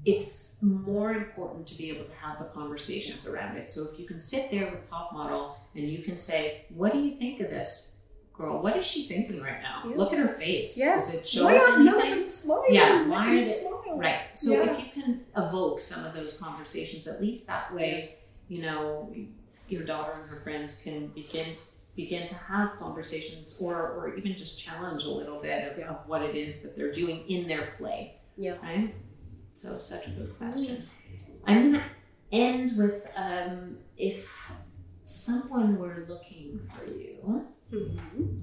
it's 0.05 0.57
more 0.63 1.13
important 1.13 1.67
to 1.67 1.79
be 1.79 1.91
able 1.91 2.05
to 2.05 2.15
have 2.17 2.39
the 2.39 2.45
conversations 2.47 3.27
around 3.27 3.57
it. 3.57 3.71
So 3.71 3.87
if 3.93 3.99
you 3.99 4.07
can 4.07 4.21
sit 4.21 4.51
there 4.51 4.71
with 4.71 4.89
top 4.89 5.13
model 5.13 5.57
and 5.75 5.85
you 5.85 6.03
can 6.03 6.17
say, 6.17 6.65
"What 6.71 6.93
do 6.93 7.01
you 7.01 7.17
think 7.17 7.41
of 7.41 7.51
this 7.51 8.01
girl? 8.33 8.63
What 8.63 8.77
is 8.77 8.87
she 8.87 9.07
thinking 9.09 9.41
right 9.43 9.61
now? 9.61 9.83
Yeah. 9.89 9.97
Look 9.97 10.13
at 10.13 10.19
her 10.19 10.29
face. 10.29 10.79
Yes. 10.79 11.11
Does 11.11 11.21
it 11.21 11.27
show 11.27 11.45
Why 11.45 11.59
aren't 11.59 11.85
none 11.85 11.89
of 11.89 12.01
anything?" 12.01 12.21
them 12.23 12.29
smiling? 12.29 12.75
Yeah, 12.75 13.09
why 13.09 13.29
are 13.29 13.35
they- 13.35 13.43
smile. 13.43 13.75
Right. 13.97 14.21
So 14.35 14.53
Yeah. 14.53 14.71
if 14.71 14.79
you 14.97 15.03
can 15.03 15.21
evoke 15.37 15.81
some 15.81 16.05
of 16.05 16.15
those 16.15 16.39
conversations, 16.39 17.09
at 17.09 17.21
least 17.21 17.47
that 17.49 17.75
way, 17.75 18.17
you 18.49 18.63
know, 18.63 19.13
your 19.69 19.85
daughter 19.85 20.13
and 20.13 20.29
her 20.29 20.37
friends 20.37 20.83
can 20.83 21.09
begin 21.09 21.57
begin 21.97 22.29
to 22.29 22.35
have 22.35 22.73
conversations 22.79 23.59
or 23.61 23.75
or 23.93 24.15
even 24.17 24.37
just 24.37 24.59
challenge 24.59 25.05
a 25.05 25.11
little 25.11 25.41
bit 25.41 25.73
of, 25.73 25.79
Yeah. 25.79 25.91
of 25.91 26.07
what 26.07 26.23
it 26.23 26.35
is 26.37 26.63
that 26.63 26.77
they're 26.77 26.93
doing 26.93 27.25
in 27.29 27.49
their 27.49 27.67
play. 27.77 28.15
Yeah. 28.37 28.57
Right? 28.63 28.95
So 29.57 29.79
such 29.79 30.07
a 30.07 30.11
good 30.11 30.37
question. 30.39 30.85
I'm 31.45 31.73
gonna 31.73 31.85
end 32.31 32.73
with 32.79 33.11
um, 33.17 33.79
if 33.97 34.53
someone 35.05 35.79
were 35.79 36.05
looking 36.09 36.61
for 36.73 36.85
you, 36.87 37.45
Mhm. 37.73 38.43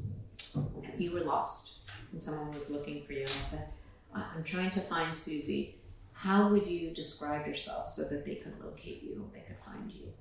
you 0.98 1.12
were 1.12 1.22
lost 1.22 1.80
and 2.12 2.22
someone 2.22 2.54
was 2.54 2.70
looking 2.70 3.04
for 3.04 3.14
you 3.14 3.22
and 3.22 3.30
said, 3.46 3.70
I'm 4.14 4.44
trying 4.44 4.72
to 4.72 4.80
find 4.82 5.16
Suzy. 5.16 5.80
How 6.14 6.50
would 6.50 6.66
you 6.68 6.92
describe 6.92 7.46
yourself 7.48 7.88
so 7.90 8.04
that 8.10 8.26
they 8.26 8.36
could 8.36 8.60
locate 8.64 9.04
you, 9.04 9.30
they 9.34 9.42
could 9.42 9.58
find 9.60 9.92
you? 9.92 10.12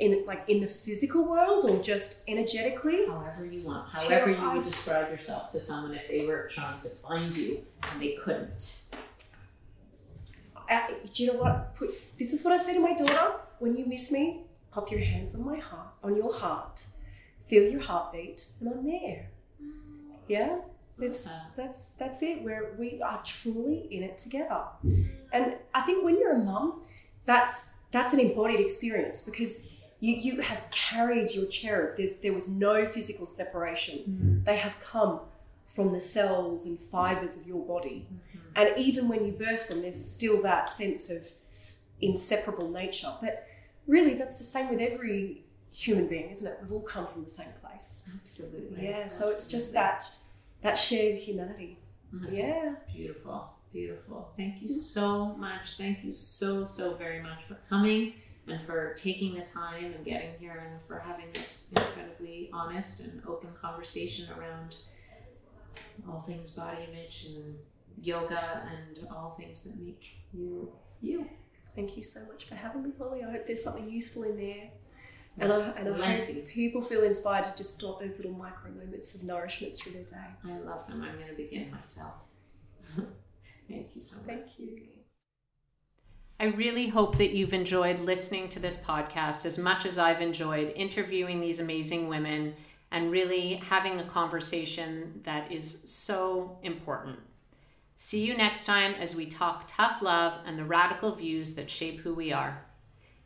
In 0.00 0.24
like 0.26 0.44
in 0.48 0.60
the 0.60 0.66
physical 0.66 1.28
world 1.28 1.64
or 1.66 1.82
just 1.82 2.22
energetically? 2.26 3.06
However 3.06 3.44
you 3.44 3.60
want, 3.60 3.86
however 3.90 4.30
you 4.30 4.50
would 4.50 4.62
describe 4.62 5.10
yourself 5.10 5.50
to 5.50 5.60
someone 5.60 5.94
if 5.94 6.08
they 6.08 6.24
were 6.24 6.48
trying 6.50 6.80
to 6.80 6.88
find 6.88 7.36
you 7.36 7.64
and 7.82 8.00
they 8.00 8.12
couldn't. 8.12 8.84
I, 10.70 10.94
do 11.12 11.24
you 11.24 11.32
know 11.32 11.40
what? 11.40 11.74
Put, 11.74 11.90
this 12.18 12.32
is 12.32 12.44
what 12.44 12.54
I 12.54 12.56
say 12.56 12.74
to 12.74 12.80
my 12.80 12.94
daughter. 12.94 13.32
When 13.58 13.76
you 13.76 13.84
miss 13.84 14.10
me, 14.10 14.44
pop 14.70 14.90
your 14.90 15.00
hands 15.00 15.34
on 15.34 15.44
my 15.44 15.58
heart, 15.58 15.88
on 16.02 16.16
your 16.16 16.32
heart, 16.32 16.86
feel 17.44 17.70
your 17.70 17.80
heartbeat, 17.82 18.46
and 18.60 18.70
I'm 18.70 18.86
there. 18.86 19.28
Yeah, 20.28 20.60
it's 21.00 21.28
that's 21.56 21.90
that's 21.98 22.22
it. 22.22 22.42
Where 22.42 22.74
we 22.78 23.02
are 23.02 23.20
truly 23.24 23.88
in 23.90 24.02
it 24.02 24.16
together. 24.16 24.62
And 25.32 25.56
I 25.74 25.80
think 25.82 26.04
when 26.04 26.18
you're 26.18 26.36
a 26.36 26.38
mum, 26.38 26.84
that's 27.26 27.76
that's 27.90 28.14
an 28.14 28.20
embodied 28.20 28.60
experience 28.60 29.22
because 29.22 29.66
you 30.00 30.14
you 30.16 30.40
have 30.40 30.62
carried 30.70 31.30
your 31.32 31.46
cherub. 31.46 31.96
There's 31.96 32.20
there 32.20 32.32
was 32.32 32.48
no 32.48 32.88
physical 32.88 33.26
separation. 33.26 33.98
Mm-hmm. 33.98 34.44
They 34.44 34.56
have 34.56 34.78
come 34.80 35.20
from 35.66 35.92
the 35.92 36.00
cells 36.00 36.66
and 36.66 36.78
fibers 36.78 37.40
of 37.40 37.46
your 37.46 37.64
body. 37.64 38.06
Mm-hmm. 38.06 38.38
And 38.56 38.78
even 38.78 39.08
when 39.08 39.24
you 39.24 39.32
birth 39.32 39.68
them, 39.68 39.82
there's 39.82 40.02
still 40.02 40.42
that 40.42 40.68
sense 40.68 41.10
of 41.10 41.22
inseparable 42.00 42.68
nature. 42.68 43.12
But 43.20 43.46
really, 43.86 44.14
that's 44.14 44.38
the 44.38 44.44
same 44.44 44.68
with 44.70 44.80
every 44.80 45.44
human 45.72 46.08
being, 46.08 46.30
isn't 46.30 46.46
it? 46.46 46.58
We've 46.62 46.72
all 46.72 46.80
come 46.80 47.06
from 47.06 47.22
the 47.22 47.30
same 47.30 47.52
place. 47.60 48.04
Absolutely. 48.22 48.84
Yeah, 48.84 49.06
so 49.06 49.28
it's 49.28 49.46
just 49.46 49.72
that 49.74 50.04
that 50.62 50.76
shared 50.76 51.16
humanity. 51.18 51.78
That's 52.12 52.36
Yeah. 52.36 52.74
Beautiful, 52.92 53.50
beautiful. 53.72 54.32
Thank 54.36 54.62
you 54.62 54.68
so 54.68 55.36
much. 55.36 55.76
Thank 55.76 56.04
you 56.04 56.14
so, 56.14 56.66
so 56.66 56.94
very 56.94 57.22
much 57.22 57.44
for 57.44 57.56
coming 57.68 58.14
and 58.46 58.60
for 58.62 58.94
taking 58.94 59.34
the 59.34 59.42
time 59.42 59.92
and 59.94 60.04
getting 60.04 60.30
here 60.38 60.66
and 60.70 60.80
for 60.82 60.98
having 60.98 61.26
this 61.34 61.72
incredibly 61.76 62.50
honest 62.52 63.04
and 63.04 63.22
open 63.26 63.50
conversation 63.60 64.28
around 64.38 64.76
all 66.08 66.20
things 66.20 66.50
body 66.50 66.88
image 66.90 67.28
and 67.34 67.56
yoga 68.02 68.68
and 68.70 69.06
all 69.08 69.34
things 69.38 69.64
that 69.64 69.78
make 69.80 70.04
you 70.32 70.72
you. 71.00 71.28
Thank 71.74 71.96
you 71.96 72.02
so 72.02 72.20
much 72.26 72.46
for 72.46 72.54
having 72.56 72.82
me, 72.82 72.90
Holli. 72.98 73.26
I 73.26 73.30
hope 73.30 73.46
there's 73.46 73.62
something 73.62 73.88
useful 73.88 74.24
in 74.24 74.36
there. 74.36 74.70
And 75.38 75.52
I, 75.52 75.70
and 75.78 76.02
I 76.02 76.16
hope 76.16 76.48
people 76.48 76.82
feel 76.82 77.04
inspired 77.04 77.44
to 77.44 77.56
just 77.56 77.78
dot 77.80 78.00
those 78.00 78.18
little 78.18 78.36
micro 78.36 78.70
moments 78.72 79.14
of 79.14 79.22
nourishment 79.22 79.76
through 79.76 79.92
their 79.92 80.02
day. 80.02 80.16
I 80.44 80.58
love 80.58 80.86
them. 80.88 81.02
I'm 81.02 81.16
going 81.16 81.28
to 81.28 81.34
begin 81.34 81.70
myself. 81.70 82.14
Thank 83.68 83.94
you 83.94 84.02
so 84.02 84.16
much. 84.16 84.26
Thank 84.26 84.58
you. 84.58 84.99
I 86.40 86.46
really 86.46 86.88
hope 86.88 87.18
that 87.18 87.32
you've 87.32 87.52
enjoyed 87.52 87.98
listening 87.98 88.48
to 88.48 88.58
this 88.58 88.78
podcast 88.78 89.44
as 89.44 89.58
much 89.58 89.84
as 89.84 89.98
I've 89.98 90.22
enjoyed 90.22 90.72
interviewing 90.74 91.38
these 91.38 91.60
amazing 91.60 92.08
women 92.08 92.54
and 92.90 93.10
really 93.10 93.56
having 93.56 94.00
a 94.00 94.04
conversation 94.04 95.20
that 95.24 95.52
is 95.52 95.82
so 95.84 96.56
important. 96.62 97.18
See 97.98 98.24
you 98.24 98.34
next 98.34 98.64
time 98.64 98.94
as 98.94 99.14
we 99.14 99.26
talk 99.26 99.64
tough 99.68 100.00
love 100.00 100.38
and 100.46 100.58
the 100.58 100.64
radical 100.64 101.14
views 101.14 101.56
that 101.56 101.68
shape 101.68 102.00
who 102.00 102.14
we 102.14 102.32
are. 102.32 102.64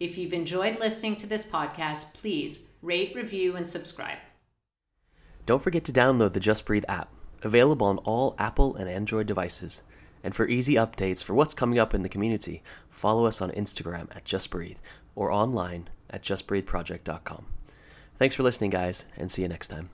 If 0.01 0.19
you've 0.19 0.33
enjoyed 0.33 0.81
listening 0.81 1.15
to 1.19 1.29
this 1.29 1.47
podcast, 1.47 2.15
please 2.15 2.67
rate, 2.83 3.15
review, 3.15 3.55
and 3.55 3.71
subscribe. 3.71 4.19
Don't 5.47 5.62
forget 5.62 5.85
to 5.85 5.93
download 5.93 6.33
the 6.33 6.41
Just 6.41 6.67
Breathe 6.67 6.85
app, 6.89 7.12
available 7.43 7.87
on 7.87 7.99
all 7.99 8.35
Apple 8.41 8.75
and 8.75 8.91
Android 8.91 9.29
devices. 9.29 9.83
And 10.25 10.35
for 10.35 10.49
easy 10.49 10.75
updates 10.75 11.22
for 11.22 11.35
what's 11.35 11.55
coming 11.55 11.79
up 11.79 11.95
in 11.95 12.03
the 12.03 12.09
community, 12.09 12.62
follow 12.91 13.27
us 13.27 13.41
on 13.41 13.51
Instagram 13.53 14.09
at 14.16 14.25
Just 14.25 14.51
Breathe 14.51 14.79
or 15.14 15.31
online 15.31 15.89
at 16.11 16.22
justbreatheproject.com. 16.22 17.47
Thanks 18.18 18.35
for 18.35 18.43
listening, 18.43 18.70
guys, 18.70 19.05
and 19.16 19.31
see 19.31 19.43
you 19.43 19.49
next 19.49 19.68
time. 19.68 19.91